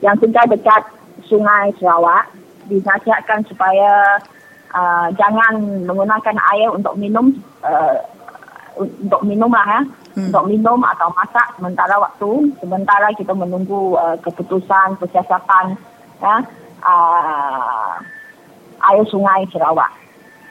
yang 0.00 0.16
tinggal 0.20 0.44
dekat 0.48 0.82
Sungai 1.28 1.72
Sarawak 1.78 2.30
dinasihatkan 2.70 3.42
supaya 3.50 4.18
uh, 4.74 5.08
jangan 5.18 5.82
menggunakan 5.84 6.36
air 6.54 6.68
untuk 6.70 6.94
minum 6.94 7.34
uh, 7.66 7.98
untuk 8.80 9.20
minum 9.22 9.52
lah 9.52 9.66
ya. 9.68 9.80
Hmm. 10.16 10.32
Untuk 10.32 10.44
minum 10.48 10.80
atau 10.82 11.12
masak 11.12 11.54
sementara 11.54 11.94
waktu 12.00 12.30
sementara 12.58 13.12
kita 13.14 13.36
menunggu 13.36 13.94
uh, 13.94 14.16
keputusan 14.24 14.96
persiapan 14.96 15.76
ya 16.20 16.36
uh, 16.84 17.94
air 18.90 19.04
sungai 19.08 19.44
Sarawak. 19.52 19.92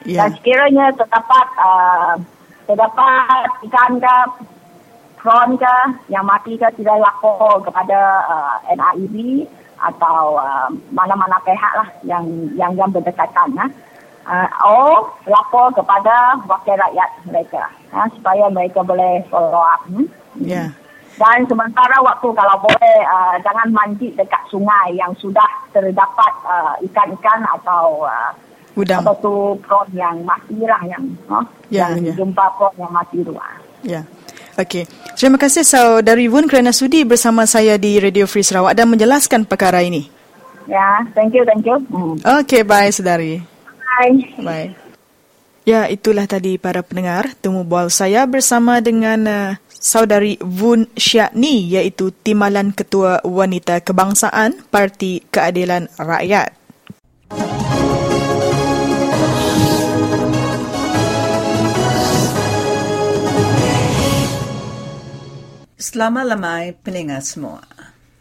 Ya. 0.06 0.24
Dan 0.24 0.38
sekiranya 0.38 0.86
terdapat 0.96 1.46
uh, 1.60 2.14
terdapat 2.64 3.48
ikan 3.68 4.00
ke 4.00 4.16
prawn 5.20 5.60
ke 5.60 5.76
yang 6.08 6.24
mati 6.24 6.56
ke 6.56 6.64
tidak 6.80 7.04
lapor 7.04 7.60
kepada 7.60 8.24
uh, 8.24 8.56
NIEB 8.72 9.44
atau 9.80 10.40
uh, 10.40 10.68
mana-mana 10.92 11.36
pihak 11.44 11.72
lah 11.76 11.88
yang 12.04 12.24
yang 12.56 12.72
yang 12.78 12.88
berdekatan 12.88 13.52
ya. 13.56 13.66
Uh, 14.20 14.46
or 14.62 15.08
lapor 15.24 15.72
kepada 15.72 16.36
wakil 16.44 16.76
rakyat 16.76 17.08
mereka 17.24 17.64
ya, 17.88 18.04
supaya 18.14 18.46
mereka 18.52 18.84
boleh 18.84 19.24
follow 19.32 19.58
up. 19.58 19.80
Hmm? 19.88 20.06
Ya. 20.38 20.70
Dan 21.16 21.44
sementara 21.48 22.00
waktu 22.04 22.28
kalau 22.32 22.56
boleh 22.60 22.96
uh, 23.04 23.36
jangan 23.44 23.68
mandi 23.72 24.12
dekat 24.16 24.40
sungai 24.52 24.96
yang 24.96 25.12
sudah 25.20 25.44
terdapat 25.72 26.32
uh, 26.44 26.76
ikan-ikan 26.84 27.44
atau 27.60 28.08
uh, 28.08 28.32
Udang. 28.78 29.02
apa 29.02 29.12
tu 29.18 29.58
prawn 29.66 29.88
yang 29.92 30.22
mati 30.22 30.62
lah 30.62 30.80
yang 30.86 31.02
huh? 31.26 31.44
Ya, 31.68 31.90
yang 31.92 32.12
ya. 32.12 32.14
jumpa 32.16 32.44
prawn 32.56 32.72
yang 32.78 32.92
mati 32.92 33.24
tu. 33.24 33.34
ah. 33.36 33.56
Ya. 33.84 34.04
Okey. 34.60 34.84
Terima 35.16 35.40
kasih 35.40 35.64
saudari 35.64 36.28
Vun 36.28 36.44
kerana 36.44 36.72
sudi 36.72 37.04
bersama 37.08 37.48
saya 37.48 37.80
di 37.80 37.96
Radio 37.96 38.28
Free 38.28 38.44
Sarawak 38.44 38.76
dan 38.76 38.88
menjelaskan 38.92 39.48
perkara 39.48 39.80
ini. 39.80 40.08
Ya, 40.68 41.02
thank 41.16 41.32
you, 41.32 41.42
thank 41.48 41.64
you. 41.64 41.80
Hmm. 41.88 42.20
Okey, 42.44 42.62
bye 42.62 42.92
saudari. 42.92 43.49
Bye. 43.98 44.18
Bye. 44.38 44.70
Ya, 45.68 45.86
itulah 45.92 46.24
tadi 46.24 46.56
para 46.56 46.80
pendengar 46.80 47.36
temu 47.38 47.66
bual 47.68 47.92
saya 47.92 48.24
bersama 48.24 48.80
dengan 48.80 49.20
uh, 49.28 49.50
saudari 49.68 50.40
Vun 50.40 50.88
Syakni 50.96 51.68
iaitu 51.68 52.10
Timbalan 52.10 52.72
Ketua 52.72 53.20
Wanita 53.22 53.84
Kebangsaan 53.84 54.66
Parti 54.72 55.20
Keadilan 55.28 55.92
Rakyat. 56.00 56.56
Selamat 65.80 66.24
lamai 66.28 66.76
peningat 66.76 67.24
semua. 67.24 67.79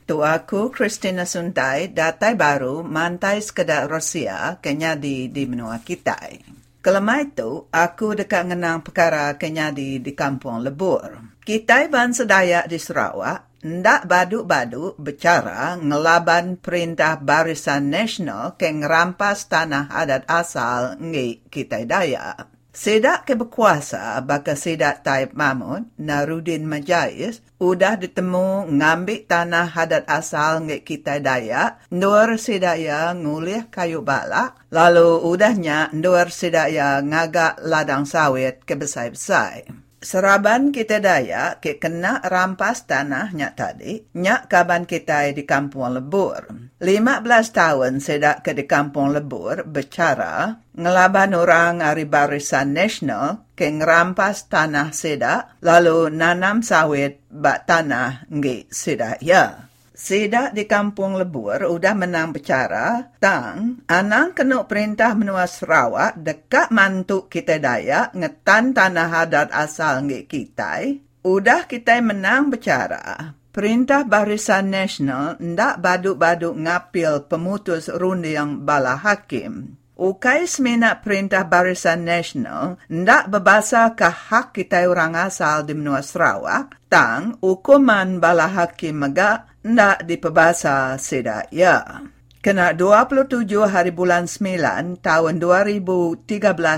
Tu 0.10 0.18
aku 0.26 0.74
Christina 0.74 1.22
Suntai, 1.22 1.93
datai 1.93 2.34
baru 2.34 2.82
mantai 2.82 3.45
sekedar 3.45 3.86
Rusia 3.86 4.57
kenya 4.57 4.97
di 4.97 5.30
di 5.30 5.45
menua 5.45 5.86
Kitai. 5.86 6.41
Kelemah 6.82 7.22
itu, 7.22 7.70
aku 7.70 8.18
dekat 8.18 8.49
ngenang 8.49 8.82
perkara 8.82 9.38
kenya 9.38 9.70
di 9.70 10.01
di 10.01 10.18
kampung 10.18 10.66
Lebur. 10.66 11.38
Kitai 11.45 11.93
bangsa 11.93 12.26
Dayak 12.26 12.66
di 12.66 12.82
Sarawak, 12.82 13.62
ndak 13.62 14.10
badu-badu 14.10 14.97
bicara 14.97 15.78
ngelaban 15.78 16.57
perintah 16.57 17.22
Barisan 17.22 17.93
Nasional 17.93 18.57
ke 18.57 18.66
ngerampas 18.66 19.45
tanah 19.45 19.93
adat 19.93 20.26
asal 20.26 20.97
ngi 20.97 21.53
Kitai 21.53 21.86
Dayak. 21.86 22.59
Sedak 22.70 23.26
ke 23.26 23.34
berkuasa 23.34 24.22
baka 24.22 24.53
Sedak 24.53 25.01
Taib 25.01 25.34
Mahmud, 25.34 25.89
Narudin 25.97 26.70
Majais, 26.70 27.41
udah 27.57 27.97
ditemu 27.97 28.70
ngambil 28.70 29.26
tanah 29.26 29.74
hadat 29.74 30.05
asal 30.05 30.61
ngek 30.70 30.86
kita 30.86 31.17
Dayak, 31.17 31.82
nur 31.89 32.38
sedaya 32.38 33.17
ngulih 33.17 33.74
kayu 33.74 34.05
balak, 34.05 34.53
lalu 34.70 35.17
udahnya 35.17 35.89
nur 35.97 36.30
sedaya 36.30 37.01
ngagak 37.01 37.57
ladang 37.65 38.05
sawit 38.05 38.61
ke 38.61 38.78
besai-besai. 38.78 39.88
Seraban 39.99 40.71
kita 40.71 41.03
Dayak 41.03 41.59
ke 41.59 41.75
kena 41.75 42.23
rampas 42.23 42.87
tanah 42.87 43.35
nyak 43.35 43.53
tadi, 43.59 43.99
nyak 44.15 44.47
kaban 44.47 44.87
kita 44.87 45.27
di 45.35 45.43
kampung 45.43 45.91
Lebur. 45.91 46.71
15 46.79 47.27
tahun 47.51 47.99
sedak 47.99 48.47
ke 48.47 48.55
di 48.55 48.63
kampung 48.63 49.11
Lebur 49.11 49.67
bercara 49.67 50.55
ngelaban 50.71 51.35
orang 51.35 51.83
dari 51.83 52.07
Barisan 52.07 52.71
Nasional 52.71 53.51
ke 53.51 53.67
ngerampas 53.67 54.47
tanah 54.47 54.95
sedak 54.95 55.59
lalu 55.59 56.07
nanam 56.15 56.63
sawit 56.63 57.19
bak 57.27 57.67
tanah 57.67 58.23
ngi 58.31 58.71
sedak 58.71 59.19
ya. 59.19 59.68
Sedak 59.99 60.55
di 60.55 60.63
kampung 60.63 61.19
Lebur 61.19 61.59
udah 61.59 61.91
menang 61.91 62.31
bicara 62.31 63.11
tang 63.19 63.83
anang 63.83 64.31
kena 64.31 64.63
perintah 64.63 65.11
menua 65.11 65.43
Sarawak 65.43 66.15
dekat 66.15 66.71
mantuk 66.71 67.27
kita 67.27 67.59
Dayak 67.59 68.15
ngetan 68.15 68.71
tanah 68.71 69.27
adat 69.27 69.51
asal 69.51 70.07
ngi 70.07 70.23
kita. 70.23 70.87
Udah 71.27 71.67
kita 71.67 71.99
menang 71.99 72.47
bicara 72.47 73.35
Perintah 73.51 74.07
Barisan 74.07 74.71
Nasional 74.71 75.35
ndak 75.35 75.83
baduk-baduk 75.83 76.55
ngapil 76.55 77.27
pemutus 77.27 77.91
runding 77.91 78.63
bala 78.63 78.95
hakim. 78.95 79.75
Ukai 79.99 80.47
semenak 80.47 81.03
Perintah 81.03 81.43
Barisan 81.43 82.07
Nasional 82.07 82.79
ndak 82.87 83.35
berbasa 83.35 83.99
ke 83.99 84.07
hak 84.07 84.55
kita 84.55 84.87
orang 84.87 85.11
asal 85.19 85.67
di 85.67 85.75
menua 85.75 85.99
Sarawak, 85.99 86.71
tang 86.87 87.35
hukuman 87.43 88.23
bala 88.23 88.47
hakim 88.47 88.95
megak 89.03 89.51
ndak 89.59 90.07
diperbasa 90.07 90.95
sedak 90.95 91.51
ya. 91.51 92.07
Kena 92.39 92.71
27 92.71 93.43
hari 93.67 93.91
bulan 93.91 94.23
9 94.23 95.03
tahun 95.03 95.35
2013 95.43 96.23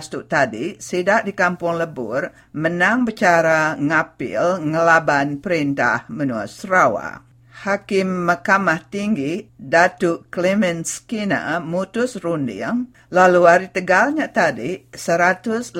tu 0.10 0.26
tadi, 0.26 0.82
Sidak 0.82 1.22
di 1.22 1.38
Kampung 1.38 1.78
Lebur 1.78 2.26
menang 2.58 3.06
bicara 3.06 3.78
ngapil 3.78 4.66
ngelaban 4.66 5.38
perintah 5.38 6.10
menua 6.10 6.50
Sarawak. 6.50 7.31
Hakim 7.62 8.26
Mahkamah 8.26 8.90
Tinggi 8.90 9.46
Datuk 9.54 10.34
Clemens 10.34 10.98
Skinner 10.98 11.62
mutus 11.62 12.18
runding 12.18 12.90
lalu 13.14 13.46
hari 13.46 13.68
tegalnya 13.70 14.34
tadi 14.34 14.90
183 14.90 15.78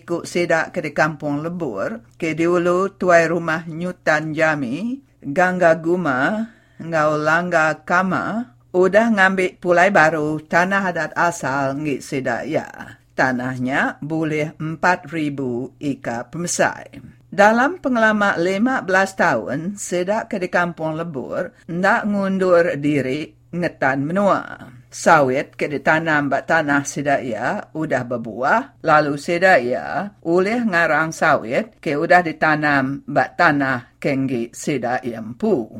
ikut 0.00 0.24
sedak 0.24 0.72
ke 0.72 0.80
di 0.80 0.96
Kampung 0.96 1.44
Lebur 1.44 2.16
ke 2.16 2.32
diulu 2.32 2.96
tuai 2.96 3.28
rumah 3.28 3.68
Nyutan 3.68 4.32
Jami 4.32 4.96
Gangga 5.20 5.76
Guma 5.76 6.48
Ngau 6.80 7.12
Langga 7.20 7.84
Kama 7.84 8.56
udah 8.72 9.06
ngambil 9.12 9.60
pulai 9.60 9.92
baru 9.92 10.40
tanah 10.40 10.96
adat 10.96 11.12
asal 11.12 11.76
ngik 11.76 12.00
sedak 12.00 12.48
ya. 12.48 12.96
Tanahnya 13.12 14.00
boleh 14.00 14.56
4,000 14.56 15.76
ika 15.76 16.32
pemesai. 16.32 17.19
Dalam 17.30 17.78
pengalaman 17.78 18.42
15 18.42 18.90
tahun, 19.14 19.58
sedak 19.78 20.34
ke 20.34 20.42
di 20.42 20.50
kampung 20.50 20.98
lebur, 20.98 21.54
ndak 21.70 22.10
ngundur 22.10 22.74
diri 22.74 23.30
ngetan 23.54 24.02
menua. 24.02 24.66
Sawit 24.90 25.54
ke 25.54 25.70
ditanam 25.70 26.26
bak 26.26 26.50
tanah 26.50 26.82
sedaya 26.82 27.70
udah 27.70 28.02
berbuah, 28.02 28.82
lalu 28.82 29.14
sedaya 29.14 30.18
oleh 30.26 30.58
ngarang 30.66 31.14
sawit 31.14 31.78
ke 31.78 31.94
udah 31.94 32.26
ditanam 32.26 33.06
bak 33.06 33.38
tanah 33.38 33.94
kenggi 34.02 34.50
sedaya 34.50 35.22
empu. 35.22 35.70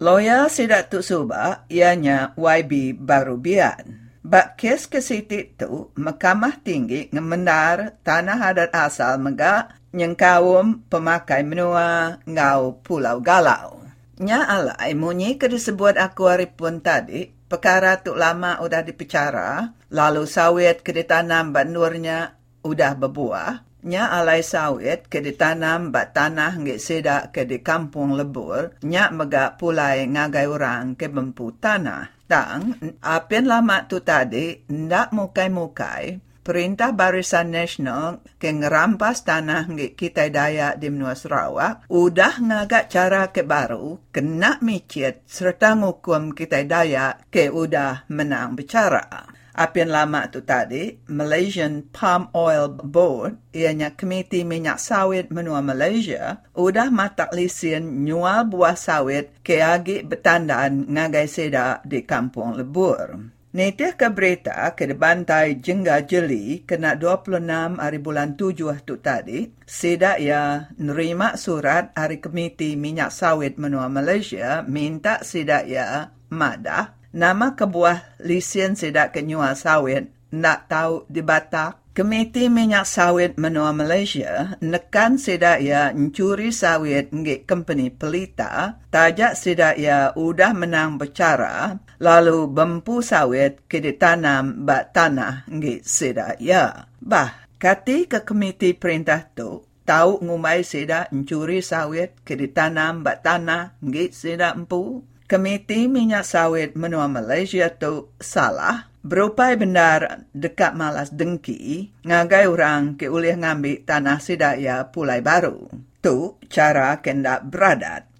Lawyer 0.00 0.48
Sidak 0.48 0.88
Tuk 0.88 1.04
Suba 1.04 1.68
ianya 1.68 2.32
YB 2.40 2.96
Barubian. 2.96 4.08
Bak 4.24 4.56
kes 4.56 4.88
ke 4.88 5.04
siti 5.04 5.52
tu, 5.52 5.92
Mahkamah 6.00 6.64
Tinggi 6.64 7.12
ngemendar 7.12 8.00
tanah 8.00 8.40
adat 8.40 8.72
asal 8.72 9.20
mega 9.20 9.68
nyengkawum 9.94 10.90
pemakai 10.90 11.46
menua 11.46 12.18
ngau 12.26 12.82
Pulau 12.82 13.22
Galau. 13.22 13.86
Nya 14.18 14.46
alai 14.46 14.94
munyi 14.94 15.38
ke 15.38 15.46
disebut 15.46 15.98
aku 15.98 16.30
pun 16.54 16.82
tadi, 16.82 17.30
perkara 17.30 17.98
tu 18.02 18.14
lama 18.14 18.62
udah 18.62 18.82
dipicara, 18.82 19.74
lalu 19.90 20.26
sawit 20.26 20.82
ke 20.82 20.94
ditanam 20.94 21.50
bandurnya 21.50 22.38
udah 22.62 22.94
berbuah, 22.94 23.82
nya 23.82 24.14
alai 24.14 24.46
sawit 24.46 25.10
ke 25.10 25.18
ditanam 25.18 25.90
bat 25.90 26.14
tanah 26.14 26.62
nge 26.62 26.76
sedak 26.78 27.34
ke 27.34 27.42
di 27.42 27.58
kampung 27.58 28.14
lebur, 28.14 28.78
nya 28.86 29.10
mega 29.10 29.58
pulai 29.58 30.06
ngagai 30.06 30.46
orang 30.46 30.94
ke 30.94 31.10
bempu 31.10 31.50
tanah. 31.58 32.14
Tang, 32.24 32.72
apian 33.04 33.44
lama 33.44 33.84
tu 33.84 34.00
tadi, 34.00 34.56
ndak 34.64 35.12
mukai-mukai, 35.12 36.16
Perintah 36.44 36.92
Barisan 36.92 37.56
Nasional 37.56 38.20
ke 38.36 38.52
ngerampas 38.52 39.24
tanah 39.24 39.64
nge 39.64 39.96
kita 39.96 40.28
daya 40.28 40.76
di 40.76 40.92
menua 40.92 41.16
Sarawak, 41.16 41.88
udah 41.88 42.36
ngagak 42.36 42.92
cara 42.92 43.32
ke 43.32 43.40
baru, 43.48 43.96
kena 44.12 44.60
micit 44.60 45.24
serta 45.24 45.72
ngukum 45.72 46.36
kita 46.36 46.60
daya 46.68 47.16
ke 47.32 47.48
udah 47.48 48.04
menang 48.12 48.60
bicara. 48.60 49.24
Apian 49.54 49.86
lama 49.86 50.26
tu 50.28 50.42
tadi, 50.42 50.98
Malaysian 51.06 51.86
Palm 51.94 52.26
Oil 52.34 52.66
Board, 52.74 53.38
ianya 53.54 53.94
Komiti 53.94 54.42
Minyak 54.42 54.82
Sawit 54.82 55.30
Menua 55.30 55.62
Malaysia, 55.62 56.42
udah 56.58 56.90
matak 56.90 57.30
lisin 57.30 58.02
nyual 58.02 58.50
buah 58.50 58.74
sawit 58.74 59.30
ke 59.46 59.62
agi 59.62 60.02
bertandaan 60.02 60.90
ngagai 60.90 61.30
seda 61.30 61.78
di 61.86 62.02
Kampung 62.02 62.58
Lebur. 62.58 63.33
Netih 63.54 63.94
ke 63.94 64.10
berita 64.10 64.74
ke 64.74 64.90
bantai 64.98 65.62
jengga 65.62 66.02
jeli 66.02 66.66
kena 66.66 66.98
26 66.98 67.78
hari 67.78 68.02
bulan 68.02 68.34
7 68.34 68.82
tu 68.82 68.98
tadi, 68.98 69.46
seda 69.62 70.18
ya 70.18 70.74
nerima 70.74 71.38
surat 71.38 71.94
hari 71.94 72.18
Komiti 72.18 72.74
Minyak 72.74 73.14
Sawit 73.14 73.54
Menua 73.54 73.86
Malaysia 73.86 74.66
minta 74.66 75.22
seda 75.22 75.62
ya 75.62 76.10
madah 76.34 76.98
nama 77.14 77.54
kebuah 77.54 78.18
lisen 78.26 78.74
sedak 78.74 79.14
kenyua 79.14 79.54
sawit. 79.54 80.10
Nak 80.34 80.66
tahu 80.66 81.06
di 81.06 81.22
Batak. 81.22 81.94
Komiti 81.94 82.50
Minyak 82.50 82.90
Sawit 82.90 83.38
Menua 83.38 83.70
Malaysia 83.70 84.58
nekan 84.58 85.14
sedak 85.14 85.62
ya 85.62 85.94
mencuri 85.94 86.50
sawit 86.50 87.14
ngik 87.14 87.46
company 87.46 87.94
pelita, 87.94 88.82
tajak 88.90 89.38
sedak 89.38 89.78
ya 89.78 90.10
udah 90.18 90.50
menang 90.58 90.98
bercara, 90.98 91.78
lalu 91.98 92.50
bempu 92.50 93.02
sawit 93.04 93.66
ke 93.66 93.82
ditanam 93.82 94.66
bak 94.66 94.94
tanah 94.94 95.46
ngik 95.50 95.82
sedak 95.82 96.40
ya. 96.40 96.90
Bah, 96.98 97.46
kati 97.60 98.06
ke 98.06 98.22
komiti 98.22 98.72
perintah 98.72 99.26
tu, 99.34 99.62
tahu 99.84 100.22
ngumai 100.24 100.64
sedak 100.64 101.10
mencuri 101.10 101.60
sawit 101.60 102.20
ke 102.24 102.38
ditanam 102.38 103.04
bak 103.04 103.22
tanah 103.26 103.78
ngik 103.82 104.10
sedak 104.14 104.54
empu, 104.54 105.02
Komiti 105.24 105.88
Minyak 105.88 106.28
Sawit 106.28 106.76
Menua 106.76 107.08
Malaysia 107.08 107.72
tu 107.72 108.12
salah 108.20 108.92
berupai 109.00 109.56
benar 109.56 110.28
dekat 110.36 110.76
malas 110.76 111.16
dengki 111.16 111.88
ngagai 112.04 112.44
orang 112.44 113.00
ke 113.00 113.08
ulih 113.08 113.40
ngambil 113.40 113.88
tanah 113.88 114.20
sidaya 114.20 114.92
pulai 114.92 115.24
baru. 115.24 115.72
Tu 116.04 116.36
cara 116.52 117.00
kendak 117.00 117.48
beradat. 117.48 118.13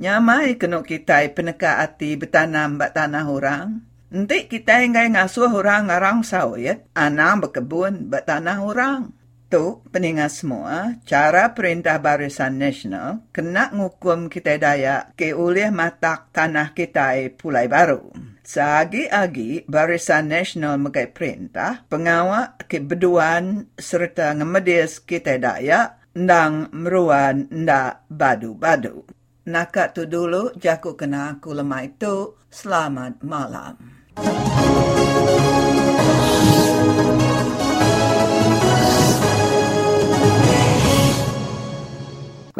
Nyamai 0.00 0.56
kena 0.56 0.80
kita 0.80 1.28
peneka 1.36 1.84
hati 1.84 2.16
bertanam 2.16 2.80
bak 2.80 2.96
tanah 2.96 3.28
orang. 3.28 3.84
Nanti 4.08 4.48
kita 4.48 4.80
ingai 4.80 5.12
ngasuh 5.12 5.52
orang 5.52 5.92
ngarang 5.92 6.24
sawit, 6.24 6.88
anak 6.96 7.44
berkebun 7.44 8.08
bak 8.08 8.24
tanah 8.24 8.64
orang. 8.64 9.12
Tu, 9.52 9.84
peningat 9.92 10.32
semua, 10.32 10.96
cara 11.04 11.52
perintah 11.52 12.00
barisan 12.00 12.56
nasional 12.56 13.28
kena 13.28 13.68
ngukum 13.76 14.32
kita 14.32 14.56
daya 14.56 15.12
ke 15.12 15.36
ulih 15.36 15.68
matak 15.68 16.32
tanah 16.32 16.72
kita 16.72 17.20
pulai 17.36 17.68
baru. 17.68 18.08
Sagi-agi 18.40 19.68
barisan 19.68 20.32
nasional 20.32 20.80
megai 20.80 21.12
perintah, 21.12 21.84
pengawak 21.92 22.56
ke 22.72 22.80
beduan 22.80 23.68
serta 23.76 24.32
ngemedis 24.32 25.04
kita 25.04 25.36
daya 25.36 26.00
ndang 26.16 26.72
meruan 26.72 27.52
ndak 27.52 28.08
badu-badu. 28.08 29.19
Nakat 29.48 29.96
tu 29.96 30.04
dulu, 30.04 30.52
jaku 30.60 31.00
kena 31.00 31.40
aku 31.40 31.56
lemah 31.56 31.88
itu. 31.88 32.36
Selamat 32.52 33.24
malam. 33.24 33.80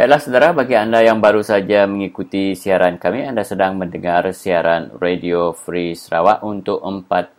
Baiklah 0.00 0.16
saudara, 0.16 0.56
bagi 0.56 0.72
anda 0.80 1.04
yang 1.04 1.20
baru 1.20 1.44
saja 1.44 1.84
mengikuti 1.84 2.56
siaran 2.56 2.96
kami, 2.96 3.20
anda 3.20 3.44
sedang 3.44 3.76
mendengar 3.76 4.24
siaran 4.32 4.88
Radio 4.96 5.52
Free 5.52 5.92
Sarawak 5.92 6.40
untuk 6.40 6.80
45 6.80 7.36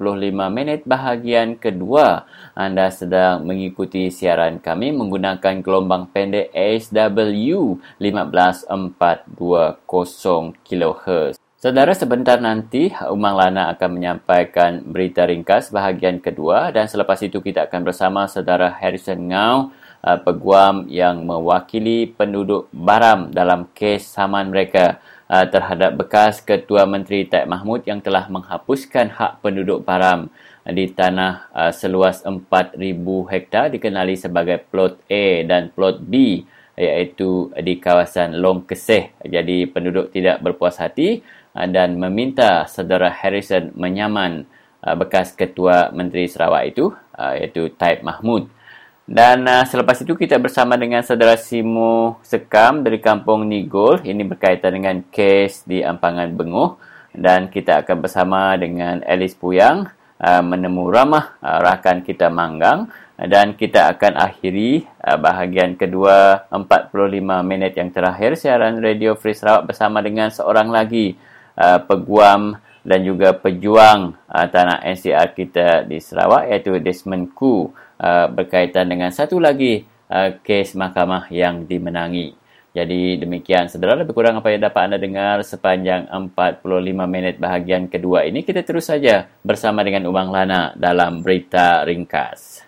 minit 0.54 0.86
bahagian 0.86 1.58
kedua. 1.58 2.30
Anda 2.54 2.94
sedang 2.94 3.50
mengikuti 3.50 4.14
siaran 4.14 4.62
kami 4.62 4.94
menggunakan 4.94 5.66
gelombang 5.66 6.14
pendek 6.14 6.54
ASW 6.54 7.82
15420 7.98 10.54
kHz. 10.62 11.42
Saudara, 11.58 11.98
sebentar 11.98 12.38
nanti 12.38 12.94
Umang 13.10 13.42
Lana 13.42 13.74
akan 13.74 13.90
menyampaikan 13.90 14.86
berita 14.86 15.26
ringkas 15.26 15.74
bahagian 15.74 16.22
kedua 16.22 16.70
dan 16.70 16.86
selepas 16.86 17.18
itu 17.26 17.42
kita 17.42 17.66
akan 17.66 17.90
bersama 17.90 18.30
saudara 18.30 18.70
Harrison 18.70 19.34
Ngau 19.34 19.81
uh, 20.02 20.20
peguam 20.22 20.90
yang 20.90 21.24
mewakili 21.24 22.10
penduduk 22.10 22.68
Baram 22.74 23.30
dalam 23.30 23.70
kes 23.74 24.12
saman 24.12 24.50
mereka 24.50 25.00
uh, 25.30 25.46
terhadap 25.48 25.96
bekas 25.96 26.42
Ketua 26.42 26.90
Menteri 26.90 27.26
Taib 27.30 27.48
Mahmud 27.48 27.86
yang 27.86 28.02
telah 28.04 28.28
menghapuskan 28.28 29.14
hak 29.14 29.42
penduduk 29.46 29.86
Baram 29.86 30.28
di 30.68 30.94
tanah 30.94 31.50
uh, 31.54 31.72
seluas 31.74 32.22
4,000 32.22 32.78
hektar 33.34 33.74
dikenali 33.74 34.14
sebagai 34.14 34.62
Plot 34.70 35.02
A 35.10 35.26
dan 35.46 35.74
Plot 35.74 36.06
B 36.06 36.46
iaitu 36.78 37.50
di 37.62 37.78
kawasan 37.82 38.38
Long 38.38 38.66
Keseh. 38.66 39.14
Jadi 39.26 39.66
penduduk 39.70 40.14
tidak 40.14 40.42
berpuas 40.42 40.78
hati 40.78 41.26
uh, 41.58 41.68
dan 41.70 41.98
meminta 41.98 42.70
saudara 42.70 43.10
Harrison 43.10 43.74
menyaman 43.74 44.46
uh, 44.86 44.96
bekas 44.98 45.34
Ketua 45.34 45.90
Menteri 45.94 46.30
Sarawak 46.30 46.64
itu 46.70 46.94
uh, 46.94 47.34
iaitu 47.38 47.74
Taib 47.74 48.06
Mahmud. 48.06 48.61
Dan 49.12 49.44
uh, 49.44 49.68
selepas 49.68 50.00
itu 50.00 50.16
kita 50.16 50.40
bersama 50.40 50.80
dengan 50.80 51.04
saudara 51.04 51.36
Simo 51.36 52.24
Sekam 52.24 52.80
dari 52.80 53.04
Kampung 53.04 53.44
Nigol. 53.44 54.00
Ini 54.08 54.24
berkaitan 54.24 54.72
dengan 54.72 55.04
kes 55.12 55.68
di 55.68 55.84
Ampangan 55.84 56.32
Benguh. 56.32 56.80
Dan 57.12 57.52
kita 57.52 57.84
akan 57.84 57.98
bersama 58.00 58.56
dengan 58.56 59.04
Alice 59.04 59.36
Puyang 59.36 59.84
uh, 60.16 60.40
menemu 60.40 60.88
ramah 60.88 61.36
uh, 61.44 61.60
rakan 61.60 62.08
kita 62.08 62.32
Manggang. 62.32 62.88
Dan 63.20 63.60
kita 63.60 63.92
akan 63.92 64.16
akhiri 64.16 64.88
uh, 65.04 65.20
bahagian 65.20 65.76
kedua 65.76 66.48
45 66.48 66.96
minit 67.44 67.76
yang 67.76 67.92
terakhir 67.92 68.40
siaran 68.40 68.80
Radio 68.80 69.20
Free 69.20 69.36
Sarawak 69.36 69.76
bersama 69.76 70.00
dengan 70.00 70.32
seorang 70.32 70.72
lagi 70.72 71.20
uh, 71.60 71.84
peguam 71.84 72.56
dan 72.88 73.04
juga 73.04 73.36
pejuang 73.36 74.16
uh, 74.32 74.48
tanah 74.48 74.88
NCR 74.88 75.36
kita 75.36 75.84
di 75.84 76.00
Sarawak 76.00 76.48
iaitu 76.48 76.80
Desmond 76.80 77.36
Koo 77.36 77.76
uh, 78.02 78.28
berkaitan 78.34 78.90
dengan 78.90 79.14
satu 79.14 79.38
lagi 79.38 79.86
uh, 80.10 80.42
kes 80.42 80.74
mahkamah 80.74 81.30
yang 81.30 81.70
dimenangi. 81.70 82.34
Jadi 82.72 83.20
demikian 83.20 83.68
saudara 83.68 84.00
lebih 84.00 84.16
kurang 84.16 84.40
apa 84.40 84.48
yang 84.48 84.64
dapat 84.64 84.82
anda 84.88 84.98
dengar 84.98 85.44
sepanjang 85.44 86.08
45 86.08 86.64
minit 87.04 87.36
bahagian 87.36 87.92
kedua 87.92 88.24
ini 88.24 88.48
kita 88.48 88.64
terus 88.64 88.88
saja 88.88 89.28
bersama 89.44 89.84
dengan 89.84 90.08
Umang 90.08 90.32
Lana 90.32 90.72
dalam 90.80 91.20
berita 91.20 91.84
ringkas. 91.84 92.64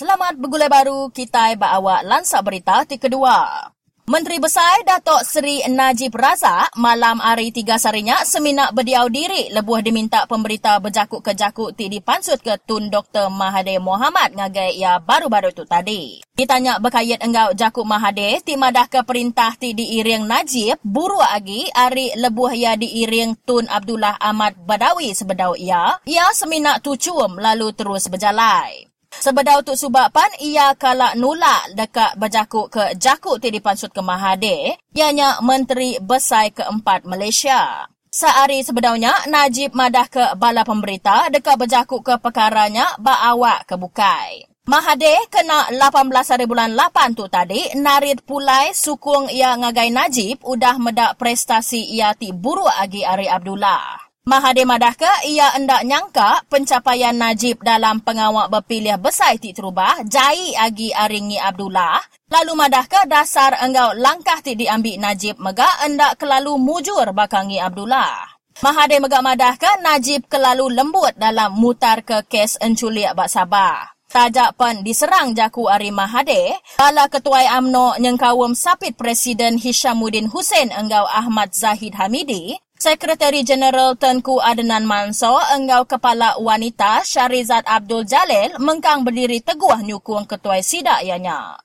Selamat 0.00 0.40
bergulai 0.40 0.72
baru 0.72 1.12
kita 1.12 1.52
bawa 1.60 2.00
lansak 2.00 2.40
berita 2.40 2.88
ti 2.88 2.96
kedua. 2.96 3.75
Menteri 4.06 4.38
Besar 4.38 4.86
Datuk 4.86 5.26
Seri 5.26 5.66
Najib 5.66 6.14
Razak 6.14 6.78
malam 6.78 7.18
hari 7.18 7.50
tiga 7.50 7.74
sarinya 7.74 8.22
seminak 8.22 8.70
berdiau 8.70 9.10
diri 9.10 9.50
lebuh 9.50 9.82
diminta 9.82 10.30
pemberita 10.30 10.78
berjakuk 10.78 11.26
ke 11.26 11.34
jakuk 11.34 11.74
ti 11.74 11.90
dipansut 11.90 12.38
ke 12.38 12.54
Tun 12.70 12.86
Dr. 12.86 13.26
Mahathir 13.34 13.82
Mohamad 13.82 14.30
ngagai 14.30 14.78
ia 14.78 15.02
baru-baru 15.02 15.50
tu 15.50 15.66
tadi. 15.66 16.22
Ditanya 16.38 16.78
berkait 16.78 17.18
enggau 17.18 17.50
jakuk 17.58 17.82
Mahathir 17.82 18.38
ti 18.46 18.54
madah 18.54 18.86
ke 18.86 19.02
perintah 19.02 19.58
ti 19.58 19.74
diiring 19.74 20.22
Najib 20.22 20.78
buru 20.86 21.18
agi 21.18 21.66
hari 21.74 22.14
lebuh 22.14 22.54
ia 22.54 22.78
diiring 22.78 23.34
Tun 23.42 23.66
Abdullah 23.66 24.22
Ahmad 24.22 24.54
Badawi 24.54 25.18
sebedau 25.18 25.58
ia, 25.58 25.98
ia 26.06 26.30
seminak 26.30 26.78
tu 26.78 26.94
cum 26.94 27.42
lalu 27.42 27.74
terus 27.74 28.06
berjalan. 28.06 28.86
Sebedau 29.20 29.64
tu 29.64 29.72
sebabkan 29.72 30.28
ia 30.40 30.76
kalak 30.76 31.16
nulak 31.16 31.72
dekat 31.72 32.16
berjakuk 32.20 32.72
ke 32.72 32.96
jakuk 33.00 33.40
ti 33.40 33.48
dipansut 33.52 33.92
ke 33.92 34.02
Mahathir, 34.04 34.76
ianya 34.92 35.40
Menteri 35.40 35.96
Besar 36.00 36.52
keempat 36.52 37.08
Malaysia. 37.08 37.88
Sehari 38.16 38.64
sebedaunya, 38.64 39.12
Najib 39.28 39.76
madah 39.76 40.08
ke 40.08 40.24
bala 40.40 40.64
pemberita 40.64 41.28
dekat 41.28 41.60
berjakuk 41.60 42.00
ke 42.00 42.14
perkaranya 42.16 42.96
awak 43.04 43.68
ke 43.68 43.76
bukai. 43.76 44.48
Mahathir 44.66 45.30
kena 45.30 45.70
18 45.70 46.10
hari 46.10 46.48
bulan 46.48 46.74
8 46.74 47.14
tu 47.14 47.30
tadi, 47.30 47.70
narid 47.78 48.24
pulai 48.26 48.74
sukung 48.74 49.30
ia 49.30 49.54
ngagai 49.54 49.94
Najib 49.94 50.42
udah 50.42 50.80
medak 50.82 51.20
prestasi 51.20 51.92
ia 51.92 52.16
ti 52.18 52.34
buruk 52.34 52.72
agi 52.74 53.06
Ari 53.06 53.30
Abdullah. 53.30 54.05
Mahathir 54.26 54.66
Madahka, 54.66 55.22
ia 55.22 55.54
hendak 55.54 55.86
nyangka 55.86 56.42
pencapaian 56.50 57.14
Najib 57.14 57.62
dalam 57.62 58.02
pengawak 58.02 58.50
berpilih 58.50 58.98
besar 58.98 59.38
ti 59.38 59.54
terubah 59.54 60.02
jai 60.02 60.50
agi 60.58 60.90
Aringi 60.90 61.38
Abdullah. 61.38 62.02
Lalu 62.26 62.58
Madahka 62.58 63.06
dasar 63.06 63.54
enggau 63.62 63.94
langkah 63.94 64.42
ti 64.42 64.58
diambil 64.58 64.98
Najib 64.98 65.38
mega 65.38 65.70
hendak 65.78 66.18
kelalu 66.18 66.58
mujur 66.58 67.06
bakangi 67.14 67.62
Abdullah. 67.62 68.34
Mahathir 68.66 68.98
megak 68.98 69.22
Madahka, 69.22 69.78
Najib 69.78 70.26
kelalu 70.26 70.74
lembut 70.74 71.14
dalam 71.14 71.54
mutar 71.54 72.02
ke 72.02 72.26
kes 72.26 72.58
enculiak 72.58 73.14
Bak 73.14 73.30
Sabah. 73.30 73.94
Tajak 74.10 74.58
pun 74.58 74.82
diserang 74.82 75.38
jaku 75.38 75.70
Ari 75.70 75.94
Mahathir, 75.94 76.58
bala 76.74 77.06
ketua 77.06 77.46
AMNO 77.62 78.02
nyengkawum 78.02 78.58
sapit 78.58 78.98
Presiden 78.98 79.54
Hishamuddin 79.62 80.26
Hussein 80.34 80.74
enggau 80.74 81.06
Ahmad 81.06 81.54
Zahid 81.54 81.94
Hamidi, 81.94 82.58
Sekretari 82.76 83.40
Jeneral 83.40 83.96
Tengku 83.96 84.36
Adnan 84.36 84.84
Mansor 84.84 85.40
engau 85.56 85.88
kepala 85.88 86.36
wanita 86.36 87.00
Syarizat 87.08 87.64
Abdul 87.64 88.04
Jalil 88.04 88.52
mengkang 88.60 89.00
berdiri 89.00 89.40
teguh 89.40 89.80
nyukung 89.80 90.28
ketua 90.28 90.60
sidak 90.60 91.00
ianya. 91.00 91.56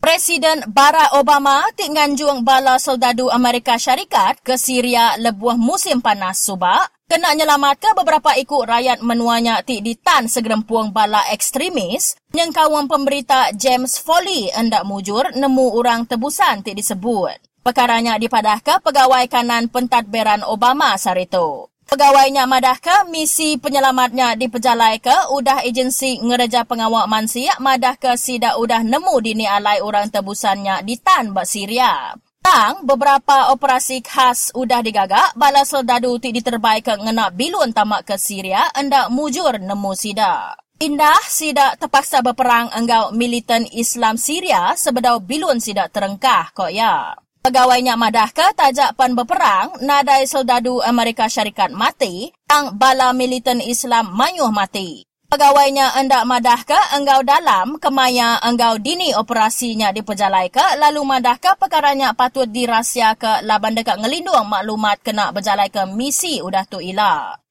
Presiden 0.00 0.64
Barack 0.72 1.12
Obama 1.20 1.60
tinganjung 1.76 2.40
bala 2.40 2.80
soldadu 2.80 3.28
Amerika 3.28 3.76
Syarikat 3.76 4.40
ke 4.40 4.56
Syria 4.56 5.12
lebuah 5.20 5.60
musim 5.60 6.00
panas 6.00 6.40
subak 6.40 6.96
kena 7.04 7.36
nyelamat 7.36 7.76
ke 7.76 7.90
beberapa 8.00 8.32
ikut 8.32 8.64
rakyat 8.64 9.04
menuanya 9.04 9.60
ti 9.60 9.84
ditan 9.84 10.24
segerempuang 10.24 10.96
bala 10.96 11.20
ekstremis 11.36 12.16
yang 12.32 12.48
kawan 12.48 12.88
pemberita 12.88 13.52
James 13.52 14.00
Foley 14.00 14.48
hendak 14.56 14.88
mujur 14.88 15.28
nemu 15.36 15.66
orang 15.76 16.08
tebusan 16.08 16.64
ti 16.64 16.72
disebut. 16.72 17.55
Perkaranya 17.66 18.14
dipadah 18.14 18.62
ke 18.62 18.78
pegawai 18.78 19.26
kanan 19.26 19.66
pentadbiran 19.66 20.46
Obama 20.46 20.94
sarito. 20.94 21.74
Pegawainya 21.90 22.46
madah 22.46 22.78
ke 22.78 23.10
misi 23.10 23.58
penyelamatnya 23.58 24.38
dipejalai 24.38 25.02
ke 25.02 25.34
udah 25.34 25.66
agensi 25.66 26.22
ngereja 26.22 26.62
pengawak 26.62 27.10
mansia 27.10 27.58
madah 27.58 27.98
ke 27.98 28.14
sida 28.14 28.54
udah 28.54 28.86
nemu 28.86 29.14
dini 29.18 29.50
alai 29.50 29.82
orang 29.82 30.14
tebusannya 30.14 30.86
di 30.86 30.94
tan 30.94 31.34
bak 31.34 31.42
Syria. 31.42 32.14
Tang 32.38 32.86
beberapa 32.86 33.50
operasi 33.50 33.98
khas 33.98 34.54
udah 34.54 34.78
digagak 34.86 35.34
bala 35.34 35.66
soldadu 35.66 36.22
ti 36.22 36.30
diterbaik 36.30 36.86
ke 36.86 36.94
ngena 37.02 37.34
bilun 37.34 37.74
tamak 37.74 38.06
ke 38.06 38.14
Syria 38.14 38.70
hendak 38.78 39.10
mujur 39.10 39.58
nemu 39.58 39.92
sida. 39.98 40.54
Indah 40.78 41.18
sida 41.26 41.74
terpaksa 41.74 42.22
berperang 42.22 42.70
enggau 42.70 43.10
militan 43.10 43.66
Islam 43.74 44.14
Syria 44.14 44.78
sebedau 44.78 45.18
bilun 45.18 45.58
sida 45.58 45.90
terengkah 45.90 46.54
kok 46.54 46.70
ya. 46.70 47.25
Pegawainya 47.46 47.94
madah 47.94 48.34
ke 48.34 48.42
tajak 48.58 48.98
pan 48.98 49.14
berperang, 49.14 49.78
nadai 49.78 50.26
soldadu 50.26 50.82
Amerika 50.82 51.30
Syarikat 51.30 51.70
mati, 51.70 52.34
ang 52.50 52.74
bala 52.74 53.14
militan 53.14 53.62
Islam 53.62 54.10
manyuh 54.18 54.50
mati. 54.50 55.06
Pegawainya 55.30 55.94
hendak 55.94 56.26
madah 56.26 56.66
ke 56.66 56.74
enggau 56.98 57.22
dalam, 57.22 57.78
kemaya 57.78 58.42
enggau 58.42 58.82
dini 58.82 59.14
operasinya 59.14 59.94
diperjalai 59.94 60.50
ke, 60.50 60.74
lalu 60.82 61.06
madah 61.06 61.38
ke 61.38 61.54
perkaranya 61.54 62.18
patut 62.18 62.50
dirahsia 62.50 63.14
ke 63.14 63.46
laban 63.46 63.78
dekat 63.78 64.02
ngelindung 64.02 64.50
maklumat 64.50 64.98
kena 65.06 65.30
berjalai 65.30 65.70
ke 65.70 65.86
misi 65.86 66.42
udah 66.42 66.66
tu 66.66 66.82
ilah 66.82 67.45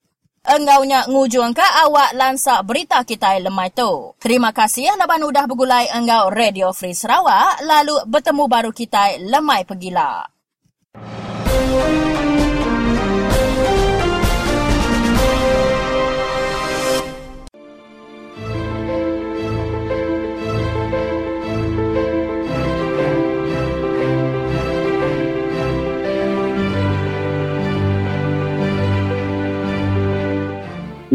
engaunya 0.46 1.04
ngujung 1.10 1.50
ke 1.50 1.66
awak 1.86 2.14
lansa 2.14 2.62
berita 2.62 3.02
kita 3.02 3.38
lemai 3.42 3.74
tu. 3.74 4.14
Terima 4.22 4.54
kasih 4.54 4.94
laban 4.94 5.26
udah 5.26 5.44
bergulai 5.50 5.90
engau 5.90 6.30
Radio 6.30 6.70
Free 6.70 6.94
Sarawak 6.94 7.60
lalu 7.66 8.06
bertemu 8.06 8.44
baru 8.46 8.70
kita 8.70 9.18
lemai 9.20 9.66
pergilah. 9.66 10.30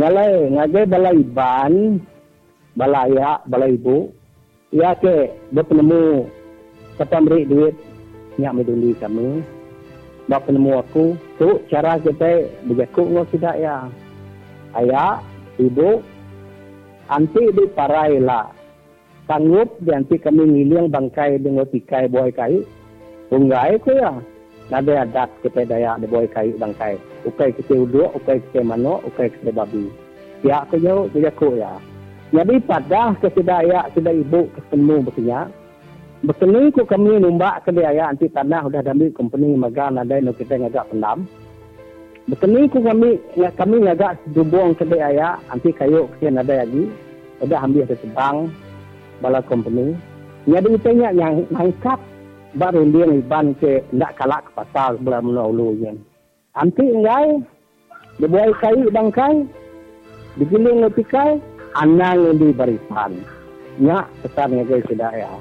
Ngalai 0.02 0.50
ngagai 0.50 0.86
balai 0.90 1.22
ban, 1.30 2.02
balai 2.74 3.14
ya, 3.14 3.38
balai 3.46 3.78
ibu. 3.78 4.10
Ya 4.74 4.98
ke 4.98 5.30
berpenemu 5.54 6.26
kata 6.98 7.22
beri 7.22 7.46
duit 7.46 7.78
nyak 8.42 8.58
meduli 8.58 8.98
kami. 8.98 9.46
Bak 10.26 10.50
penemu 10.50 10.82
aku, 10.82 11.14
tu 11.38 11.62
cara 11.70 12.02
kita 12.02 12.50
berjakuk 12.66 13.14
ngok 13.14 13.30
tidak 13.30 13.62
ya. 13.62 13.86
Ayah, 14.74 15.22
ibu, 15.62 16.02
anti 17.06 17.54
di 17.54 17.70
parai 17.70 18.18
lah. 18.18 18.50
Sanggup 19.30 19.70
di 19.86 20.18
kami 20.18 20.50
ngiliang 20.50 20.90
bangkai 20.90 21.38
dengan 21.38 21.70
tikai 21.70 22.10
buai 22.10 22.34
kayu. 22.34 22.66
Unggai 23.30 23.78
ko 23.86 23.94
ya. 23.94 24.18
Nada 24.74 25.06
adat 25.06 25.30
kita 25.46 25.62
daya 25.70 25.94
di 26.02 26.10
buai 26.10 26.26
kayu 26.26 26.58
bangkai 26.58 27.11
ukai 27.26 27.54
kita 27.56 27.74
uduk, 27.76 28.16
ukai 28.18 28.42
kita 28.50 28.66
manok, 28.66 29.06
ukai 29.10 29.30
kita 29.30 29.52
babi. 29.54 29.90
Ya, 30.42 30.66
aku 30.66 30.82
jauh, 30.82 31.06
dia 31.14 31.30
aku 31.30 31.58
ya. 31.58 31.78
Jadi 32.32 32.64
pada 32.64 33.12
kesedaya 33.20 33.92
sudah 33.92 34.14
ibu 34.16 34.48
ketemu 34.56 34.96
bertanya, 35.04 35.52
bertemu 36.24 36.72
ku 36.72 36.88
kami 36.88 37.20
numbak 37.20 37.68
ke 37.68 37.76
dia 37.76 37.92
ya, 37.92 38.08
anti 38.08 38.32
tanah 38.32 38.72
sudah 38.72 38.80
ambil 38.88 39.12
company 39.12 39.52
maga 39.60 39.92
nada 39.92 40.16
no 40.24 40.32
kita 40.32 40.56
ngagak 40.56 40.88
pendam. 40.88 41.28
Bertemu 42.32 42.72
ku 42.72 42.80
kami 42.80 43.20
kami 43.36 43.76
ngagak 43.84 44.16
dubong 44.32 44.72
ke 44.80 44.88
dia 44.88 45.12
ya, 45.12 45.30
anti 45.52 45.76
kayu 45.76 46.08
kita 46.18 46.32
nada 46.32 46.64
lagi, 46.64 46.88
sudah 47.44 47.60
ambil 47.68 47.84
ke 47.84 47.96
sebang 48.00 48.48
bala 49.20 49.44
company. 49.44 49.92
Jadi 50.48 50.74
tanya 50.82 51.12
yang 51.12 51.44
nangkap 51.52 52.00
baru 52.56 52.88
dia 52.96 53.12
iban 53.12 53.52
ke 53.60 53.84
nak 53.92 54.16
kalak 54.16 54.48
ke 54.48 54.52
pasal 54.56 54.96
belah 55.04 55.20
mula 55.20 55.52
ulu 55.52 55.76
Anti 56.52 56.84
enggay, 56.84 57.40
dibuai 58.20 58.52
kai 58.60 58.84
bangkai, 58.92 59.48
digiling 60.36 60.84
ngepikai, 60.84 61.40
anang 61.80 62.36
di 62.36 62.52
barisan. 62.52 63.24
Nya 63.80 64.04
pesan 64.20 64.60
ngagai 64.60 64.84
sedaya. 64.92 65.32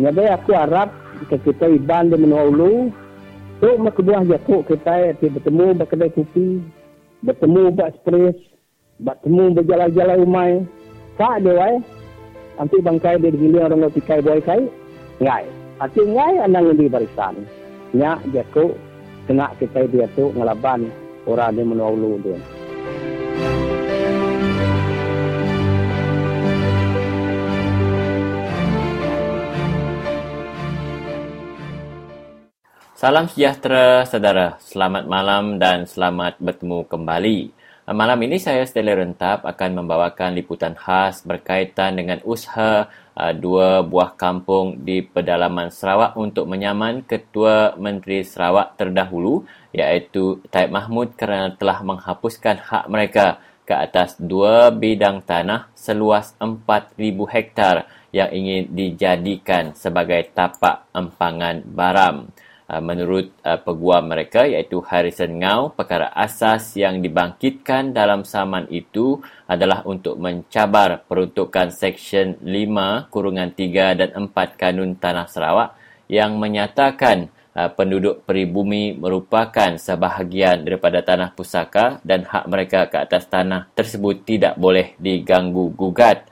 Nya 0.00 0.08
bay 0.08 0.32
aku 0.32 0.56
harap 0.56 0.88
kita 1.28 1.68
iban 1.68 2.08
di 2.08 2.16
menolong 2.16 2.88
tu 3.60 3.68
mak 3.76 4.00
buah 4.00 4.24
jatuh 4.24 4.64
kita 4.64 5.12
ti 5.20 5.28
bertemu 5.28 5.76
berkedai 5.76 6.08
kopi, 6.16 6.64
bertemu 7.20 7.76
buat 7.76 7.92
spres, 8.00 8.38
bertemu 8.96 9.60
berjalan-jalan 9.60 10.24
umai. 10.24 10.52
Dia 11.20 11.52
wai. 11.52 11.76
Anti 12.56 12.80
bangkai 12.80 13.20
dia 13.20 13.28
digiling 13.28 13.60
orang 13.60 13.84
ngepikai 13.84 14.24
buai 14.24 14.40
kai, 14.40 14.64
ngai. 15.20 15.44
Anti 15.84 16.00
ngai 16.00 16.48
anang 16.48 16.72
di 16.80 16.88
barisan. 16.88 17.44
Nya 17.92 18.16
jatuh 18.32 18.72
kena 19.30 19.46
kita 19.62 19.86
dia 19.86 20.10
tu 20.18 20.34
ngelaban 20.34 20.90
orang 21.22 21.54
yang 21.54 21.70
menolong 21.70 22.18
dia. 22.18 22.34
Salam 32.98 33.30
sejahtera 33.30 34.02
saudara, 34.02 34.58
selamat 34.58 35.06
malam 35.06 35.62
dan 35.62 35.86
selamat 35.86 36.42
bertemu 36.42 36.90
kembali. 36.90 37.38
Malam 37.86 38.18
ini 38.26 38.42
saya 38.42 38.66
Stella 38.66 38.98
Rentap 38.98 39.46
akan 39.46 39.70
membawakan 39.78 40.34
liputan 40.34 40.74
khas 40.74 41.22
berkaitan 41.22 41.94
dengan 41.94 42.18
usaha 42.26 42.90
uh, 43.16 43.32
dua 43.34 43.82
buah 43.82 44.14
kampung 44.14 44.82
di 44.82 45.02
pedalaman 45.02 45.72
Sarawak 45.72 46.14
untuk 46.14 46.46
menyaman 46.46 47.02
Ketua 47.06 47.74
Menteri 47.80 48.22
Sarawak 48.22 48.76
terdahulu 48.78 49.46
iaitu 49.74 50.42
Taib 50.50 50.70
Mahmud 50.74 51.14
kerana 51.14 51.54
telah 51.54 51.82
menghapuskan 51.82 52.60
hak 52.60 52.84
mereka 52.90 53.42
ke 53.70 53.74
atas 53.78 54.18
dua 54.18 54.74
bidang 54.74 55.22
tanah 55.22 55.70
seluas 55.78 56.34
4,000 56.42 56.98
hektar 57.30 57.86
yang 58.10 58.30
ingin 58.34 58.66
dijadikan 58.74 59.70
sebagai 59.78 60.26
tapak 60.34 60.90
empangan 60.90 61.62
baram. 61.62 62.34
Uh, 62.70 62.78
menurut 62.78 63.34
uh, 63.42 63.58
peguam 63.58 64.06
mereka 64.06 64.46
iaitu 64.46 64.78
Harrison 64.78 65.42
Ngau, 65.42 65.74
perkara 65.74 66.06
asas 66.14 66.78
yang 66.78 67.02
dibangkitkan 67.02 67.90
dalam 67.90 68.22
saman 68.22 68.70
itu 68.70 69.18
adalah 69.50 69.82
untuk 69.90 70.14
mencabar 70.22 71.02
peruntukan 71.02 71.74
Seksyen 71.74 72.38
5 72.38 73.10
kurungan 73.10 73.50
3 73.50 73.98
dan 73.98 74.10
4 74.14 74.30
Kanun 74.54 74.94
Tanah 75.02 75.26
Sarawak 75.26 75.74
yang 76.06 76.38
menyatakan 76.38 77.34
uh, 77.58 77.74
penduduk 77.74 78.22
peribumi 78.22 78.94
merupakan 78.94 79.74
sebahagian 79.74 80.62
daripada 80.62 81.02
tanah 81.02 81.34
pusaka 81.34 81.98
dan 82.06 82.22
hak 82.22 82.46
mereka 82.46 82.86
ke 82.86 83.02
atas 83.02 83.26
tanah 83.26 83.66
tersebut 83.74 84.22
tidak 84.22 84.54
boleh 84.54 84.94
diganggu 84.94 85.74
gugat. 85.74 86.29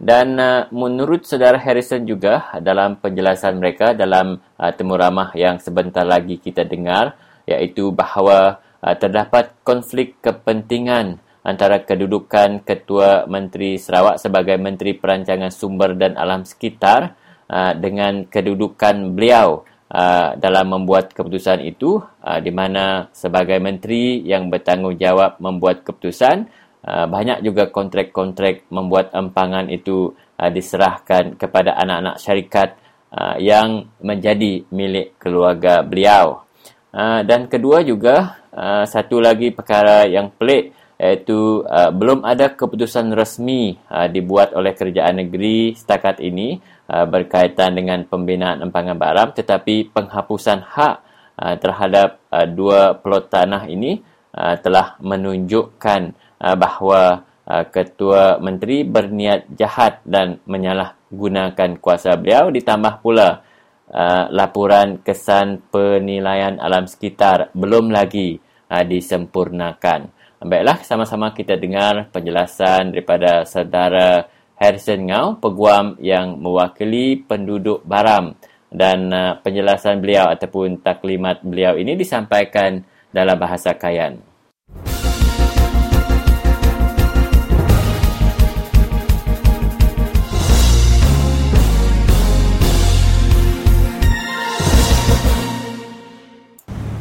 Dan 0.00 0.40
uh, 0.40 0.64
menurut 0.72 1.28
saudara 1.28 1.60
Harrison 1.60 2.08
juga 2.08 2.48
dalam 2.64 2.96
penjelasan 2.96 3.60
mereka 3.60 3.92
dalam 3.92 4.40
uh, 4.56 4.72
temu 4.72 4.96
ramah 4.96 5.28
yang 5.36 5.60
sebentar 5.60 6.08
lagi 6.08 6.40
kita 6.40 6.64
dengar 6.64 7.20
iaitu 7.44 7.92
bahawa 7.92 8.64
uh, 8.80 8.96
terdapat 8.96 9.52
konflik 9.60 10.16
kepentingan 10.24 11.20
antara 11.44 11.84
kedudukan 11.84 12.64
Ketua 12.64 13.28
Menteri 13.28 13.76
Sarawak 13.76 14.16
sebagai 14.16 14.56
Menteri 14.56 14.96
Perancangan 14.96 15.52
Sumber 15.52 15.92
dan 15.92 16.16
Alam 16.16 16.48
Sekitar 16.48 17.12
uh, 17.52 17.76
dengan 17.76 18.24
kedudukan 18.24 19.12
beliau 19.12 19.68
uh, 19.92 20.32
dalam 20.40 20.80
membuat 20.80 21.12
keputusan 21.12 21.60
itu 21.60 22.00
uh, 22.00 22.38
di 22.40 22.52
mana 22.54 23.12
sebagai 23.12 23.58
menteri 23.60 24.24
yang 24.24 24.48
bertanggungjawab 24.48 25.42
membuat 25.44 25.84
keputusan 25.84 26.48
Ah, 26.80 27.04
banyak 27.04 27.44
juga 27.44 27.68
kontrak-kontrak 27.68 28.64
membuat 28.72 29.12
empangan 29.12 29.68
itu 29.68 30.16
uh, 30.40 30.48
diserahkan 30.48 31.36
kepada 31.36 31.76
anak-anak 31.76 32.16
syarikat 32.16 32.72
uh, 33.12 33.36
yang 33.36 33.92
menjadi 34.00 34.64
milik 34.72 35.12
keluarga 35.20 35.84
beliau. 35.84 36.48
Uh, 36.88 37.20
dan 37.28 37.52
kedua 37.52 37.84
juga, 37.84 38.40
uh, 38.56 38.88
satu 38.88 39.20
lagi 39.20 39.52
perkara 39.52 40.08
yang 40.08 40.32
pelik 40.32 40.72
iaitu 40.96 41.68
uh, 41.68 41.92
belum 41.92 42.24
ada 42.24 42.48
keputusan 42.56 43.12
resmi 43.12 43.76
uh, 43.92 44.08
dibuat 44.08 44.56
oleh 44.56 44.72
kerajaan 44.72 45.20
negeri 45.20 45.76
setakat 45.76 46.16
ini 46.24 46.64
uh, 46.88 47.04
berkaitan 47.04 47.76
dengan 47.76 48.08
pembinaan 48.08 48.64
empangan 48.64 48.96
baram 48.96 49.28
tetapi 49.32 49.92
penghapusan 49.92 50.64
hak 50.64 50.96
uh, 51.40 51.56
terhadap 51.60 52.20
uh, 52.32 52.44
dua 52.44 52.96
plot 53.00 53.32
tanah 53.32 53.64
ini 53.68 54.00
uh, 54.36 54.60
telah 54.60 55.00
menunjukkan 55.00 56.29
uh, 56.40 56.56
bahawa 56.56 57.28
uh, 57.44 57.64
ketua 57.68 58.40
menteri 58.40 58.82
berniat 58.82 59.52
jahat 59.54 60.00
dan 60.08 60.40
menyalahgunakan 60.48 61.76
kuasa 61.78 62.16
beliau 62.16 62.48
ditambah 62.48 63.04
pula 63.04 63.44
uh, 63.92 64.24
laporan 64.32 65.04
kesan 65.04 65.60
penilaian 65.68 66.56
alam 66.58 66.88
sekitar 66.88 67.52
belum 67.52 67.92
lagi 67.92 68.40
disempurnakan. 68.70 70.14
Baiklah, 70.46 70.86
sama-sama 70.86 71.34
kita 71.34 71.58
dengar 71.58 72.06
penjelasan 72.14 72.94
daripada 72.94 73.42
saudara 73.42 74.30
Harrison 74.54 75.10
Ngau, 75.10 75.42
peguam 75.42 75.98
yang 75.98 76.38
mewakili 76.38 77.18
penduduk 77.18 77.82
Baram 77.82 78.38
dan 78.70 79.10
penjelasan 79.42 79.98
beliau 79.98 80.30
ataupun 80.30 80.86
taklimat 80.86 81.42
beliau 81.42 81.74
ini 81.74 81.98
disampaikan 81.98 82.86
dalam 83.10 83.34
bahasa 83.42 83.74
Kayan. 83.74 84.29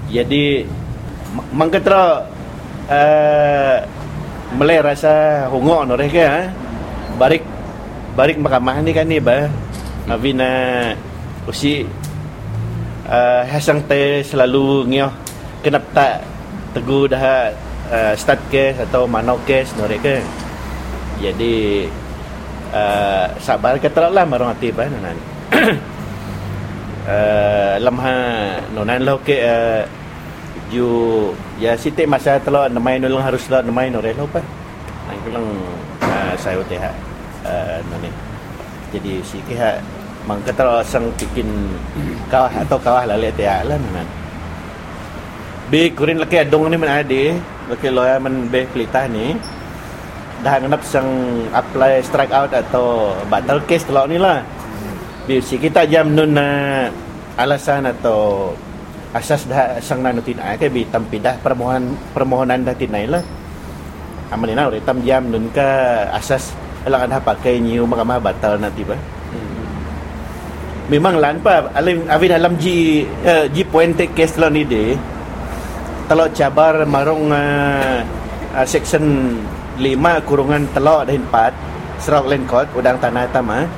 Jadi 0.10 0.66
mengkatra 1.54 2.26
uh, 2.90 3.78
mulai 4.58 4.82
rasa 4.82 5.46
hungok 5.54 5.82
no 5.86 5.94
ke 5.98 6.26
ha? 6.26 6.50
barik 7.22 7.46
barik 8.18 8.42
mahkamah 8.42 8.82
ni 8.82 8.92
kan 8.92 9.06
ni 9.06 9.22
ba 9.22 9.46
avina 10.10 10.92
usi 11.46 11.86
uh, 13.06 13.42
hasang 13.46 13.86
te 13.86 14.26
selalu 14.26 14.90
ngio 14.90 15.08
kenapa 15.62 15.88
tak 15.94 16.14
teguh 16.74 17.06
dah 17.10 17.54
uh, 17.90 18.14
start 18.14 18.40
case 18.54 18.78
atau 18.80 19.10
mano 19.10 19.42
case 19.44 19.74
no 19.76 19.90
ke. 19.90 20.22
Jadi 21.20 21.84
uh, 22.72 23.28
sabar 23.44 23.76
kata 23.76 24.08
lah 24.08 24.24
marong 24.24 24.54
hati 24.54 24.70
ba 24.72 24.88
nan. 24.88 25.18
Uh, 27.10 27.82
lamha 27.82 28.62
nonan 28.70 29.02
lo 29.02 29.18
ke 29.26 29.42
uh, 29.42 29.82
ju 30.70 30.88
ya 31.58 31.74
siti 31.74 32.06
masa 32.06 32.38
telo 32.40 32.70
namai 32.70 33.02
nulung 33.02 33.22
harus 33.26 33.46
lo 33.50 33.60
namai 33.60 33.90
no 33.90 34.00
relo 34.00 34.30
pa 34.30 34.40
ang 35.10 35.20
kulang 35.26 35.48
uh, 36.06 36.34
saya 36.38 36.62
teh 36.70 36.78
uh, 36.78 37.78
nani 37.90 38.10
jadi 38.94 39.22
si 39.26 39.42
ke 39.50 39.58
ha 39.58 39.82
mang 40.30 40.40
kata 40.46 40.86
sang 40.86 41.10
bikin 41.18 41.50
kawah 42.30 42.54
atau 42.54 42.78
kawah 42.78 43.04
lale 43.10 43.34
teh 43.34 43.50
lah 43.50 43.78
nan 43.78 44.08
be 45.70 45.90
kurin 45.94 46.22
laki 46.22 46.42
adong 46.42 46.70
ni 46.70 46.78
man 46.78 47.02
ade 47.02 47.38
laki 47.70 47.90
lo 47.94 48.02
man 48.22 48.50
be 48.50 48.66
pelita 48.70 49.06
ni. 49.06 49.38
Dah 50.40 50.56
ngenap 50.56 50.88
sang 50.88 51.06
apply 51.52 52.00
strike 52.00 52.32
out 52.32 52.56
atau 52.56 53.12
batal 53.28 53.60
case 53.68 53.84
telo 53.84 54.08
ni 54.08 54.16
lah. 54.16 54.40
Bi 55.28 55.44
si 55.44 55.60
kita 55.60 55.84
jam 55.84 56.16
nun 56.16 56.32
alasan 57.36 57.92
atau 57.92 58.56
asas 59.10 59.50
dah 59.50 59.82
sang 59.82 60.06
nanu 60.06 60.22
tinai 60.22 60.54
ke 60.62 60.70
bi 60.70 60.86
tampidah 60.86 61.42
permohonan 61.42 61.98
permohonan 62.14 62.62
dah 62.62 62.76
tinai 62.78 63.10
lah. 63.10 63.26
Aman 64.30 64.54
ina 64.54 64.70
ore 64.70 64.78
tam 64.86 65.02
jam 65.02 65.26
nun 65.26 65.50
ka 65.50 66.06
asas 66.14 66.54
elang 66.86 67.10
ada 67.10 67.18
pakai 67.18 67.58
nyiu 67.58 67.90
mahkamah 67.90 68.22
batal 68.22 68.62
nanti 68.62 68.86
ba 68.86 68.94
memang 70.90 71.22
lan 71.22 71.38
pa 71.42 71.70
alim 71.74 72.06
avin 72.10 72.34
alam 72.34 72.54
ji 72.58 73.06
uh, 73.26 73.46
ji 73.50 73.66
case 74.14 74.38
lo 74.38 74.50
ni 74.50 74.66
de. 74.66 74.98
Kalau 76.10 76.26
cabar 76.34 76.90
marung 76.90 77.30
uh, 77.30 78.02
uh, 78.58 78.66
section 78.66 79.38
5 79.78 80.26
kurungan 80.26 80.66
telok 80.74 81.06
dan 81.06 81.22
4 81.22 82.02
serok 82.02 82.26
len 82.26 82.50
code 82.50 82.70
udang 82.74 82.98
tanah 82.98 83.30
tama. 83.30 83.70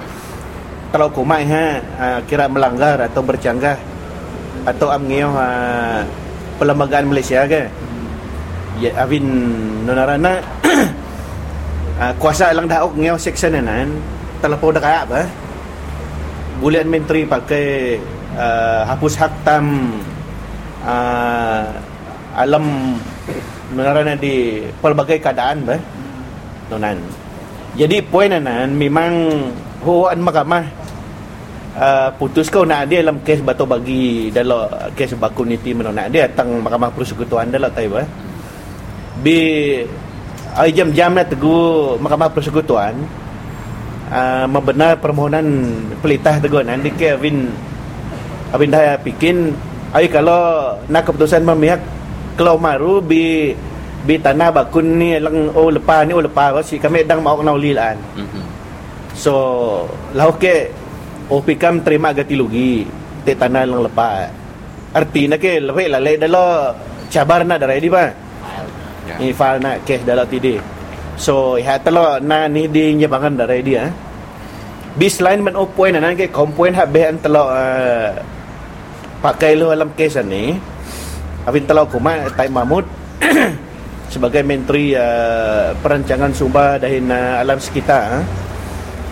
Kalau 0.96 1.12
kumai 1.12 1.44
ha 1.52 1.84
uh, 2.00 2.20
kira 2.24 2.48
melanggar 2.48 3.04
atau 3.04 3.20
bercanggah 3.20 3.91
atau 4.66 4.94
amngeo 4.94 5.30
ha 5.34 5.48
perlembagaan 6.62 7.10
Malaysia 7.10 7.46
ke? 7.50 7.66
Ya 8.82 8.94
avin 8.98 9.26
nonarana 9.86 10.42
uh, 11.98 12.14
kuasa 12.22 12.54
lang 12.54 12.66
daok 12.66 12.98
ngeo 12.98 13.18
section 13.18 13.58
nan 13.58 13.94
telepo 14.42 14.74
dak 14.74 15.06
apa 15.06 15.30
bulan 16.62 16.90
menteri 16.90 17.26
pakai 17.26 17.98
uh, 18.38 18.82
hapus 18.90 19.14
hak 19.18 19.34
tam 19.46 19.98
uh, 20.86 21.66
alam 22.38 22.98
menarana 23.74 24.18
di 24.18 24.66
pelbagai 24.82 25.22
keadaan 25.22 25.66
bah 25.66 25.82
nonan. 26.72 26.98
Jadi 27.76 28.04
poin 28.04 28.32
nan 28.32 28.76
memang 28.76 29.14
huan 29.84 30.20
mahkamah 30.22 30.81
uh, 31.76 32.10
putus 32.16 32.48
kau 32.52 32.64
nak 32.68 32.88
dia 32.90 33.04
dalam 33.04 33.20
kes 33.24 33.40
batu 33.44 33.64
bagi 33.64 34.32
dalam 34.32 34.68
kes 34.96 35.16
bakun 35.16 35.52
niti 35.52 35.72
menona 35.72 36.08
dia 36.12 36.28
tang 36.32 36.60
mahkamah 36.60 36.92
persekutuan 36.92 37.52
dalam 37.52 37.72
tai 37.72 37.88
bah 37.88 38.08
bi 39.22 39.38
ai 40.58 40.72
jam-jam 40.74 41.16
na 41.16 41.24
tegu 41.24 41.96
mahkamah 42.00 42.32
persekutuan 42.32 42.96
uh, 44.12 44.46
membenar 44.48 45.00
permohonan 45.00 45.46
pelitah 46.04 46.40
teguh 46.40 46.64
nanti 46.64 46.92
ke 46.92 47.16
Avin 47.16 47.52
Avin 48.52 48.68
dah 48.72 49.00
bikin 49.00 49.56
ai 49.96 50.08
kalau 50.12 50.76
nak 50.92 51.08
keputusan 51.08 51.44
memihak 51.44 51.80
kalau 52.36 52.56
maru 52.60 53.00
bi 53.00 53.56
bi 54.02 54.18
tanah 54.18 54.50
bakun 54.50 54.98
ni 54.98 55.16
lang 55.22 55.52
oh 55.54 55.70
lepas 55.70 56.04
ni 56.04 56.12
oh 56.12 56.24
lepas 56.24 56.60
si 56.66 56.82
kami 56.82 57.06
dang 57.06 57.22
mau 57.22 57.38
kenal 57.38 57.56
lilan 57.56 57.96
Mhm. 58.18 58.44
so 59.14 59.34
lau 60.18 60.34
ke 60.36 60.68
oh 61.32 61.40
pikam 61.40 61.80
terima 61.82 62.12
gati 62.12 62.36
lugi? 62.36 62.84
Te 63.24 63.34
tanah 63.38 63.64
lang 63.64 63.82
lepas 63.86 64.28
artinya 64.92 65.40
ke 65.40 65.64
lebih 65.64 65.88
lah 65.88 66.04
le 66.04 66.20
dalo 66.20 66.76
cabar 67.08 67.48
na 67.48 67.56
darai 67.56 67.80
di 67.80 67.88
ba 67.88 68.12
ni 69.24 69.32
file 69.32 69.64
na 69.64 69.72
kes 69.80 70.04
dalo 70.04 70.28
tidi 70.28 70.60
so 71.16 71.56
ya 71.56 71.80
talo 71.80 72.20
na 72.20 72.52
ni 72.52 72.68
di 72.68 73.00
nyebangan 73.00 73.40
darai 73.40 73.64
dia 73.64 73.88
bis 75.00 75.24
lain 75.24 75.40
men 75.40 75.56
oh 75.56 75.70
point 75.72 75.96
na 75.96 76.12
ke 76.12 76.28
kom 76.28 76.52
point 76.52 76.76
ha 76.76 76.84
be 76.84 77.08
an 77.08 77.16
talo 77.24 77.48
uh, 77.48 78.12
pakai 79.22 79.54
lu 79.54 79.70
dalam 79.70 79.94
kes 79.96 80.18
ni. 80.26 80.58
Avin 81.42 81.66
Talau 81.66 81.90
Kuma 81.90 82.30
Tai 82.30 82.50
Mahmud 82.54 82.86
sebagai 84.14 84.46
menteri 84.46 84.94
uh, 84.94 85.74
perancangan 85.82 86.30
sumber 86.38 86.78
dan 86.78 87.10
uh, 87.10 87.42
alam 87.42 87.58
sekitar 87.58 88.22
uh, 88.22 88.51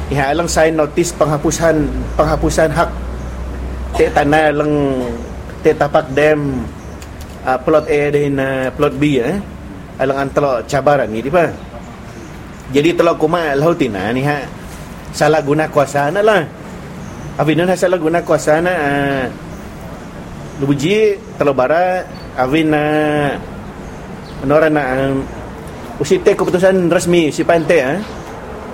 ia 0.09 0.33
alang 0.33 0.49
sign 0.49 0.73
notis 0.73 1.13
penghapusan 1.13 1.85
penghapusan 2.17 2.69
hak. 2.73 2.89
Te 3.93 4.09
tanah 4.09 4.53
lang 4.53 4.73
te 5.61 5.73
tapak 5.73 6.09
dam 6.13 6.65
uh, 7.45 7.57
plot 7.61 7.85
A 7.89 8.01
dan 8.13 8.33
uh, 8.37 8.67
plot 8.73 8.93
B 8.97 9.21
eh. 9.21 9.37
Alang 9.99 10.29
antara 10.29 10.65
cabaran 10.65 11.11
ni 11.11 11.21
di 11.21 11.29
ba? 11.29 11.45
Jadi 12.69 12.93
Talau 12.93 13.17
Kuma 13.17 13.53
lautina 13.57 14.13
ni 14.13 14.21
ha. 14.25 14.45
Salah 15.09 15.41
guna 15.41 15.65
kuasa 15.73 16.13
na 16.13 16.21
lah 16.21 16.45
Avin 17.41 17.57
na 17.57 17.73
salah 17.73 17.97
guna 17.97 18.21
kuasa 18.21 18.61
na 18.61 18.73
uh, 18.77 19.25
Lubuji 20.61 21.17
Telur 21.33 21.57
Barat 21.57 22.05
Avin 22.37 22.69
na 22.69 22.83
Menora 24.45 24.69
na 24.69 25.09
um, 25.09 25.25
Usite 25.97 26.37
keputusan 26.37 26.87
resmi 26.93 27.33
si 27.33 27.41
Pante 27.43 27.75
eh, 27.75 27.99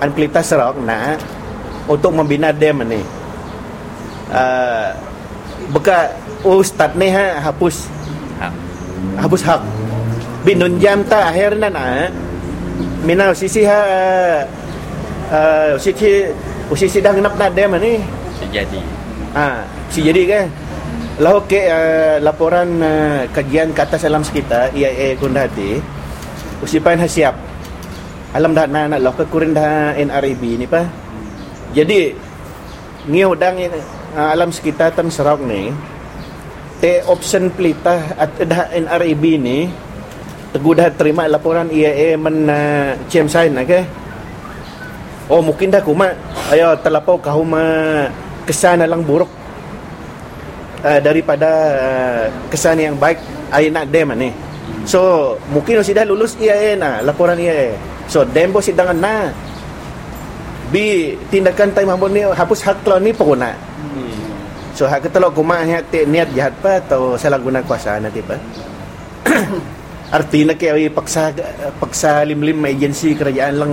An 0.02 0.10
Pelita 0.12 0.40
Serok 0.44 0.80
na 0.82 1.16
Untuk 1.86 2.12
membina 2.12 2.50
dam 2.50 2.82
ni 2.84 3.00
uh, 4.32 4.88
Beka 5.72 6.12
Ustaz 6.44 6.92
ni 6.98 7.10
ha 7.10 7.40
Hapus 7.40 7.88
Hapus 9.16 9.42
hak 9.44 9.62
Binun 10.46 10.78
jam 10.78 11.02
ta 11.06 11.30
akhir 11.32 11.58
na 11.58 11.68
na 11.72 12.12
Mina 13.02 13.30
sisi 13.34 13.64
ha 13.64 13.80
uh, 15.30 15.78
Usisi 15.78 16.30
Usisi 16.66 16.98
dah 16.98 17.14
ngenap 17.14 17.38
na 17.38 17.46
dam 17.50 17.78
ni 17.78 18.02
Sejadi. 18.36 18.80
Ah, 19.32 19.64
si 19.88 20.04
jadi 20.04 20.22
kan. 20.28 20.46
Lalu 21.16 21.40
ke 21.48 21.60
uh, 21.64 22.20
laporan 22.20 22.68
uh, 22.80 23.24
kajian 23.32 23.72
ke 23.72 23.80
atas 23.80 24.04
alam 24.04 24.20
sekitar 24.20 24.68
IAA 24.76 25.16
Kundati 25.16 25.80
usipan 26.60 27.00
ha 27.00 27.08
siap. 27.08 27.32
Alam 28.36 28.52
dah 28.52 28.68
na 28.68 28.84
nak 28.84 29.00
lakukan 29.00 29.32
kurin 29.32 29.56
dah 29.56 29.96
NRAB 29.96 30.60
ni 30.60 30.68
pa. 30.68 30.84
Jadi 31.72 32.12
ngiu 33.08 33.32
dang 33.32 33.56
uh, 33.56 34.28
alam 34.28 34.52
sekitar 34.52 34.92
tan 34.92 35.08
serok 35.08 35.40
ni 35.40 35.72
te 36.76 37.00
option 37.08 37.48
pelita 37.48 37.96
at 38.20 38.36
dah 38.44 38.68
NRAB 38.76 39.24
ni 39.40 39.72
tegu 40.52 40.76
dah 40.76 40.92
terima 40.92 41.24
laporan 41.24 41.72
IAA 41.72 42.20
men 42.20 42.44
uh, 42.44 42.92
cem 43.08 43.24
sign 43.24 43.56
okay? 43.56 43.88
Oh 45.32 45.40
mungkin 45.40 45.72
dah 45.72 45.80
kuma 45.80 46.12
ayo 46.52 46.76
terlapau 46.84 47.16
kahuma 47.16 47.64
kesan 48.44 48.84
alang 48.84 49.00
buruk 49.00 49.32
uh, 50.84 51.00
daripada 51.00 51.48
uh, 51.72 52.24
kesan 52.52 52.84
yang 52.84 53.00
baik 53.00 53.16
ai 53.48 53.72
nak 53.72 53.88
dem 53.88 54.12
ni. 54.12 54.28
So 54.84 55.34
mungkin 55.48 55.80
sudah 55.80 56.04
lulus 56.04 56.36
IAA 56.36 56.76
na 56.76 57.00
laporan 57.00 57.40
IAA. 57.40 57.95
So 58.06 58.22
dem 58.24 58.54
bo 58.54 58.62
sidang 58.62 58.94
na. 58.98 59.30
Bi 60.70 61.14
tindakan 61.30 61.70
time 61.74 61.90
hambon 61.94 62.10
ni 62.10 62.22
hapus 62.26 62.66
hak 62.66 62.82
lawan 62.86 63.06
ni 63.06 63.14
pokona. 63.14 63.54
So 64.74 64.84
hak 64.84 65.08
ketelok 65.08 65.38
kuma 65.38 65.62
hak 65.62 65.94
niat 66.04 66.28
jahat 66.34 66.54
pa 66.60 66.82
atau 66.82 67.14
salah 67.16 67.38
guna 67.38 67.62
kuasa 67.62 67.96
nanti 68.02 68.20
pa. 68.20 68.36
Artinya 70.16 70.54
ke 70.54 70.70
ai 70.70 70.86
paksa 70.86 71.34
paksa 71.82 72.22
lim-lim 72.22 72.62
agensi 72.62 73.14
kerajaan 73.18 73.54
lang 73.58 73.72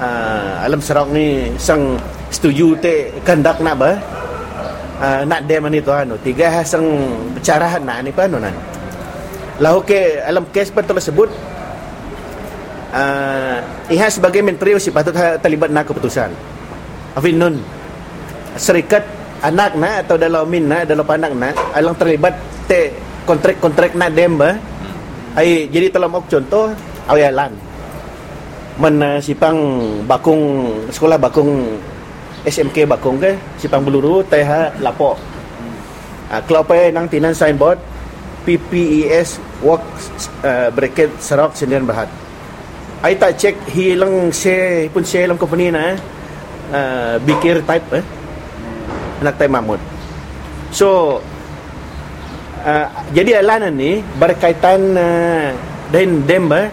uh, 0.00 0.64
alam 0.64 0.80
serok 0.80 1.08
ni 1.12 1.54
sang 1.56 1.96
setuju 2.30 2.76
te 2.80 2.94
kandak 3.24 3.60
nak 3.62 3.74
ba 3.78 3.90
uh, 5.00 5.22
nak 5.24 5.44
dem 5.48 5.66
ni 5.70 5.80
tu 5.80 5.92
anu 5.92 6.18
tiga 6.20 6.50
hasang 6.52 6.84
bicara 7.36 7.80
nak 7.80 8.04
ni 8.04 8.10
pa 8.12 8.28
anu 8.28 8.40
nan 8.40 8.54
lahu 9.62 9.80
ke 9.80 10.20
alam 10.24 10.44
kes 10.52 10.68
pa 10.74 10.84
tersebut 10.84 11.32
uh, 12.92 13.58
iha 13.90 14.06
sebagai 14.10 14.42
menteri 14.42 14.76
si 14.82 14.90
patut 14.94 15.14
ha- 15.16 15.38
terlibat 15.40 15.70
nak 15.72 15.88
keputusan. 15.88 16.30
Afin 17.16 17.40
nun 17.40 17.54
serikat 18.56 19.04
anak 19.44 19.76
na 19.76 20.00
atau 20.00 20.16
dalam 20.16 20.48
min 20.48 20.64
na 20.64 20.84
dalam 20.88 21.04
anak 21.04 21.32
na 21.36 21.48
alang 21.76 21.96
terlibat 21.96 22.34
te 22.64 22.92
kontrak-kontrak 23.28 23.92
nak 23.92 24.10
dem 24.16 24.38
ba 24.40 24.56
ai 25.36 25.68
jadi 25.68 25.92
telah 25.92 26.08
mau 26.08 26.24
contoh 26.24 26.72
awalan 27.06 27.52
men 28.76 28.94
uh, 29.00 29.18
sipang 29.20 29.56
bakung 30.04 30.72
sekolah 30.92 31.16
bakung 31.16 31.80
SMK 32.44 32.84
bakung 32.84 33.16
ke 33.16 33.36
sipang 33.56 33.84
beluru 33.84 34.20
TH 34.24 34.80
lapo 34.84 35.16
uh, 36.32 36.40
kalau 36.44 36.64
apa 36.64 36.92
nang 36.92 37.08
tinan 37.08 37.32
signboard 37.32 37.80
PPES 38.44 39.42
work 39.64 39.82
uh, 40.44 40.68
bracket 40.72 41.12
serok 41.20 41.56
sendirian 41.56 41.88
berhad 41.88 42.08
ai 43.04 43.14
tak 43.16 43.36
cek 43.36 43.56
hilang 43.72 44.32
share 44.32 44.88
pun 44.88 45.04
share 45.04 45.28
dalam 45.28 45.36
company 45.36 45.68
na 45.68 45.96
uh, 46.72 47.14
bikir 47.20 47.60
type 47.64 47.88
eh. 47.92 48.04
Anak 49.20 49.36
type 49.40 49.52
Mahmud. 49.52 49.80
So 50.72 51.20
uh, 52.64 52.86
jadi 53.12 53.44
alanan 53.44 53.76
ni 53.76 54.00
berkaitan 54.16 54.96
uh, 54.96 55.52
dan 55.92 56.24
dem 56.24 56.48
eh 56.52 56.68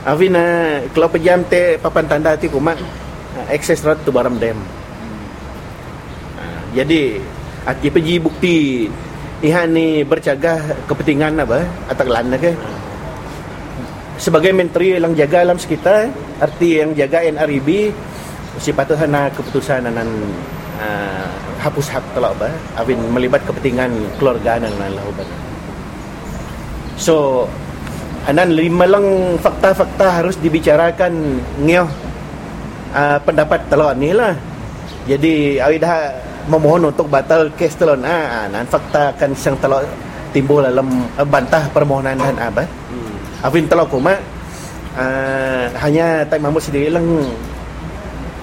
Avin 0.00 0.32
uh, 0.32 0.80
kalau 0.96 1.12
pejam 1.12 1.44
te 1.44 1.76
papan 1.76 2.08
tanda 2.08 2.32
ti 2.32 2.48
kumat 2.48 2.80
uh, 3.36 3.46
access 3.52 3.84
road 3.84 4.00
tu 4.00 4.08
baram 4.08 4.40
dem. 4.40 4.56
Uh, 6.40 6.60
jadi 6.72 7.20
ati 7.68 7.92
peji 7.92 8.16
bukti 8.16 8.88
ihan 9.44 9.76
ni 9.76 10.00
bercagah 10.04 10.88
kepentingan 10.88 11.44
apa 11.44 11.68
atak 11.92 12.08
lan 12.08 12.32
ke 12.40 12.56
sebagai 14.20 14.52
menteri 14.52 15.00
yang 15.00 15.16
jaga 15.16 15.42
alam 15.48 15.56
sekitar 15.56 16.12
arti 16.38 16.84
yang 16.84 16.92
jaga 16.92 17.24
NRIB 17.24 17.88
si 18.60 18.70
patut 18.76 19.00
keputusan 19.00 19.88
anan 19.88 20.08
uh, 20.76 21.26
hapus 21.64 21.88
hak 21.88 22.04
telok 22.12 22.36
ba 22.36 22.52
Avin 22.76 23.00
melibat 23.08 23.40
kepentingan 23.48 23.88
keluarga 24.20 24.60
nan 24.60 24.76
lahu 24.76 25.08
ba 25.16 25.24
so 27.00 27.48
anan 28.28 28.52
lima 28.52 28.84
lang 28.84 29.40
fakta-fakta 29.40 30.20
harus 30.20 30.36
dibicarakan 30.36 31.40
ngeo 31.64 31.88
uh, 32.92 33.18
pendapat 33.24 33.60
telon 33.70 33.96
ni 33.96 34.12
lah. 34.12 34.34
Jadi 35.08 35.56
awi 35.58 35.80
dah 35.80 36.12
memohon 36.46 36.92
untuk 36.92 37.08
batal 37.08 37.48
kes 37.56 37.78
telon 37.80 38.04
ah 38.04 38.44
nan 38.52 38.68
fakta 38.68 39.16
kan 39.16 39.32
sang 39.32 39.56
telon 39.58 39.86
timbul 40.30 40.60
dalam 40.60 40.86
bantah 41.26 41.66
permohonan 41.72 42.20
dan 42.20 42.36
apa. 42.36 42.62
hmm. 42.68 42.79
Afin 43.40 43.64
telok 43.64 43.88
kuma 43.88 44.20
uh, 44.96 45.64
hanya 45.80 46.28
Tak 46.28 46.44
Mahmud 46.44 46.60
sendiri 46.60 46.92
lang 46.92 47.06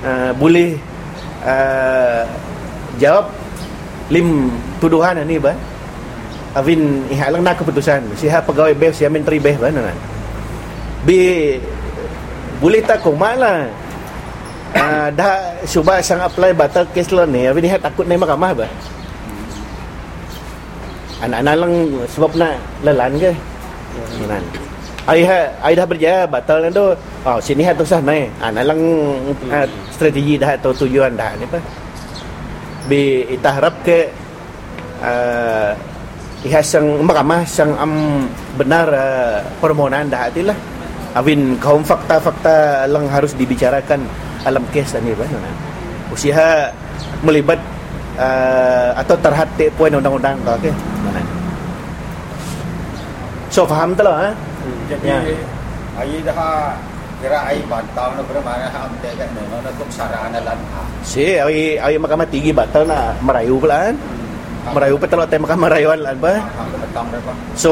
uh, 0.02 0.32
boleh 0.36 0.78
uh, 1.45 2.26
jawab 2.98 3.30
lim 4.10 4.50
tuduhan 4.82 5.22
ni 5.28 5.38
ba 5.38 5.54
Avin 6.58 7.06
ihalang 7.14 7.45
na 7.45 7.54
keputusan. 7.54 8.02
Siha 8.18 8.41
pegawai 8.41 8.74
BEF 8.74 8.98
siha 8.98 9.14
menteri 9.14 9.38
BEF 9.38 9.62
ba 9.62 9.70
nan 9.70 9.93
bi 11.06 11.56
boleh 12.58 12.82
tak 12.82 13.06
ko 13.06 13.14
mala 13.14 13.70
uh, 14.74 15.14
dah 15.14 15.62
cuba 15.70 16.02
sang 16.02 16.26
apply 16.26 16.58
batal 16.58 16.89
kes 16.89 17.14
lo 17.14 17.24
ni 17.30 17.45
Avin 17.45 17.70
ihat 17.70 17.86
takut 17.86 18.10
ni 18.10 18.18
mahkamah 18.18 18.52
ba 18.58 18.68
anak-anak 21.22 21.56
lang 21.58 21.74
sebab 22.14 22.32
nak 22.38 22.54
lelan 22.86 23.14
ke? 23.18 23.32
Nan. 24.30 24.66
Ai 25.08 25.24
ha 25.24 25.39
ai 25.64 25.72
dah 25.72 25.88
berjaya 25.88 26.28
batal 26.28 26.68
tu. 26.68 26.91
Oh 27.24 27.39
sini 27.39 27.64
ha 27.64 27.72
tu 27.72 27.88
sah 27.88 28.03
naik. 28.03 28.28
Ah 28.43 28.51
nalang 28.51 28.84
ah, 29.47 29.64
strategi 29.88 30.36
dah 30.36 30.60
atau 30.60 30.76
tujuan 30.76 31.16
dah 31.16 31.32
ni 31.39 31.47
apa. 31.47 31.60
Bi 32.91 33.24
harap 33.39 33.76
ke 33.88 34.12
uh, 34.99 35.72
Iha 36.45 36.62
sang 36.62 37.01
mahkamah 37.01 37.41
sang 37.49 37.74
am 37.82 38.24
benar 38.60 38.88
uh, 38.91 39.39
permohonan 39.64 40.12
dah 40.12 40.28
atilah. 40.28 40.58
Awin 41.16 41.55
kaum 41.58 41.82
fakta-fakta 41.82 42.86
lang 42.91 43.10
harus 43.10 43.34
dibicarakan 43.34 44.03
alam 44.43 44.62
kes 44.76 44.99
ni 45.01 45.16
apa 45.16 45.24
Nan. 45.24 45.55
Usia 46.14 46.70
melibat 47.24 47.58
uh, 48.20 48.91
atau 49.01 49.16
terhati 49.18 49.72
poin 49.74 49.89
undang-undang. 49.89 50.36
Mana? 50.43 51.24
So 53.49 53.66
faham 53.66 53.95
tak 53.97 54.05
lah? 54.05 54.36
Jadi 54.89 55.07
Ya. 55.07 55.20
ai 55.97 56.22
dah 56.22 56.39
kira 57.18 57.39
ai 57.49 57.59
bantau 57.65 58.13
na 58.13 58.22
pada 58.22 58.41
mana 58.45 58.65
ha 58.70 58.80
amte 58.86 59.09
kan 59.18 59.30
no 59.34 59.57
na 59.57 59.72
kum 59.74 59.89
sarana 59.89 60.39
lan 60.45 60.59
ha. 60.70 60.82
Si, 61.01 61.41
awi 61.41 61.82
awi 61.82 61.97
mahkamah 61.97 62.30
tinggi 62.30 62.53
batal 62.53 62.86
na 62.86 63.18
merayu 63.26 63.57
pula 63.57 63.89
kan. 63.89 63.95
Merayu 64.68 64.95
pa 64.99 65.07
talo 65.07 65.24
tay 65.26 65.39
mahkamah 65.39 65.70
rayuan 65.72 65.99
lan 66.03 66.15
dah 66.20 66.43
So, 67.55 67.72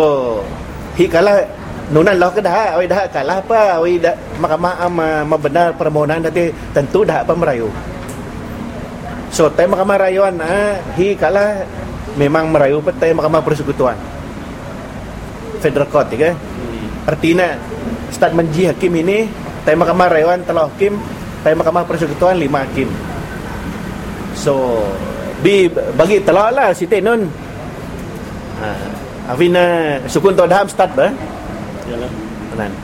hi 0.95 1.05
kala 1.11 1.43
nunan 1.91 2.15
lah 2.17 2.31
ke 2.31 2.41
dah, 2.41 2.79
awi 2.79 2.87
dah 2.87 3.05
kalah 3.11 3.43
pa, 3.43 3.77
awi 3.77 3.99
dah 3.99 4.15
mahkamah 4.39 4.73
am 4.79 4.95
uh, 4.97 5.21
mabenar 5.27 5.75
permohonan 5.75 6.23
nanti 6.23 6.49
tentu 6.71 7.03
dah 7.05 7.21
pa 7.21 7.35
merayu. 7.35 7.69
So, 9.29 9.51
tay 9.51 9.67
mahkamah 9.67 10.07
rayuan 10.07 10.39
ah, 10.39 10.79
hi 10.95 11.13
kala 11.19 11.67
memang 12.15 12.49
merayu 12.49 12.79
pa 12.79 12.95
tay 12.95 13.11
mahkamah 13.11 13.43
persekutuan. 13.43 13.99
Federal 15.59 15.85
Court 15.91 16.07
ya. 16.15 16.31
Artinya 17.05 17.53
statement 18.09 18.49
ji 18.49 18.65
hakim 18.65 18.93
ini 18.97 19.29
tay 19.61 19.77
mahkamah 19.77 20.09
rayuan 20.09 20.41
telah 20.45 20.65
hakim, 20.69 20.97
tay 21.45 21.53
mahkamah 21.53 21.85
persekutuan 21.85 22.37
lima 22.41 22.65
hakim. 22.65 22.89
So, 24.33 24.85
di 25.45 25.69
bagi 25.69 26.21
telah 26.25 26.49
lah 26.49 26.69
si 26.73 26.89
Tenun. 26.89 27.29
Ha, 28.61 28.67
Afina 29.33 29.97
sukun 30.09 30.37
tu 30.37 30.45
dah 30.45 30.65
start 30.65 30.91
ba? 30.97 31.09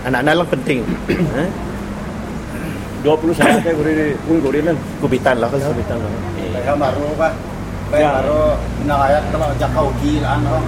Anak 0.06 0.20
anak 0.22 0.34
lang 0.42 0.50
penting. 0.50 0.86
ha? 1.38 1.46
20 3.02 3.34
sana 3.34 3.58
ke 3.66 3.74
guri 3.74 4.14
pun 4.30 4.38
guri 4.42 4.60
lan. 4.62 4.78
Kubitan 5.02 5.42
lah 5.42 5.50
kalau. 5.50 5.74
Kubitan 5.74 5.98
lah. 5.98 6.12
Kaya 6.54 6.74
baru 6.78 7.06
pa. 7.18 7.30
Kaya 7.90 8.10
baru 8.22 8.42
nakayat 8.86 9.24
kalau 9.34 9.50
jakaw 9.58 9.86
gilan 10.06 10.40
no. 10.46 10.62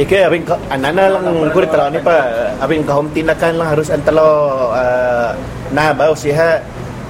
Ike 0.00 0.16
abing 0.24 0.48
ka 0.48 0.56
anana 0.72 1.12
lang 1.12 1.28
guri 1.52 1.68
tala 1.68 1.92
ni 1.92 2.00
pa 2.00 2.24
abing 2.64 2.88
kahom 2.88 3.12
tindakan 3.12 3.60
lang 3.60 3.68
harus 3.76 3.92
antalo 3.92 4.72
uh, 4.72 5.36
na 5.76 5.92
ba 5.92 6.08
siha 6.16 6.56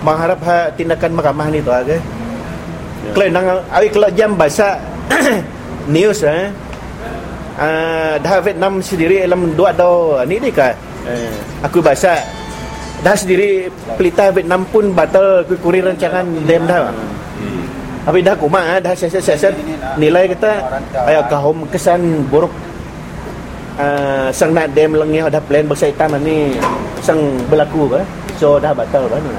mengharap 0.02 0.42
ha 0.42 0.66
tindakan 0.74 1.14
mahkamah 1.14 1.46
ni 1.54 1.62
tu 1.62 1.70
aga. 1.70 2.02
Kalau 3.14 3.30
nang 3.30 3.62
awi 3.70 3.86
kalau 3.94 4.10
jam 4.10 4.34
bahasa 4.34 4.74
news 5.94 6.26
eh. 6.26 6.50
Uh, 7.60 8.16
dah 8.24 8.40
Vietnam 8.42 8.82
sendiri 8.82 9.22
dalam 9.22 9.52
dua 9.54 9.70
do 9.70 10.18
ni 10.24 10.40
ni 10.40 10.50
ka 10.50 10.74
Eh, 11.00 11.32
aku 11.64 11.80
baca 11.80 12.20
dah 13.00 13.16
sendiri 13.16 13.72
pelita 13.96 14.28
Vietnam 14.36 14.68
pun 14.68 14.92
batal 14.92 15.48
kuri 15.48 15.80
rancangan 15.80 16.26
dam 16.44 16.68
dah. 16.68 16.92
Tapi 18.04 18.18
dah 18.20 18.36
kuma 18.36 18.76
ah, 18.76 18.78
dah 18.80 18.92
siasat-siasat. 18.92 19.54
Nilai 19.96 20.28
kata 20.36 20.52
ayo 21.08 21.24
kahom 21.32 21.64
kesan 21.72 22.28
buruk 22.28 22.52
uh, 23.80 24.28
sang 24.28 24.52
nak 24.52 24.76
dam 24.76 24.92
lengi 24.92 25.24
ada 25.24 25.40
plan 25.40 25.64
bersaitan 25.64 26.12
ni 26.20 26.52
sang 27.00 27.20
berlaku 27.48 27.88
ba. 27.88 28.00
So 28.36 28.60
dah 28.60 28.76
batal 28.76 29.08
ba 29.08 29.16
ni. 29.16 29.32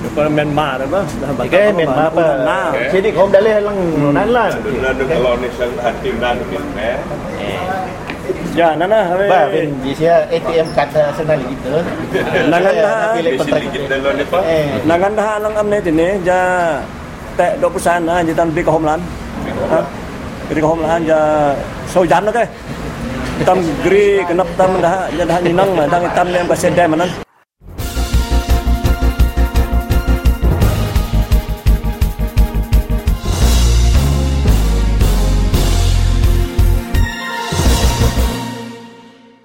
Supaya 0.00 0.32
Myanmar 0.32 0.80
dah 0.80 0.88
bah. 0.88 1.04
Dah 1.20 1.30
batal. 1.34 1.50
Okay, 1.50 1.66
Myanmar 1.74 2.06
apa? 2.08 2.26
Nah. 2.46 2.68
Jadi 2.94 3.08
kahom 3.12 3.30
dalih 3.34 3.54
lang 3.60 3.78
nunan 3.98 4.28
lah. 4.30 4.48
kalau 5.10 5.34
ni 5.42 5.48
sang 5.58 5.74
hatim 5.82 6.14
dan 6.22 6.38
ni 6.38 6.56
Ya, 8.54 8.74
nana 8.74 9.06
habe. 9.06 9.30
Ba, 9.30 9.46
ben 9.46 9.70
jisia 9.86 10.26
ATM 10.26 10.68
card 10.74 10.90
dah 10.90 11.14
senang 11.14 11.38
gitu. 11.46 11.70
Nangan 12.50 12.72
dah. 12.74 13.14
Pilih 13.14 13.32
kontrak. 13.38 13.62
Eh, 14.46 14.64
nangan 14.86 15.12
dah 15.14 15.30
lang 15.38 15.54
amne 15.54 15.78
tini 15.78 16.18
ja 16.26 16.40
te 17.38 17.46
20% 17.62 18.06
na 18.06 18.22
jitan 18.26 18.50
bi 18.50 18.62
ka 18.66 18.74
homlan. 18.74 19.00
Ha? 19.70 19.80
Bi 20.50 20.58
ka 20.58 20.68
homlan 20.68 21.00
ja 21.06 21.20
so 21.86 22.02
jan 22.02 22.26
na 22.26 22.34
ke. 22.34 22.44
Tam 23.40 23.56
gri 23.80 24.20
kenap 24.28 24.46
tam 24.54 24.78
dah 24.84 25.08
dah 25.10 25.38
ninang 25.40 25.72
ma 25.72 25.88
dang 25.88 26.04
tam 26.12 26.28
lem 26.28 26.44
ka 26.44 26.54
sedai 26.54 26.86
manan. 26.86 27.08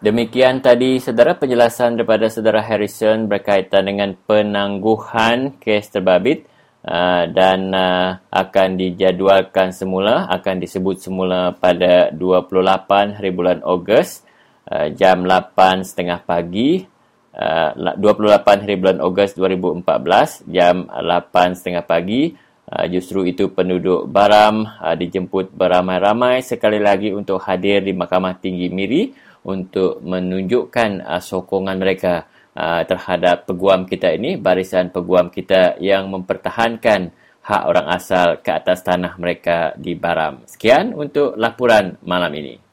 Demikian 0.04 0.62
tadi 0.62 1.02
saudara 1.02 1.34
penjelasan 1.34 1.98
daripada 1.98 2.30
saudara 2.30 2.62
Harrison 2.62 3.26
berkaitan 3.26 3.90
dengan 3.90 4.14
penangguhan 4.30 5.58
kes 5.58 5.90
terbabit 5.90 6.46
uh, 6.86 7.24
dan 7.28 7.74
uh, 7.74 8.22
akan 8.30 8.78
dijadualkan 8.78 9.74
semula 9.74 10.30
akan 10.30 10.62
disebut 10.62 11.02
semula 11.02 11.52
pada 11.58 12.14
28 12.14 13.18
hari 13.18 13.30
bulan 13.34 13.60
Ogos 13.66 14.22
uh, 14.70 14.88
jam 14.94 15.26
8.30 15.26 16.24
pagi 16.24 16.96
uh, 17.36 17.72
28 18.00 18.64
hari 18.64 18.76
bulan 18.80 19.00
Ogos 19.04 19.36
2014 19.36 20.48
jam 20.50 20.88
8.30 20.88 21.84
pagi. 21.84 22.24
Uh, 22.66 22.90
justru 22.90 23.30
itu 23.30 23.54
penduduk 23.54 24.10
Baram 24.10 24.66
uh, 24.66 24.98
dijemput 24.98 25.54
beramai-ramai 25.54 26.42
sekali 26.42 26.82
lagi 26.82 27.14
untuk 27.14 27.38
hadir 27.46 27.86
di 27.86 27.94
Mahkamah 27.94 28.42
Tinggi 28.42 28.74
Miri 28.74 29.14
untuk 29.46 30.02
menunjukkan 30.02 31.06
uh, 31.06 31.22
sokongan 31.22 31.78
mereka 31.78 32.26
uh, 32.56 32.82
terhadap 32.88 33.46
peguam 33.46 33.86
kita 33.86 34.16
ini, 34.16 34.40
barisan 34.40 34.90
peguam 34.90 35.30
kita 35.30 35.78
yang 35.84 36.10
mempertahankan 36.10 37.14
hak 37.46 37.64
orang 37.70 37.88
asal 37.94 38.42
ke 38.42 38.50
atas 38.50 38.82
tanah 38.82 39.14
mereka 39.22 39.78
di 39.78 39.94
Baram. 39.94 40.42
Sekian 40.50 40.98
untuk 40.98 41.38
laporan 41.38 42.02
malam 42.02 42.34
ini. 42.34 42.65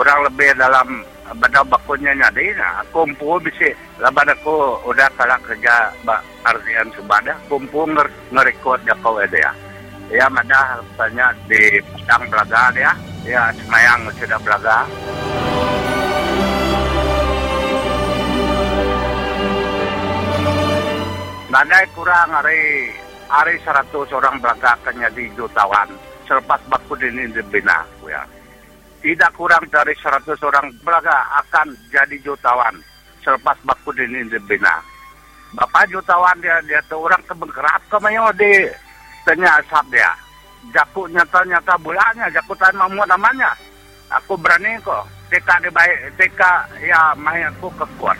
Kurang 0.00 0.24
lebih 0.24 0.56
dalam 0.56 1.04
benda 1.36 1.60
bakunya 1.60 2.16
nyadi 2.16 2.56
nah 2.56 2.80
kumpu 2.88 3.36
bisi 3.44 3.68
laban 4.00 4.32
aku 4.32 4.80
udah 4.88 5.04
kalah 5.12 5.36
kerja 5.44 5.92
ba 6.08 6.16
artian 6.40 6.88
subada 6.96 7.36
kumpu 7.52 7.84
nger 7.84 8.08
ngerekod 8.32 8.80
ya 8.88 8.96
kau 9.04 9.20
ya. 9.20 9.52
Ya 10.08 10.24
mana 10.32 10.80
banyak 10.96 11.52
di 11.52 11.84
padang 11.84 12.32
belaga 12.32 12.72
dia 12.72 12.92
ya. 13.28 13.52
Semayang 13.52 14.08
sudah 14.16 14.40
belaga 14.40 14.88
Nadai 21.52 21.84
kurang 21.92 22.32
hari 22.32 22.88
hari 23.28 23.54
100 23.68 23.92
orang 24.16 24.40
belaga 24.40 24.80
akan 24.80 24.96
jadi 24.96 25.28
jutawan. 25.36 25.92
Selepas 26.24 26.64
baku 26.72 26.96
ini 27.04 27.28
dibina 27.36 27.84
ya. 28.08 28.39
Tidak 29.00 29.32
kurang 29.32 29.64
dari 29.72 29.96
100 29.96 30.28
orang 30.44 30.68
belaga 30.84 31.24
akan 31.40 31.72
jadi 31.88 32.16
jutawan 32.20 32.76
selepas 33.24 33.56
baku 33.64 33.96
ini 33.96 34.28
dibina. 34.28 34.76
Bapak 35.56 35.88
jutawan 35.88 36.36
dia 36.44 36.60
dia 36.68 36.78
tu 36.86 37.00
orang 37.00 37.20
kebengkerap 37.24 37.80
kemayo 37.88 38.28
di 38.36 38.68
tanya 39.24 39.56
asap 39.60 39.96
dia. 39.96 40.12
Jaku 40.76 41.08
nyata-nyata 41.08 41.80
bulannya, 41.80 42.28
jaku 42.28 42.52
tan 42.60 42.76
mamu 42.76 43.00
namanya. 43.08 43.56
Aku 44.12 44.36
berani 44.36 44.76
kok. 44.84 45.08
Di 45.30 45.38
baik, 45.46 46.18
teka 46.18 46.68
ya 46.82 47.14
mahi 47.16 47.46
aku 47.46 47.70
kekuat. 47.78 48.18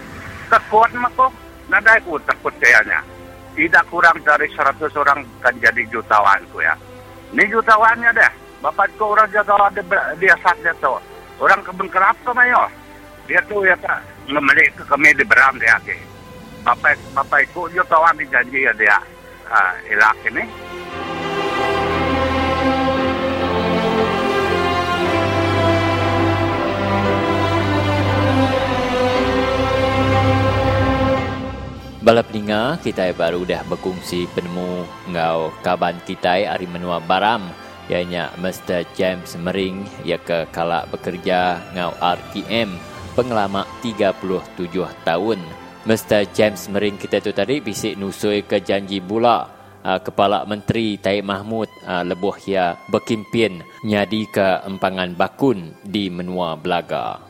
Kekuat 0.49 0.95
mah 0.95 1.11
kok, 1.13 1.35
nadai 1.69 2.01
ku 2.07 2.17
takut 2.23 2.55
kayaknya 2.63 3.03
tidak 3.55 3.85
kurang 3.91 4.17
dari 4.23 4.47
100 4.55 4.79
orang 4.95 5.21
kan 5.43 5.55
jadi 5.59 5.83
jutawanku 5.91 6.63
ya. 6.63 6.75
Ini 7.35 7.45
jutawannya 7.51 8.11
deh. 8.15 8.33
Bapak 8.61 8.93
ko 9.01 9.17
orang 9.17 9.33
jutawan 9.33 9.73
dia, 9.73 10.01
dia 10.21 10.35
sat 10.45 10.57
dia 10.61 10.77
tu. 10.85 10.93
Orang 11.41 11.65
kebun 11.65 11.89
kerap 11.89 12.13
tu 12.21 12.29
mayo. 12.37 12.69
Dia 13.25 13.41
tu 13.49 13.65
ya 13.65 13.73
tak 13.81 14.05
ngemeli 14.29 14.69
ke 14.77 14.85
kami 14.85 15.17
di 15.17 15.25
beram 15.25 15.57
dia 15.57 15.81
ke. 15.81 15.97
Bapak 16.61 16.93
bapak 17.17 17.49
ko 17.57 17.73
jutawan 17.73 18.21
dijanji 18.21 18.69
ya 18.69 18.73
dia. 18.77 19.01
uh, 19.51 19.73
Iraq 19.91 20.17
ini. 20.31 20.45
Balap 32.01 32.33
peninga, 32.33 32.81
kita 32.81 33.13
baru 33.13 33.45
dah 33.45 33.61
berkongsi 33.69 34.25
penemu 34.33 34.89
ngau 35.13 35.53
kaban 35.61 36.01
kita 36.09 36.49
hari 36.49 36.65
menua 36.65 36.97
baram 36.97 37.45
ianya 37.91 38.31
Mr. 38.39 38.87
James 38.95 39.35
Mering 39.35 39.83
ia 40.07 40.17
ke 40.23 40.47
kalak 40.55 40.87
bekerja 40.95 41.59
ngau 41.75 41.91
RTM 41.99 42.71
pengalaman 43.19 43.67
37 43.83 44.15
tahun. 45.03 45.43
Mr. 45.83 46.31
James 46.31 46.71
Mering 46.71 46.95
kita 47.01 47.19
tu 47.19 47.35
tadi 47.35 47.59
bisik 47.59 47.99
nusui 47.99 48.47
ke 48.47 48.63
janji 48.63 49.03
bula 49.03 49.49
uh, 49.83 49.99
Kepala 49.99 50.47
Menteri 50.47 51.01
Taib 51.01 51.27
Mahmud 51.27 51.67
uh, 51.89 52.05
lebuh 52.07 52.37
ia 52.47 52.79
berkimpin 52.93 53.65
nyadi 53.83 54.29
ke 54.31 54.63
empangan 54.69 55.17
bakun 55.17 55.75
di 55.83 56.07
menua 56.13 56.55
Belaga. 56.55 57.30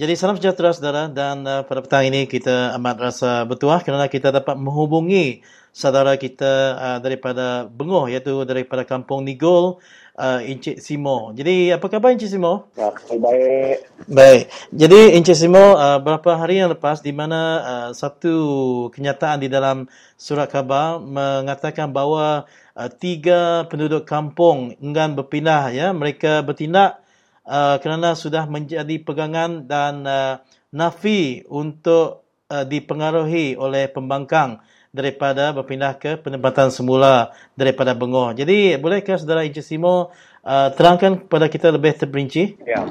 Jadi 0.00 0.16
salam 0.16 0.40
sejahtera 0.40 0.72
saudara 0.72 1.12
dan 1.12 1.44
uh, 1.44 1.60
pada 1.60 1.84
petang 1.84 2.08
ini 2.08 2.24
kita 2.24 2.72
amat 2.80 2.96
rasa 3.12 3.44
bertuah 3.44 3.84
kerana 3.84 4.08
kita 4.08 4.32
dapat 4.32 4.56
menghubungi 4.56 5.44
saudara 5.76 6.16
kita 6.16 6.52
uh, 6.72 6.98
daripada 7.04 7.68
Bengoh 7.68 8.08
iaitu 8.08 8.48
daripada 8.48 8.88
Kampung 8.88 9.28
Nigol 9.28 9.76
uh, 10.16 10.40
Encik 10.40 10.80
Simo. 10.80 11.36
Jadi 11.36 11.68
apa 11.68 11.84
khabar 11.92 12.16
Encik 12.16 12.32
Simo? 12.32 12.72
Ya, 12.80 12.88
baik. 13.12 13.76
Baik. 14.08 14.42
Jadi 14.72 15.20
Encik 15.20 15.36
Simo 15.36 15.76
uh, 15.76 16.00
beberapa 16.00 16.32
hari 16.32 16.64
yang 16.64 16.72
lepas 16.72 17.04
di 17.04 17.12
mana 17.12 17.40
uh, 17.60 17.88
satu 17.92 18.88
kenyataan 18.96 19.44
di 19.44 19.52
dalam 19.52 19.84
surat 20.16 20.48
khabar 20.48 20.96
mengatakan 20.96 21.92
bahawa 21.92 22.48
uh, 22.72 22.88
tiga 22.88 23.68
penduduk 23.68 24.08
kampung 24.08 24.72
enggan 24.80 25.12
berpindah 25.12 25.68
ya 25.76 25.92
mereka 25.92 26.40
bertindak 26.40 27.04
uh, 27.50 27.76
kerana 27.82 28.14
sudah 28.14 28.46
menjadi 28.46 29.02
pegangan 29.02 29.66
dan 29.66 30.06
uh, 30.06 30.38
nafi 30.70 31.42
untuk 31.50 32.22
uh, 32.46 32.62
dipengaruhi 32.62 33.58
oleh 33.58 33.90
pembangkang 33.90 34.62
daripada 34.90 35.54
berpindah 35.54 35.98
ke 35.98 36.18
penempatan 36.18 36.70
semula 36.70 37.34
daripada 37.54 37.94
Bengoh. 37.94 38.34
Jadi 38.34 38.74
bolehkah 38.78 39.18
saudara 39.18 39.46
Encik 39.46 39.66
Simo 39.66 40.10
uh, 40.46 40.68
terangkan 40.74 41.26
kepada 41.26 41.46
kita 41.50 41.74
lebih 41.74 41.94
terperinci? 41.98 42.58
Ya. 42.66 42.86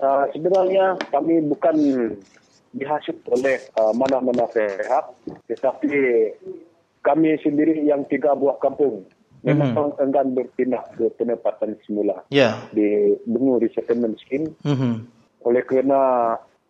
Uh, 0.00 0.24
sebenarnya 0.32 0.96
kami 1.12 1.44
bukan 1.44 1.76
dihasut 2.72 3.20
oleh 3.28 3.60
uh, 3.76 3.92
mana-mana 3.92 4.48
pihak 4.48 5.04
tetapi 5.46 5.92
kami 7.04 7.36
sendiri 7.44 7.84
yang 7.84 8.02
tiga 8.08 8.32
buah 8.32 8.56
kampung 8.58 9.04
memang 9.44 9.76
mm-hmm. 9.76 10.02
enggan 10.02 10.28
berpindah 10.32 10.84
ke 10.96 11.04
penempatan 11.20 11.76
semula 11.84 12.24
yeah. 12.32 12.64
di 12.72 13.12
Bengu 13.28 13.60
Resettlement 13.60 14.16
Scheme. 14.24 14.56
Mm-hmm. 14.64 14.94
Oleh 15.44 15.62
kerana 15.68 16.00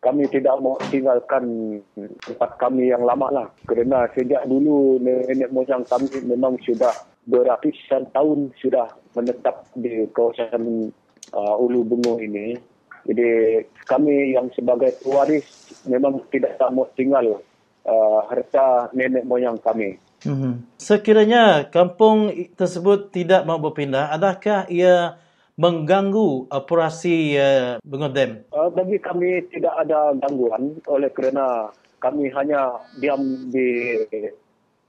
kami 0.02 0.28
tidak 0.28 0.58
mau 0.60 0.76
tinggalkan 0.92 1.78
tempat 2.20 2.50
kami 2.60 2.90
yang 2.90 3.06
lama 3.06 3.30
lah. 3.30 3.48
Kerana 3.64 4.10
sejak 4.12 4.44
dulu 4.44 5.00
nenek 5.00 5.48
moyang 5.54 5.86
kami 5.86 6.10
memang 6.26 6.58
sudah 6.60 6.92
beratusan 7.24 8.12
tahun 8.12 8.52
sudah 8.60 8.90
menetap 9.16 9.64
di 9.72 10.04
kawasan 10.12 10.92
uh, 11.32 11.54
Ulu 11.56 11.80
Bengu 11.88 12.20
ini. 12.20 12.58
Jadi 13.04 13.60
kami 13.88 14.36
yang 14.36 14.48
sebagai 14.52 14.96
pewaris 15.00 15.44
memang 15.88 16.20
tidak 16.28 16.56
tak 16.56 16.72
mau 16.72 16.88
tinggal 16.96 17.40
uh, 17.88 18.20
harta 18.28 18.92
nenek 18.92 19.24
moyang 19.24 19.56
kami. 19.60 19.96
Mm-hmm. 20.24 20.80
Sekiranya 20.80 21.68
kampung 21.68 22.32
tersebut 22.56 23.12
tidak 23.12 23.44
mahu 23.44 23.70
berpindah, 23.70 24.08
adakah 24.08 24.64
ia 24.72 25.20
mengganggu 25.54 26.50
operasi 26.50 27.38
uh, 27.38 27.78
Bengoh 27.84 28.10
Dam? 28.10 28.42
Uh, 28.50 28.72
bagi 28.72 28.98
kami 28.98 29.44
tidak 29.54 29.74
ada 29.86 30.16
gangguan 30.18 30.80
oleh 30.88 31.12
kerana 31.14 31.70
kami 32.02 32.32
hanya 32.34 32.82
diam 32.98 33.48
di 33.52 34.00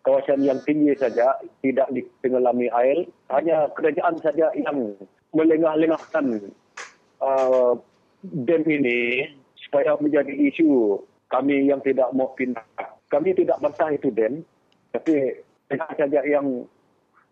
kawasan 0.02 0.42
yang 0.46 0.60
tinggi 0.64 0.96
saja, 0.98 1.38
tidak 1.62 1.88
ditenggelami 1.92 2.70
air. 2.72 3.06
Hanya 3.30 3.70
kerajaan 3.74 4.18
saja 4.22 4.50
yang 4.56 4.96
melengah-lengahkan 5.36 6.50
uh, 7.20 7.74
dam 8.24 8.64
ini 8.66 9.32
supaya 9.68 9.98
menjadi 10.00 10.32
isu 10.32 11.02
kami 11.30 11.70
yang 11.70 11.82
tidak 11.82 12.10
mau 12.14 12.32
pindah. 12.38 12.64
Kami 13.10 13.38
tidak 13.38 13.62
bantah 13.62 13.94
itu 13.94 14.10
dam, 14.10 14.42
tapi 14.96 15.44
dengan 15.68 15.92
saja 16.00 16.24
yang 16.24 16.64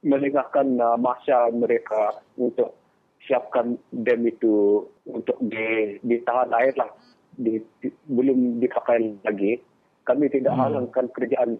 melengahkan 0.03 0.67
uh, 0.83 0.99
masa 0.99 1.47
mereka 1.55 2.19
untuk 2.35 2.75
siapkan 3.23 3.79
dam 3.95 4.19
itu 4.27 4.83
untuk 5.07 5.39
di, 5.47 5.95
ditahan 6.03 6.51
air 6.59 6.75
lah. 6.75 6.91
Di, 7.33 7.57
di, 7.79 7.87
belum 8.11 8.59
dipakai 8.59 9.23
lagi. 9.23 9.63
Kami 10.03 10.27
tidak 10.27 10.53
hmm. 10.53 10.61
halangkan 10.61 11.07
kerjaan 11.15 11.55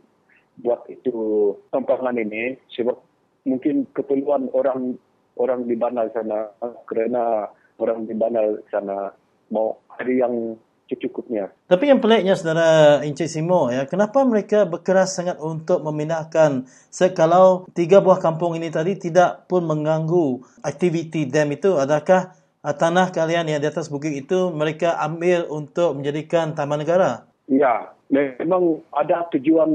buat 0.59 0.85
itu 0.91 1.55
tempangan 1.71 2.19
ini 2.19 2.59
sebab 2.75 2.99
mungkin 3.47 3.87
keperluan 3.95 4.51
orang 4.53 4.99
orang 5.39 5.65
di 5.65 5.73
Banal 5.73 6.13
sana 6.13 6.51
kerana 6.85 7.49
orang 7.81 8.05
di 8.05 8.13
Banal 8.13 8.61
sana 8.69 9.09
mau 9.49 9.81
hari 9.97 10.21
yang 10.21 10.59
secukupnya. 10.91 11.51
Tapi 11.67 11.89
yang 11.89 12.03
peliknya 12.03 12.35
saudara 12.35 12.99
Encik 13.01 13.31
Simo 13.31 13.71
ya, 13.71 13.87
kenapa 13.87 14.21
mereka 14.27 14.67
berkeras 14.67 15.15
sangat 15.15 15.39
untuk 15.39 15.81
memindahkan 15.81 16.67
sekalau 16.91 17.65
tiga 17.71 18.03
buah 18.03 18.19
kampung 18.19 18.59
ini 18.59 18.69
tadi 18.69 18.99
tidak 18.99 19.47
pun 19.47 19.63
mengganggu 19.63 20.43
aktiviti 20.61 21.25
dam 21.25 21.49
itu 21.55 21.79
adakah 21.79 22.35
uh, 22.61 22.75
tanah 22.75 23.09
kalian 23.15 23.47
yang 23.49 23.61
di 23.63 23.67
atas 23.67 23.87
bukit 23.87 24.13
itu 24.13 24.51
mereka 24.51 24.99
ambil 24.99 25.47
untuk 25.49 25.97
menjadikan 25.97 26.53
taman 26.53 26.83
negara? 26.83 27.25
Ya, 27.51 27.91
memang 28.07 28.79
ada 28.95 29.27
tujuan 29.35 29.69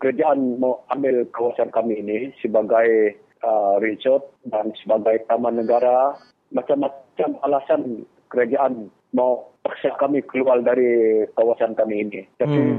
kerajaan 0.00 0.56
mau 0.56 0.84
ambil 0.88 1.28
kawasan 1.34 1.68
kami 1.68 2.00
ini 2.00 2.32
sebagai 2.40 3.18
uh, 3.44 3.76
resort 3.80 4.30
dan 4.48 4.72
sebagai 4.80 5.24
taman 5.28 5.60
negara 5.60 6.16
macam-macam 6.50 7.30
alasan 7.46 8.04
kerajaan 8.30 8.88
mau 9.10 9.50
paksa 9.60 9.92
kami 9.98 10.22
keluar 10.24 10.62
dari 10.62 11.22
kawasan 11.34 11.74
kami 11.74 12.06
ini. 12.06 12.20
Tapi 12.38 12.58
hmm. 12.58 12.78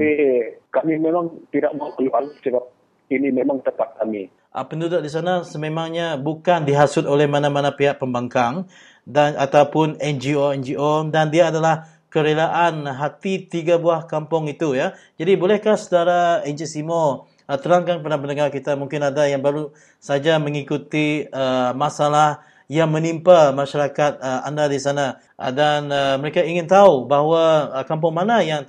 kami 0.72 0.92
memang 0.98 1.28
tidak 1.52 1.76
mau 1.76 1.92
keluar 1.94 2.24
sebab 2.40 2.64
ini 3.12 3.28
memang 3.28 3.60
tempat 3.60 4.00
kami. 4.00 4.32
Uh, 4.52 4.64
penduduk 4.64 5.00
di 5.00 5.08
sana 5.12 5.44
sememangnya 5.44 6.16
bukan 6.20 6.64
dihasut 6.64 7.08
oleh 7.08 7.24
mana-mana 7.28 7.72
pihak 7.72 7.96
pembangkang 7.96 8.68
dan 9.08 9.36
ataupun 9.36 9.96
NGO-NGO 9.96 11.08
dan 11.08 11.32
dia 11.32 11.48
adalah 11.48 11.88
kerelaan 12.12 12.84
hati 12.84 13.48
tiga 13.48 13.80
buah 13.80 14.04
kampung 14.04 14.48
itu 14.48 14.76
ya. 14.76 14.92
Jadi 15.16 15.40
bolehkah 15.40 15.76
saudara 15.80 16.44
Encik 16.44 16.68
Simo 16.68 17.28
uh, 17.48 17.58
terangkan 17.60 18.00
kepada 18.00 18.16
pendengar 18.20 18.48
kita 18.52 18.76
mungkin 18.76 19.00
ada 19.04 19.24
yang 19.24 19.40
baru 19.40 19.72
saja 19.96 20.36
mengikuti 20.36 21.28
uh, 21.32 21.72
masalah 21.72 22.44
yang 22.72 22.88
menimpa 22.88 23.52
masyarakat 23.52 24.16
uh, 24.16 24.40
anda 24.48 24.64
di 24.64 24.80
sana. 24.80 25.20
Uh, 25.36 25.52
dan 25.52 25.92
uh, 25.92 26.16
mereka 26.16 26.40
ingin 26.40 26.64
tahu 26.64 27.04
bahawa 27.04 27.68
uh, 27.68 27.84
kampung 27.84 28.16
mana 28.16 28.40
yang 28.40 28.64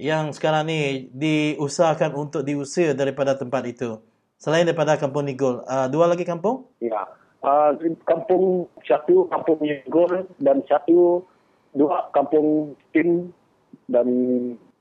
yang 0.00 0.32
sekarang 0.32 0.72
ni 0.72 1.12
diusahakan 1.12 2.16
untuk 2.16 2.48
diusir 2.48 2.96
daripada 2.96 3.36
tempat 3.36 3.68
itu. 3.68 4.00
Selain 4.40 4.64
daripada 4.64 4.96
kampung 4.96 5.28
Nigol 5.28 5.60
uh, 5.68 5.84
dua 5.92 6.08
lagi 6.08 6.24
kampung? 6.24 6.64
Ya. 6.80 7.04
Uh, 7.44 7.76
kampung 8.08 8.72
satu 8.88 9.28
kampung 9.28 9.60
Nigol 9.60 10.24
dan 10.40 10.64
satu 10.64 11.20
dua 11.76 12.08
kampung 12.16 12.72
Tin 12.96 13.28
dan 13.92 14.08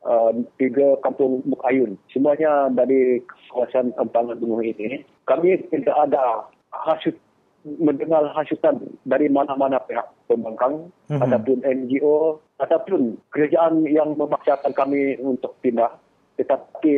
uh, 0.08 0.32
tiga 0.56 0.96
kampung 1.04 1.44
Bukayun 1.44 2.00
semuanya 2.16 2.72
dari 2.72 3.20
kawasan 3.52 3.92
Empangan 4.00 4.40
Gunung 4.40 4.64
ini. 4.64 5.04
Kami 5.28 5.60
tidak 5.68 6.08
ada 6.08 6.48
hasut 6.72 7.20
mendengar 7.66 8.26
hasutan 8.34 8.82
dari 9.06 9.30
mana-mana 9.30 9.78
pihak 9.86 10.06
pembangkang 10.26 10.90
mm-hmm. 11.10 11.22
ataupun 11.22 11.58
NGO 11.62 12.42
ataupun 12.58 13.02
kerajaan 13.30 13.86
yang 13.86 14.18
memaksakan 14.18 14.74
kami 14.74 15.18
untuk 15.22 15.54
pindah. 15.62 15.94
Tetapi 16.42 16.94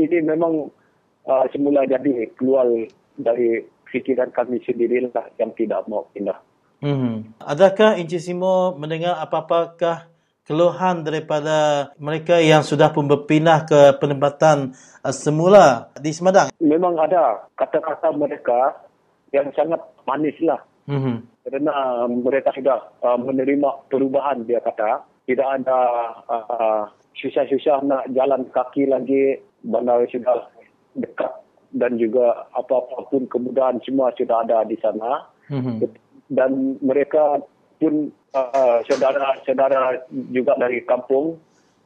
ini 0.00 0.18
memang 0.24 0.72
uh, 1.28 1.44
semula 1.52 1.84
jadi 1.84 2.28
keluar 2.40 2.64
dari 3.20 3.64
fikiran 3.92 4.32
kami 4.32 4.60
sendirilah 4.64 5.28
yang 5.36 5.52
tidak 5.56 5.84
mau 5.88 6.08
pindah. 6.16 6.38
Mm-hmm. 6.80 7.42
Adakah 7.42 7.98
Encik 7.98 8.22
Simo 8.22 8.78
mendengar 8.78 9.18
apa-apakah 9.18 10.08
keluhan 10.48 11.04
daripada 11.04 11.90
mereka 12.00 12.40
yang 12.40 12.64
sudah 12.64 12.88
pun 12.88 13.04
berpindah 13.04 13.68
ke 13.68 13.80
penempatan 14.00 14.72
uh, 15.04 15.12
semula 15.12 15.92
di 16.00 16.08
Semadang? 16.14 16.48
Memang 16.62 16.96
ada 16.96 17.44
kata-kata 17.58 18.08
mereka 18.16 18.88
yang 19.32 19.52
sangat 19.52 19.80
manis 20.08 20.36
lah. 20.40 20.64
Mm-hmm. 20.88 21.16
Kerana 21.44 21.74
mereka 22.08 22.50
sudah 22.56 22.88
uh, 23.04 23.20
menerima 23.20 23.92
perubahan 23.92 24.48
dia 24.48 24.64
kata. 24.64 25.04
Tidak 25.28 25.44
ada 25.44 25.80
uh, 26.24 26.82
susah-susah 27.20 27.84
nak 27.84 28.08
jalan 28.16 28.48
kaki 28.48 28.88
lagi. 28.88 29.36
Bandar 29.58 30.06
sudah 30.08 30.48
dekat 30.96 31.34
dan 31.76 32.00
juga 32.00 32.48
apa-apa 32.56 33.10
pun 33.12 33.28
kemudahan 33.28 33.82
semua 33.84 34.14
sudah 34.16 34.40
ada 34.48 34.64
di 34.64 34.80
sana. 34.80 35.28
Mm-hmm. 35.52 35.76
Dan 36.32 36.80
mereka 36.80 37.44
pun 37.76 38.08
uh, 38.32 38.78
saudara-saudara 38.88 40.08
juga 40.32 40.56
dari 40.56 40.80
kampung 40.88 41.36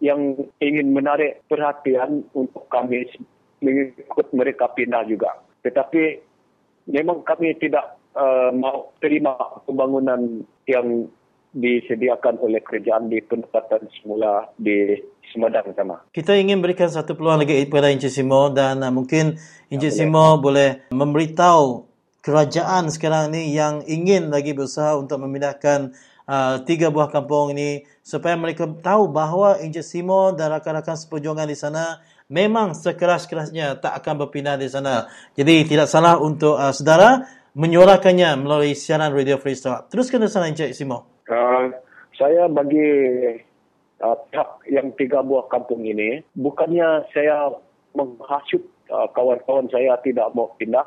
yang 0.02 0.34
ingin 0.58 0.90
menarik 0.90 1.42
perhatian 1.46 2.26
untuk 2.34 2.66
kami 2.70 3.06
mengikut 3.62 4.26
mereka 4.34 4.66
pindah 4.74 5.06
juga. 5.06 5.38
Tetapi 5.62 6.18
memang 6.90 7.22
kami 7.22 7.54
tidak 7.62 8.01
uh, 8.16 8.50
mau 8.54 8.92
terima 9.00 9.36
pembangunan 9.64 10.44
yang 10.68 11.08
disediakan 11.52 12.40
oleh 12.40 12.64
kerajaan 12.64 13.12
di 13.12 13.20
penempatan 13.20 13.84
semula 14.00 14.48
di 14.56 14.96
Semadang 15.32 15.72
sama. 15.76 15.96
Kita 16.12 16.36
ingin 16.36 16.60
berikan 16.60 16.88
satu 16.92 17.16
peluang 17.16 17.44
lagi 17.44 17.64
kepada 17.64 17.88
Encik 17.88 18.12
Simo 18.12 18.52
dan 18.52 18.80
uh, 18.84 18.92
mungkin 18.92 19.36
Encik 19.68 19.92
Simo 19.92 20.40
boleh 20.40 20.88
memberitahu 20.92 21.88
kerajaan 22.24 22.92
sekarang 22.92 23.32
ni 23.32 23.52
yang 23.52 23.80
ingin 23.84 24.28
lagi 24.28 24.52
berusaha 24.52 24.96
untuk 24.96 25.20
memindahkan 25.24 25.92
uh, 26.28 26.60
tiga 26.64 26.92
buah 26.92 27.08
kampung 27.08 27.52
ini 27.56 27.84
supaya 28.04 28.36
mereka 28.36 28.68
tahu 28.68 29.08
bahawa 29.08 29.60
Encik 29.60 29.84
Simo 29.84 30.32
dan 30.36 30.52
rakan-rakan 30.52 30.96
seperjuangan 31.00 31.48
di 31.48 31.56
sana 31.56 32.00
memang 32.32 32.72
sekeras-kerasnya 32.72 33.80
tak 33.80 33.92
akan 34.00 34.24
berpindah 34.24 34.56
di 34.56 34.68
sana. 34.68 35.08
Jadi 35.36 35.68
tidak 35.68 35.88
salah 35.88 36.16
untuk 36.16 36.56
uh, 36.56 36.72
saudara 36.72 37.28
menyuarakannya 37.52 38.40
melalui 38.40 38.72
siaran 38.72 39.12
Radio 39.12 39.36
Free 39.36 39.56
Sarawak. 39.56 39.92
Teruskan 39.92 40.24
sana 40.28 40.48
Encik 40.48 40.72
Simo. 40.72 41.22
Uh, 41.28 41.68
saya 42.16 42.48
bagi 42.48 42.88
uh, 44.00 44.16
pihak 44.32 44.48
yang 44.72 44.88
tiga 44.96 45.20
buah 45.20 45.48
kampung 45.52 45.84
ini, 45.84 46.24
bukannya 46.36 47.04
saya 47.12 47.52
menghasut 47.92 48.64
uh, 48.88 49.08
kawan-kawan 49.12 49.68
saya 49.68 50.00
tidak 50.00 50.32
mau 50.32 50.48
pindah, 50.56 50.84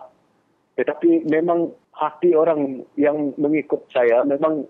tetapi 0.78 1.30
memang 1.30 1.70
hati 1.94 2.34
orang 2.34 2.84
yang 3.00 3.32
mengikut 3.40 3.86
saya 3.94 4.26
memang 4.26 4.66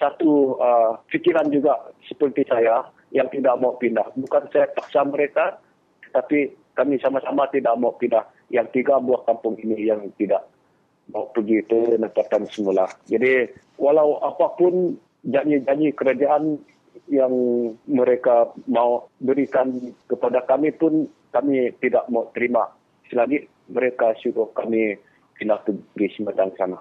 satu 0.00 0.58
uh, 0.58 0.98
fikiran 1.12 1.46
juga 1.52 1.76
seperti 2.08 2.42
saya 2.50 2.82
yang 3.14 3.30
tidak 3.30 3.54
mau 3.62 3.76
pindah. 3.78 4.10
Bukan 4.18 4.50
saya 4.50 4.66
paksa 4.74 5.06
mereka, 5.06 5.60
tetapi 6.08 6.50
kami 6.74 6.98
sama-sama 6.98 7.46
tidak 7.52 7.78
mau 7.78 7.94
pindah. 7.94 8.26
Yang 8.50 8.82
tiga 8.82 9.00
buah 9.00 9.24
kampung 9.24 9.56
ini 9.62 9.88
yang 9.88 10.04
tidak 10.20 10.44
pergi 11.12 11.60
ke 11.66 11.98
penempatan 11.98 12.48
semula. 12.48 12.88
Jadi 13.04 13.50
walau 13.76 14.22
apapun 14.24 14.96
janji-janji 15.24 15.92
kerajaan 15.96 16.60
yang 17.10 17.34
mereka 17.84 18.54
mau 18.64 19.10
berikan 19.20 19.92
kepada 20.08 20.40
kami 20.48 20.72
pun 20.72 21.08
kami 21.34 21.74
tidak 21.82 22.06
mau 22.08 22.30
terima 22.32 22.70
selagi 23.10 23.44
mereka 23.68 24.16
suruh 24.22 24.48
kami 24.56 24.96
pindah 25.36 25.60
ke 25.66 26.06
Semedang 26.14 26.54
sana. 26.56 26.78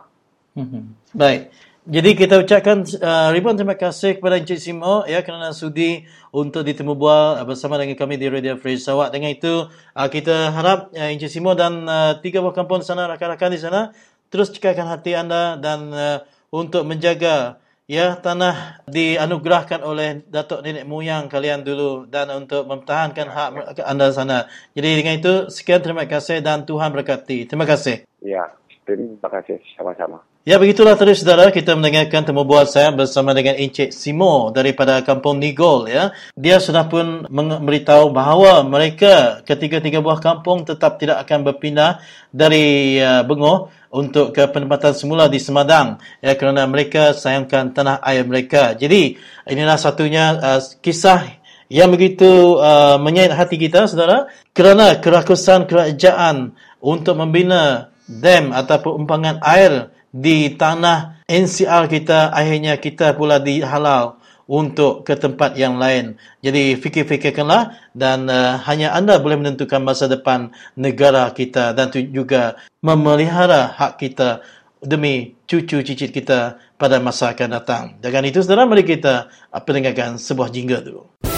Hmm. 0.54 0.94
Baik. 1.18 1.50
Jadi 1.84 2.16
kita 2.16 2.40
ucapkan 2.40 2.88
uh, 3.04 3.36
ribuan 3.36 3.60
terima 3.60 3.76
kasih 3.76 4.16
kepada 4.16 4.40
Encik 4.40 4.56
Simo 4.56 5.04
ya 5.04 5.20
kerana 5.20 5.52
sudi 5.52 6.08
untuk 6.32 6.64
ditemu 6.64 6.96
bual 6.96 7.36
uh, 7.36 7.44
bersama 7.44 7.76
dengan 7.76 8.00
kami 8.00 8.16
di 8.16 8.32
Radio 8.32 8.56
Free 8.56 8.80
Sarawak. 8.80 9.12
Dengan 9.12 9.36
itu 9.36 9.68
uh, 9.68 10.08
kita 10.08 10.56
harap 10.56 10.96
uh, 10.96 11.12
Encik 11.12 11.28
Simo 11.28 11.52
dan 11.60 11.84
uh, 11.84 12.16
tiga 12.24 12.40
buah 12.40 12.56
kampung 12.56 12.80
sana 12.88 13.04
rakan-rakan 13.12 13.52
di 13.52 13.60
sana 13.60 13.92
terus 14.34 14.50
cekatkan 14.50 14.90
hati 14.90 15.14
anda 15.14 15.62
dan 15.62 15.94
uh, 15.94 16.26
untuk 16.50 16.90
menjaga 16.90 17.62
ya 17.86 18.18
tanah 18.18 18.82
dianugerahkan 18.90 19.86
oleh 19.86 20.26
datuk 20.26 20.66
nenek 20.66 20.90
moyang 20.90 21.30
kalian 21.30 21.62
dulu 21.62 22.10
dan 22.10 22.34
untuk 22.34 22.66
mempertahankan 22.66 23.28
hak 23.30 23.78
anda 23.86 24.10
sana. 24.10 24.50
Jadi 24.74 24.90
dengan 24.98 25.14
itu 25.22 25.34
sekian 25.54 25.86
terima 25.86 26.10
kasih 26.10 26.42
dan 26.42 26.66
Tuhan 26.66 26.90
berkati. 26.90 27.46
Terima 27.46 27.70
kasih. 27.70 28.10
Ya, 28.26 28.50
terima 28.90 29.30
kasih 29.30 29.62
sama-sama. 29.78 30.26
Ya 30.44 30.60
begitulah 30.60 31.00
tadi 31.00 31.16
saudara 31.16 31.56
kita 31.56 31.72
mendengarkan 31.72 32.28
temu 32.28 32.44
bual 32.44 32.68
saya 32.68 32.92
bersama 32.92 33.32
dengan 33.32 33.56
Encik 33.56 33.96
Simo 33.96 34.52
daripada 34.52 35.00
kampung 35.00 35.40
Nigol 35.40 35.88
ya. 35.88 36.12
Dia 36.36 36.60
sudah 36.60 36.92
pun 36.92 37.24
memberitahu 37.32 38.12
bahawa 38.12 38.60
mereka 38.68 39.40
ketiga-tiga 39.48 40.04
buah 40.04 40.20
kampung 40.20 40.68
tetap 40.68 41.00
tidak 41.00 41.24
akan 41.24 41.48
berpindah 41.48 42.04
dari 42.36 43.00
uh, 43.00 43.24
Bengoh 43.24 43.72
untuk 43.94 44.34
ke 44.34 44.50
penempatan 44.50 44.98
semula 44.98 45.30
di 45.30 45.38
Semadang. 45.38 46.02
Ya 46.20 46.34
kerana 46.34 46.66
mereka 46.66 47.14
sayangkan 47.14 47.78
tanah 47.78 48.02
air 48.02 48.26
mereka. 48.26 48.74
Jadi 48.74 49.22
inilah 49.46 49.78
satunya 49.78 50.34
uh, 50.42 50.60
kisah 50.82 51.38
yang 51.70 51.94
begitu 51.94 52.58
uh, 52.58 52.98
menyayat 52.98 53.38
hati 53.38 53.62
kita 53.62 53.86
saudara. 53.86 54.26
Kerana 54.50 54.98
kerakusan 54.98 55.70
kerajaan 55.70 56.58
untuk 56.82 57.14
membina 57.22 57.94
dam 58.10 58.50
ataupun 58.52 59.06
umpangan 59.06 59.38
air 59.46 59.94
di 60.10 60.54
tanah 60.58 61.26
NCR 61.26 61.90
kita 61.90 62.30
akhirnya 62.30 62.78
kita 62.78 63.18
pula 63.18 63.42
dihalau 63.42 64.22
untuk 64.48 65.08
ke 65.08 65.16
tempat 65.16 65.56
yang 65.56 65.80
lain. 65.80 66.20
Jadi 66.44 66.76
fikir-fikirkanlah 66.78 67.94
dan 67.96 68.28
uh, 68.28 68.60
hanya 68.68 68.92
anda 68.92 69.20
boleh 69.20 69.40
menentukan 69.40 69.80
masa 69.80 70.12
depan 70.12 70.52
negara 70.76 71.32
kita 71.32 71.72
dan 71.72 71.92
juga 72.12 72.60
memelihara 72.84 73.72
hak 73.72 74.00
kita 74.00 74.44
demi 74.84 75.40
cucu 75.48 75.80
cicit 75.80 76.12
kita 76.12 76.60
pada 76.76 77.00
masa 77.00 77.32
akan 77.32 77.50
datang. 77.56 77.84
Dengan 78.04 78.28
itu 78.28 78.44
saudara 78.44 78.68
mari 78.68 78.84
kita 78.84 79.32
pendengarkan 79.64 80.20
sebuah 80.20 80.52
jingle 80.52 80.84
dulu. 80.84 81.33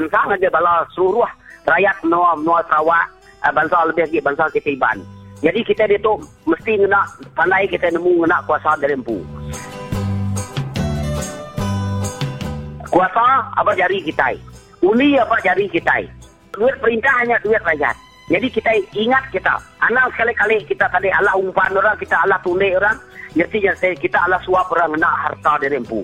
Murid 0.00 0.08
beransang 0.08 0.32
aja 0.32 0.48
bala 0.48 0.74
seluruh 0.96 1.28
rakyat 1.68 1.96
Noah 2.08 2.32
Noah 2.40 2.64
Sarawak 2.72 3.04
uh, 3.44 3.52
bangsa 3.52 3.84
lebih 3.84 4.08
lagi 4.08 4.18
bangsa 4.24 4.44
kita 4.56 4.72
Iban. 4.72 4.98
Jadi 5.44 5.60
kita 5.64 5.84
dia 5.88 6.00
tu 6.00 6.16
mesti 6.48 6.72
kena 6.80 7.00
pandai 7.36 7.68
kita 7.68 7.92
nemu 7.92 8.24
kena 8.24 8.40
kuasa 8.48 8.80
dari 8.80 8.96
empu. 8.96 9.20
Kuasa 12.88 13.24
apa 13.60 13.72
jari 13.76 14.00
kita? 14.00 14.36
Uli 14.80 15.20
apa 15.20 15.36
jari 15.44 15.68
kita? 15.68 16.00
Duit 16.56 16.76
perintah 16.80 17.12
hanya 17.20 17.36
duit 17.44 17.60
rakyat. 17.60 17.96
Jadi 18.32 18.46
kita 18.48 18.70
ingat 18.96 19.24
kita. 19.32 19.60
Anak 19.84 20.12
sekali-kali 20.16 20.64
kita 20.64 20.88
tadi 20.88 21.12
Allah 21.12 21.34
umpan 21.36 21.76
orang, 21.76 21.96
kita 22.00 22.16
Allah 22.24 22.40
tunai 22.40 22.72
orang. 22.76 22.96
Jadi 23.36 23.62
kita 24.00 24.18
Allah 24.26 24.40
suap 24.42 24.68
orang 24.74 24.98
nak 24.98 25.14
harta 25.28 25.60
dari 25.62 25.78
empu. 25.78 26.02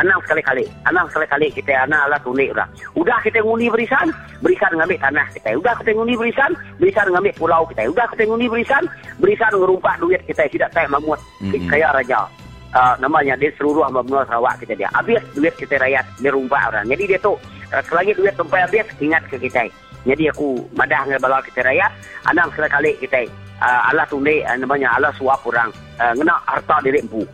Anak 0.00 0.24
sekali-kali. 0.24 0.64
Anak 0.88 1.12
sekali-kali 1.12 1.52
kita 1.52 1.84
anak 1.84 2.08
lah 2.08 2.20
tunik 2.24 2.56
dah. 2.56 2.64
Udah 2.96 3.20
kita 3.20 3.44
ngundi 3.44 3.68
berisan, 3.68 4.08
berisan 4.40 4.72
ngambil 4.72 4.96
tanah 4.96 5.26
kita. 5.36 5.52
Udah 5.60 5.74
kita 5.84 5.90
ngundi 5.92 6.14
berisan, 6.16 6.50
berisan 6.80 7.06
ngambil 7.12 7.32
pulau 7.36 7.62
kita. 7.68 7.82
Udah 7.92 8.06
kita 8.16 8.22
ngundi 8.24 8.46
berisan, 8.48 8.82
berisan 9.20 9.52
ngerumpak 9.52 10.00
duit 10.00 10.20
kita. 10.24 10.48
Tidak 10.48 10.70
saya 10.72 10.88
mamut. 10.88 11.20
Mm-hmm. 11.44 11.68
Kaya 11.68 11.92
raja. 11.92 12.24
Uh, 12.72 12.96
namanya 13.04 13.36
dia 13.36 13.52
seluruh 13.60 13.84
Benua 13.92 14.24
Sarawak 14.24 14.56
kita 14.64 14.72
dia. 14.72 14.88
Habis 14.96 15.20
duit 15.36 15.52
kita 15.60 15.76
rakyat, 15.76 16.08
dia 16.24 16.32
rumpak 16.32 16.72
orang. 16.72 16.88
Jadi 16.88 17.04
dia 17.04 17.20
tu, 17.20 17.36
uh, 17.68 17.82
selagi 17.84 18.16
duit 18.16 18.32
sampai 18.32 18.64
habis, 18.64 18.88
ingat 18.96 19.28
ke 19.28 19.36
kita. 19.36 19.68
Jadi 20.08 20.32
aku 20.32 20.56
madah 20.72 21.04
dengan 21.04 21.20
bala 21.20 21.44
kita 21.44 21.60
rakyat, 21.60 21.92
anak 22.32 22.48
sekali-kali 22.56 22.96
kita. 22.96 23.28
Uh, 23.60 23.92
Allah 23.92 24.08
tunik, 24.08 24.40
uh, 24.48 24.56
namanya 24.56 24.88
Allah 24.96 25.12
suap 25.20 25.44
orang. 25.44 25.68
Uh, 26.00 26.16
ngena 26.16 26.32
harta 26.48 26.80
diri 26.80 27.04
empu. 27.04 27.28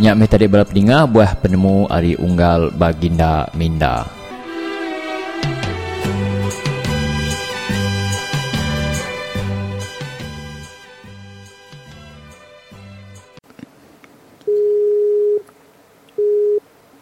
Nyak 0.00 0.16
meh 0.16 0.24
tadi 0.32 0.48
bala 0.48 0.64
peninga 0.64 1.04
buah 1.04 1.36
penemu 1.44 1.84
Ari 1.92 2.16
Unggal 2.16 2.72
Baginda 2.72 3.44
Minda. 3.52 4.08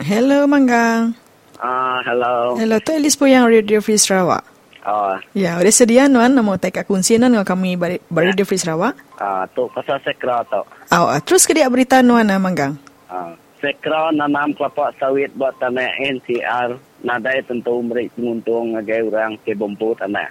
Hello 0.03 0.51
Manggang. 0.51 1.15
Ah, 1.63 1.71
uh, 1.71 1.97
hello. 2.03 2.59
Hello, 2.59 2.83
tu 2.83 2.91
Elis 2.99 3.15
Poyang 3.15 3.47
Radio 3.47 3.79
Free 3.79 3.95
Sarawak. 3.95 4.43
Oh. 4.83 5.15
Ya, 5.39 5.55
udah 5.55 5.71
sedia 5.71 6.11
nuan 6.11 6.35
nama 6.35 6.59
tak 6.59 6.83
kunsian 6.91 7.23
dengan 7.23 7.47
kami 7.47 7.79
bari 7.79 8.03
Radio 8.11 8.43
Free 8.43 8.59
Sarawak. 8.59 8.99
Ah, 9.23 9.47
uh, 9.47 9.55
tu 9.55 9.71
pasal 9.71 10.03
sekra 10.03 10.43
tu. 10.51 10.67
Oh, 10.91 11.15
terus 11.23 11.47
ke 11.47 11.55
dia 11.55 11.71
berita 11.71 12.03
nuan 12.03 12.27
Manggang. 12.43 12.88
Uh, 13.09 13.33
sekra 13.59 14.15
nanam 14.15 14.55
kelapa 14.55 14.95
sawit 15.01 15.35
buat 15.35 15.57
tanah 15.59 15.99
NCR 15.99 16.79
nadai 17.03 17.43
tentu 17.43 17.83
merik 17.83 18.15
penguntung 18.15 18.77
ngagai 18.77 19.09
orang 19.11 19.35
ke 19.43 19.57
bompo 19.57 19.97
tanah. 19.99 20.31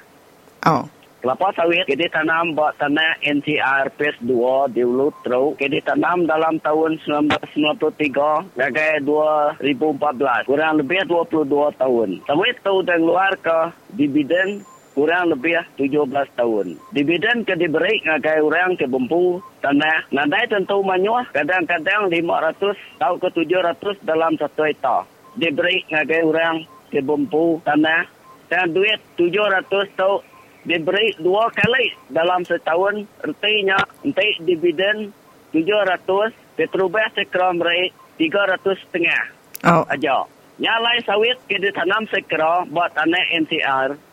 Oh. 0.67 0.85
Kelapa 1.17 1.49
sawit 1.57 1.89
kita 1.89 2.13
tanam 2.13 2.53
buat 2.53 2.77
tanah 2.77 3.17
NCR 3.25 3.89
PES 3.97 4.21
2 4.21 4.69
di 4.69 4.85
Ulu 4.85 5.09
Trau. 5.25 5.57
Kita 5.57 5.91
tanam 5.91 6.29
dalam 6.29 6.61
tahun 6.61 7.01
1993 7.01 8.53
ngagai 8.53 9.01
2014. 9.01 10.45
Kurang 10.45 10.77
lebih 10.77 11.09
22 11.09 11.81
tahun. 11.81 12.09
Sawit 12.29 12.55
tu 12.61 12.85
dan 12.85 13.01
luar 13.01 13.33
ke 13.41 13.73
dividen 13.97 14.61
kurang 14.97 15.29
lebih 15.29 15.61
17 15.77 16.09
tahun. 16.33 16.73
Dividen 16.89 17.45
ke 17.45 17.53
diberi 17.53 18.01
ngagai 18.01 18.41
orang 18.41 18.73
ke 18.81 18.89
bumbu 18.89 19.45
tanah. 19.61 20.09
Nadai 20.09 20.49
tentu 20.49 20.81
manyuah 20.81 21.29
kadang-kadang 21.37 22.09
500 22.09 22.73
atau 22.97 23.13
ke 23.21 23.29
700 23.29 24.01
dalam 24.01 24.33
satu 24.41 24.65
hektar. 24.65 25.05
Diberi 25.37 25.85
ngagai 25.93 26.25
orang 26.25 26.65
ke 26.89 27.05
bumbu 27.05 27.61
tanah. 27.61 28.09
Dan 28.49 28.73
duit 28.73 28.97
700 29.21 29.69
tau 29.93 30.25
diberi 30.65 31.13
dua 31.21 31.53
kali 31.53 31.93
dalam 32.09 32.41
setahun. 32.41 33.05
Artinya 33.21 33.77
nanti 34.01 34.41
dividen 34.41 35.13
700 35.53 36.47
Petrobras 36.57 37.13
sekera 37.13 37.53
meraih 37.53 37.93
300 38.17 38.65
setengah. 38.81 39.23
Oh. 39.61 39.85
Aja. 39.85 40.25
Nyalai 40.57 41.05
sawit 41.05 41.37
kita 41.45 41.69
tanam 41.69 42.09
sekera 42.09 42.65
buat 42.65 42.89
tanah 42.97 43.45
NCR. 43.45 44.06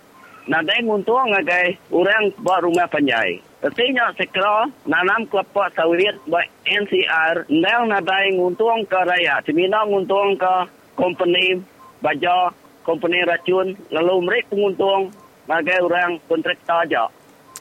Nadai 0.44 0.84
nguntung 0.84 1.32
ngagai 1.32 1.80
orang 1.88 2.28
buat 2.44 2.60
rumah 2.60 2.84
panjai. 2.84 3.40
Artinya 3.64 4.12
sekera 4.12 4.68
nanam 4.84 5.24
kelapa 5.32 5.72
sawit 5.72 6.20
buat 6.28 6.44
NCR. 6.68 7.48
Nang 7.48 7.88
nadai 7.88 8.36
nguntung 8.36 8.84
ke 8.84 9.00
raya. 9.08 9.40
Semina 9.48 9.88
nguntung 9.88 10.36
ke 10.36 10.54
company 11.00 11.64
baja, 12.04 12.52
company 12.84 13.24
racun. 13.24 13.72
Lalu 13.88 14.14
mereka 14.20 14.52
nguntung 14.52 15.16
ngagai 15.48 15.80
orang 15.80 16.20
kontraktor 16.28 16.84
aja. 16.84 17.08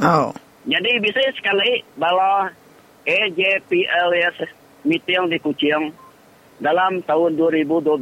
Oh. 0.04 0.36
Jadi 0.68 0.92
bisa 1.00 1.24
sekali 1.40 1.88
bala 1.96 2.52
AJPLS 3.08 4.48
meeting 4.84 5.32
di 5.32 5.40
Kuching 5.40 5.92
dalam 6.60 7.04
tahun 7.04 7.36
2012 7.40 8.00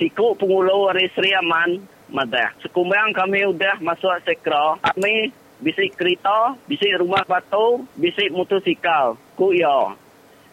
siku 0.00 0.32
pengulo 0.40 0.88
hari 0.88 1.08
Sri 1.12 1.32
Aman 1.36 1.84
Madah. 2.12 2.52
Sekumbang 2.60 3.16
kami 3.16 3.48
udah 3.48 3.80
masuk 3.80 4.12
sekra. 4.28 4.76
Kami 4.84 5.32
bisa 5.64 5.80
kereta, 5.96 6.52
bisa 6.68 6.84
rumah 7.00 7.24
batu, 7.24 7.88
bisa 7.96 8.28
motosikal. 8.30 9.16
Ku 9.34 9.56
ya. 9.56 9.96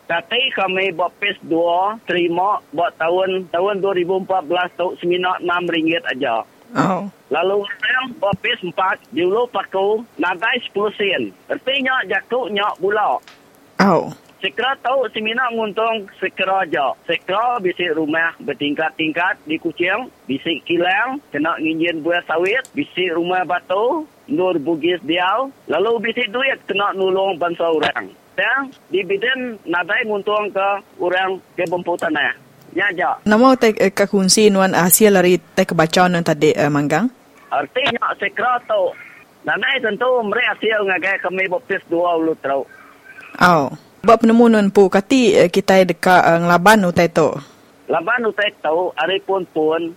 Tapi 0.09 0.49
kami 0.57 0.89
buat 0.97 1.13
PES 1.21 1.37
2 1.45 2.09
terima 2.09 2.57
buat 2.73 2.97
tahun 2.97 3.45
tahun 3.53 3.77
2014 3.77 4.25
tu 4.73 4.87
semina 4.97 5.37
6 5.37 5.69
ringgit 5.69 6.01
aja. 6.09 6.41
Oh. 6.73 7.05
Lalu 7.29 7.61
orang 7.61 8.17
buat 8.17 8.33
PES 8.41 8.73
4 8.73 9.13
dulu 9.13 9.45
paku 9.53 10.01
nadai 10.17 10.57
10 10.73 10.97
sen. 10.97 11.23
Artinya 11.45 12.01
jatuh 12.09 12.49
nyak 12.49 12.73
pula. 12.81 13.21
Oh. 13.85 14.09
Sekra 14.39 14.71
tahu 14.79 15.03
semina 15.11 15.51
nguntung 15.51 16.07
sekra 16.15 16.63
aja. 16.63 16.95
Sekra 17.03 17.59
bisi 17.59 17.91
rumah 17.91 18.31
bertingkat-tingkat 18.39 19.43
di 19.43 19.59
Kuching, 19.59 20.07
bisi 20.31 20.63
kilang, 20.63 21.19
kena 21.27 21.59
nginjin 21.59 21.99
buah 21.99 22.23
sawit, 22.23 22.63
bisi 22.71 23.11
rumah 23.11 23.43
batu, 23.43 24.07
nur 24.31 24.55
bugis 24.63 25.03
diau, 25.03 25.51
lalu 25.67 25.91
bisi 26.07 26.23
duit 26.31 26.55
kena 26.63 26.95
nulung 26.95 27.35
bangsa 27.35 27.67
orang. 27.67 28.15
Dan 28.39 28.71
dividen 28.87 29.59
nadai 29.67 30.07
nguntung 30.07 30.55
ke 30.55 30.67
orang 31.03 31.43
ke 31.59 31.67
bumpu 31.67 31.99
tanah. 31.99 32.31
Ya 32.71 32.87
aja. 32.95 33.19
Nama 33.27 33.59
te 33.59 33.75
eh, 33.75 33.91
kakunsi 33.91 34.47
nuan 34.47 34.71
hasil 34.71 35.19
dari 35.19 35.35
te 35.35 35.67
kebacaan 35.67 36.15
yang 36.15 36.23
tadi 36.23 36.55
eh, 36.55 36.71
manggang? 36.71 37.11
Artinya 37.51 38.15
sekra 38.15 38.55
tahu. 38.63 38.95
Nadai 39.43 39.83
tentu 39.83 40.07
mereka 40.23 40.55
hasil 40.55 40.79
ngagai 40.87 41.27
kami 41.27 41.43
bopis 41.51 41.83
dua 41.91 42.15
ulu 42.15 42.31
terau. 42.39 42.63
Oh. 43.43 43.88
Buat 43.99 44.23
penemu 44.23 44.47
nuan 44.47 44.71
pu 44.71 44.87
kati 44.87 45.35
eh, 45.35 45.49
kita 45.51 45.83
dekat 45.83 46.21
uh, 46.23 46.39
ngelaban 46.39 46.87
utai 46.87 47.11
tu. 47.11 47.35
Laban 47.91 48.31
utai 48.31 48.53
tahu, 48.63 48.95
hari 48.95 49.19
pun 49.25 49.43
pun, 49.49 49.91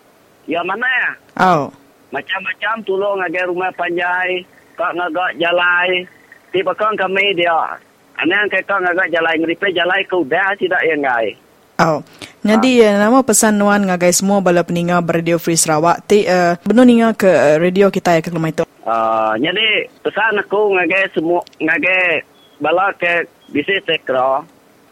ya 0.48 0.64
mana 0.66 0.88
ya? 0.88 1.10
Oh. 1.38 1.70
Macam-macam 2.10 2.82
tolong 2.82 3.20
ngagai 3.20 3.46
rumah 3.52 3.70
panjai, 3.76 4.42
kak 4.74 4.96
ngagak 4.96 5.38
jalai. 5.38 6.08
Tiba 6.50 6.72
kan 6.74 6.96
kami 6.98 7.36
dia. 7.36 7.78
Anang 8.18 8.48
kak 8.50 8.66
ngagak 8.66 9.12
jalai, 9.12 9.38
ngeripe 9.38 9.68
jalai 9.70 10.02
kau 10.08 10.24
dah 10.26 10.50
tidak 10.56 10.82
yang 10.88 11.04
ngai. 11.04 11.36
Oh. 11.78 12.00
Jadi 12.42 12.82
uh, 12.82 12.98
nama 12.98 13.22
pesan 13.22 13.54
nuan 13.54 13.86
ngagai 13.86 14.10
semua 14.10 14.42
bala 14.42 14.66
peninga 14.66 14.98
Radio 14.98 15.38
Free 15.38 15.54
Sarawak 15.54 16.02
ti 16.10 16.26
uh, 16.26 16.58
benar 16.66 16.82
ninga 16.82 17.14
ke 17.14 17.30
uh, 17.30 17.54
radio 17.62 17.86
kita 17.86 18.18
ya 18.18 18.20
ke 18.20 18.34
lemah 18.34 18.50
itu. 18.50 18.64
Uh, 18.82 19.38
jadi 19.38 19.86
pesan 20.02 20.42
aku 20.42 20.74
ngagai 20.74 21.14
semua 21.14 21.46
ngagai 21.62 22.26
bala 22.58 22.90
ke 22.98 23.30
bisnis 23.52 23.84
sekra. 23.84 24.40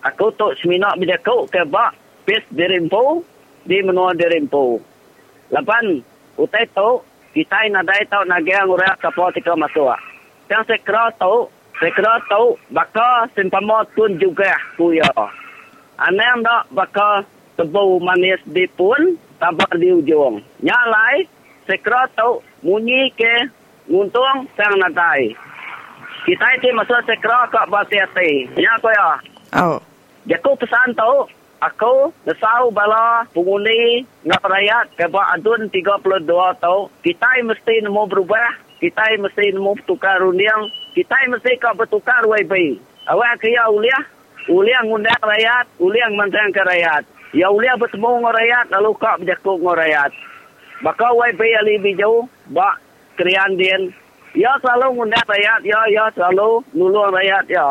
Aku 0.04 0.32
tu 0.36 0.52
semina 0.60 0.92
bila 0.96 1.16
kau 1.20 1.48
ke 1.48 1.64
bak 1.64 1.96
pes 2.28 2.44
dirimpo 2.52 3.24
di 3.64 3.80
menua 3.80 4.12
dirimpo. 4.12 4.80
Lapan 5.52 6.04
utai 6.36 6.68
tu 6.72 7.00
kita 7.32 7.68
nadai 7.72 8.04
tau 8.08 8.24
nagai 8.28 8.64
ngurai 8.68 8.96
kapal 9.00 9.32
tika 9.32 9.56
masuk. 9.56 9.96
Yang 10.48 10.76
sekra 10.76 11.12
tu 11.16 11.48
sekra 11.80 12.20
tu 12.28 12.56
baka 12.72 13.28
simpamo 13.32 13.84
tun 13.96 14.20
juga 14.20 14.56
kuya. 14.76 15.08
Anang 16.00 16.44
dak 16.44 16.68
baka 16.72 17.24
tebu 17.56 18.00
manis 18.00 18.40
di 18.48 18.64
pun 18.72 19.20
tabar 19.36 19.72
di 19.76 19.92
ujung. 19.92 20.40
Nyalai 20.64 21.28
sekra 21.68 22.08
tu 22.16 22.40
munyi 22.64 23.12
ke 23.12 23.52
nguntung 23.88 24.48
sang 24.56 24.80
nadai. 24.80 25.49
Kita 26.28 26.46
itu 26.60 26.68
masuk 26.76 27.00
sekra 27.08 27.48
kat 27.48 27.64
basi 27.72 27.96
hati. 27.96 28.44
Ya 28.60 28.76
aku 28.76 28.92
ya. 28.92 29.08
Oh. 29.56 29.78
Jaku 30.28 30.52
pesan 30.60 30.92
tu, 30.92 31.32
aku 31.64 32.12
nesau 32.28 32.68
bala 32.72 33.24
pengundi 33.32 34.04
ngap 34.28 34.44
rakyat 34.44 34.86
ke 35.00 35.08
bawah 35.08 35.32
adun 35.32 35.72
32 35.72 36.28
tau. 36.60 36.92
Kita 37.00 37.28
mesti 37.44 37.74
nemu 37.84 38.02
berubah. 38.04 38.68
Kita 38.80 39.16
mesti 39.20 39.52
nemu 39.52 39.80
tukar 39.84 40.20
rundiang. 40.20 40.68
Kita 40.96 41.16
mesti 41.28 41.56
kau 41.60 41.76
bertukar 41.76 42.24
WB. 42.28 42.52
Awak 43.08 43.40
kaya 43.40 43.68
uliah. 43.72 44.04
Uliah 44.48 44.80
ngundang 44.84 45.20
rakyat. 45.20 45.68
Uliah 45.80 46.08
mantang 46.16 46.52
ke 46.52 46.64
rakyat. 46.64 47.04
Ya 47.36 47.52
uliah 47.52 47.76
bertemu 47.76 48.08
dengan 48.20 48.32
rakyat. 48.36 48.66
Lalu 48.72 48.90
kau 48.96 49.16
berjakuk 49.20 49.56
dengan 49.60 49.76
rakyat. 49.84 50.10
Baka 50.80 51.06
WB 51.12 51.40
yang 51.44 51.64
lebih 51.68 51.92
jauh. 52.00 52.24
Bak 52.52 52.80
krian 53.20 53.56
dia. 53.60 53.76
Ya 54.34 54.50
selalu 54.62 54.94
ngundang 54.94 55.26
rakyat. 55.26 55.60
Ya, 55.66 55.80
ya 55.90 56.04
selalu 56.14 56.62
nulung 56.74 57.10
rakyat. 57.10 57.44
Ya. 57.50 57.66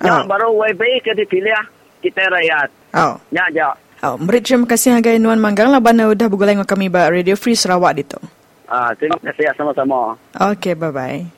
Ya 0.00 0.24
baru 0.24 0.56
WB 0.56 0.80
ke 1.04 1.12
dipilih 1.14 1.54
kita 2.00 2.24
rakyat. 2.32 2.68
Oh. 2.96 3.14
Ya, 3.30 3.44
ya. 3.52 3.70
Oh, 4.00 4.16
beri 4.16 4.40
terima 4.40 4.64
kasih 4.64 4.96
hagai 4.96 5.20
nuan 5.20 5.36
manggang 5.36 5.68
lah 5.68 5.76
bana 5.76 6.08
udah 6.08 6.26
bergulai 6.32 6.56
dengan 6.56 6.64
kami 6.64 6.88
ba 6.88 7.12
Radio 7.12 7.36
Free 7.36 7.52
Sarawak 7.52 8.00
dito. 8.00 8.16
Ah, 8.64 8.96
terima 8.96 9.20
kasih 9.20 9.52
sama-sama. 9.52 10.16
Okay, 10.32 10.72
bye-bye. 10.72 11.28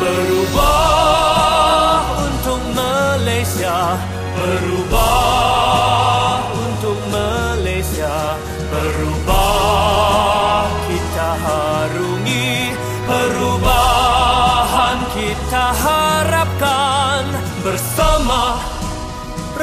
Berubah 0.00 2.00
untuk 2.24 2.60
Malaysia 2.72 4.00
Berubah 4.38 5.57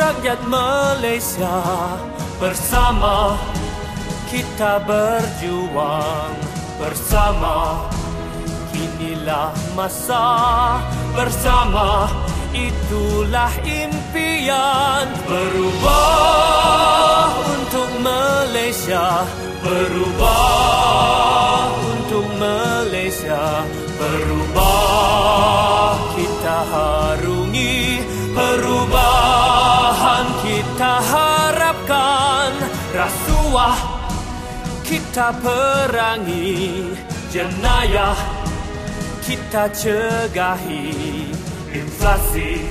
rakyat 0.05 0.41
Malaysia. 0.45 1.57
Bersama 2.37 3.33
kita 4.29 4.77
berjuang. 4.85 6.33
Bersama 6.77 7.89
Inilah 8.75 9.55
masa. 9.73 10.77
Bersama 11.17 12.05
Itulah 12.55 13.51
impian. 13.67 15.11
Berubah 15.27 17.35
untuk 17.51 17.91
Malaysia. 17.99 19.27
Berubah 19.59 21.67
untuk 21.83 22.23
Malaysia. 22.39 23.67
Berubah 23.99 25.99
kita 26.15 26.57
harungi 26.71 26.94
kita 34.85 35.33
perangi 35.41 36.93
Jenayah 37.33 38.13
kita 39.25 39.65
cegahi 39.73 40.93
inflasi 41.73 42.61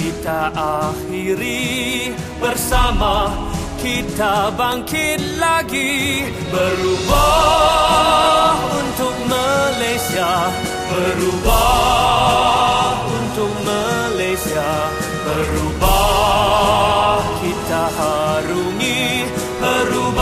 kita 0.00 0.48
akhiri 0.56 2.16
bersama 2.40 3.28
kita 3.84 4.48
bangkit 4.56 5.20
lagi 5.36 6.24
berubah 6.48 8.56
untuk 8.80 9.12
Malaysia 9.28 10.48
berubah 10.88 12.96
untuk 13.12 13.52
Malaysia 13.60 14.72
berubah 15.28 17.20
kita 17.44 17.82
harungi 18.00 19.28
perubahan 19.60 20.19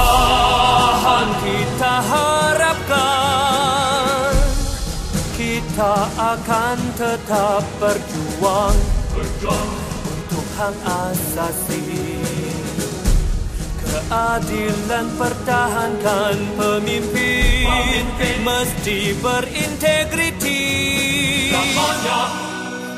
kita 5.78 6.10
akan 6.18 6.78
tetap 6.98 7.62
berjuang. 7.78 8.74
Berjuang 9.14 9.70
untuk 10.10 10.42
hak 10.58 10.74
asasi. 11.14 12.18
Keadilan 13.78 15.06
pertahankan 15.14 16.34
pemimpin, 16.58 17.70
pemimpin. 17.70 18.36
mesti 18.42 19.14
berintegriti. 19.22 20.66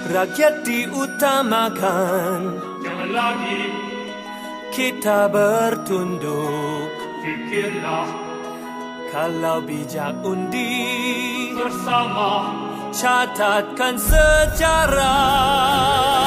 Rakyat 0.08 0.64
diutamakan. 0.64 2.40
Jangan 2.80 3.10
lagi. 3.12 3.60
Kita 4.72 5.28
bertunduk. 5.28 6.88
Fikirlah 7.28 8.29
kalau 9.10 9.58
bijak 9.66 10.14
undi 10.22 11.50
bersama 11.58 12.54
catatkan 12.94 13.98
sejarah. 13.98 15.10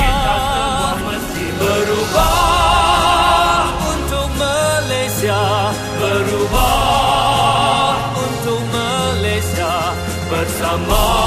Kita 0.03 0.35
semua 0.35 0.91
mesti 1.07 1.45
berubah 1.55 3.71
untuk 3.87 4.27
Malaysia. 4.35 5.71
Berubah 5.99 7.95
untuk 8.19 8.59
Malaysia. 8.67 8.83
bersama 10.33 11.22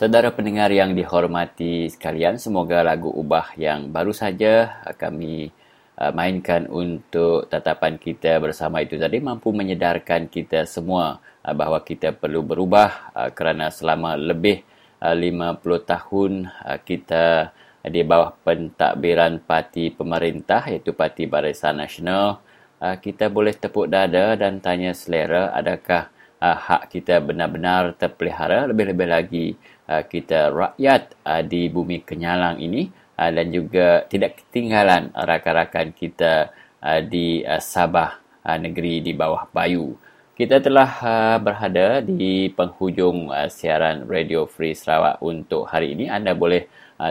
Saudara 0.00 0.32
pendengar 0.32 0.72
yang 0.72 0.96
dihormati 0.96 1.84
sekalian, 1.92 2.40
semoga 2.40 2.80
lagu 2.80 3.12
ubah 3.12 3.52
yang 3.60 3.92
baru 3.92 4.16
saja 4.16 4.80
kami 4.96 5.52
uh, 6.00 6.08
mainkan 6.16 6.64
untuk 6.72 7.44
tatapan 7.52 8.00
kita 8.00 8.40
bersama 8.40 8.80
itu 8.80 8.96
tadi 8.96 9.20
mampu 9.20 9.52
menyedarkan 9.52 10.32
kita 10.32 10.64
semua 10.64 11.20
uh, 11.44 11.52
bahawa 11.52 11.84
kita 11.84 12.16
perlu 12.16 12.40
berubah 12.40 13.12
kerana 13.36 13.68
selama 13.68 14.16
lebih 14.16 14.64
50 15.04 15.60
tahun 15.84 16.48
kita 16.80 17.52
di 17.84 18.00
bawah 18.00 18.32
pentadbiran 18.40 19.44
parti 19.44 19.92
pemerintah 19.92 20.64
iaitu 20.72 20.96
Parti 20.96 21.28
Barisan 21.28 21.76
Nasional 21.76 22.40
kita 22.80 23.28
boleh 23.28 23.52
tepuk 23.52 23.92
dada 23.92 24.32
dan 24.32 24.64
tanya 24.64 24.96
selera 24.96 25.52
adakah 25.52 26.08
hak 26.40 26.88
kita 26.88 27.20
benar-benar 27.20 27.92
terpelihara. 28.00 28.64
Lebih-lebih 28.72 29.08
lagi 29.08 29.46
kita 29.90 30.54
rakyat 30.54 31.18
di 31.50 31.66
bumi 31.66 32.06
kenyalang 32.06 32.62
ini 32.62 32.86
dan 33.18 33.50
juga 33.50 34.06
tidak 34.06 34.46
ketinggalan 34.46 35.10
rakan-rakan 35.12 35.90
kita 35.90 36.54
di 37.10 37.42
Sabah 37.58 38.22
negeri 38.56 39.02
di 39.02 39.12
bawah 39.12 39.50
Bayu. 39.50 39.98
Kita 40.32 40.56
telah 40.56 40.88
berada 41.36 42.00
di 42.00 42.48
penghujung 42.48 43.28
siaran 43.52 44.08
Radio 44.08 44.48
Free 44.48 44.72
Sarawak 44.72 45.20
untuk 45.20 45.68
hari 45.68 45.92
ini. 45.92 46.08
Anda 46.08 46.32
boleh 46.32 46.64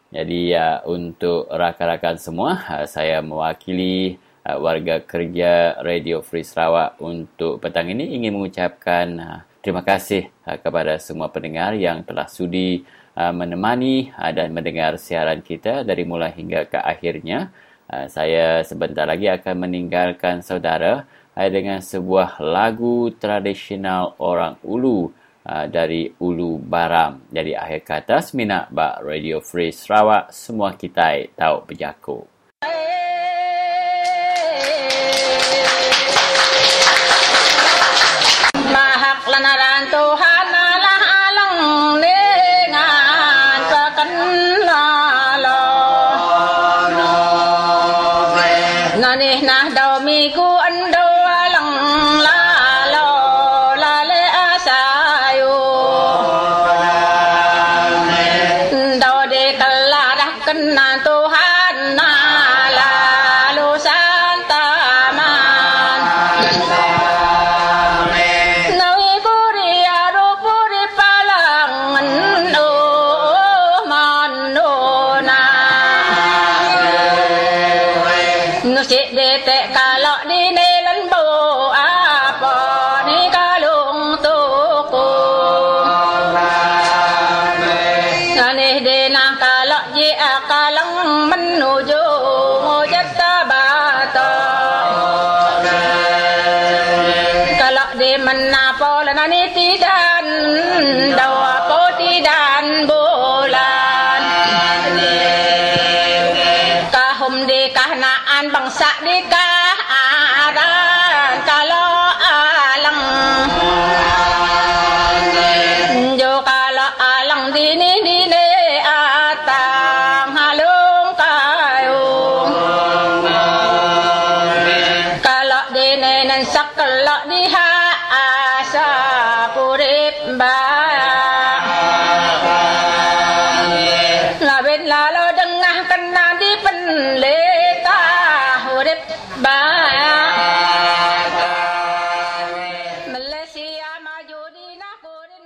Jadi 0.09 0.57
uh, 0.57 0.81
untuk 0.89 1.53
rakan-rakan 1.53 2.17
semua, 2.17 2.65
uh, 2.65 2.89
saya 2.89 3.21
mewakili 3.21 4.17
uh, 4.49 4.57
warga 4.57 5.05
kerja 5.05 5.77
Radio 5.85 6.25
Free 6.25 6.49
Sarawak 6.49 6.97
untuk 7.05 7.61
petang 7.61 7.93
ini 7.93 8.17
ingin 8.17 8.33
mengucapkan 8.33 9.07
uh, 9.21 9.45
terima 9.61 9.85
kasih 9.85 10.33
uh, 10.49 10.57
kepada 10.57 10.97
semua 10.97 11.29
pendengar 11.29 11.77
yang 11.77 12.01
telah 12.09 12.25
sudi 12.25 12.89
uh, 13.21 13.37
menemani 13.37 14.17
uh, 14.17 14.33
dan 14.33 14.49
mendengar 14.57 14.97
siaran 14.97 15.45
kita 15.45 15.85
dari 15.85 16.09
mulai 16.09 16.33
hingga 16.33 16.73
ke 16.73 16.81
akhirnya. 16.81 17.53
Uh, 17.89 18.05
saya 18.13 18.61
sebentar 18.69 19.09
lagi 19.09 19.33
akan 19.33 19.65
meninggalkan 19.65 20.45
saudara 20.45 21.09
uh, 21.33 21.49
dengan 21.49 21.81
sebuah 21.81 22.37
lagu 22.37 23.09
tradisional 23.17 24.13
orang 24.21 24.61
Ulu 24.61 25.09
uh, 25.49 25.65
dari 25.73 26.13
Ulu 26.21 26.61
Baram. 26.61 27.25
Jadi 27.33 27.57
akhir 27.57 27.89
kata 27.89 28.21
Seminak 28.21 28.69
Bak 28.69 29.01
Radio 29.01 29.41
Free 29.41 29.73
Sarawak 29.73 30.37
semua 30.37 30.77
kita 30.77 31.17
tahu 31.33 31.65
berjaku. 31.65 32.38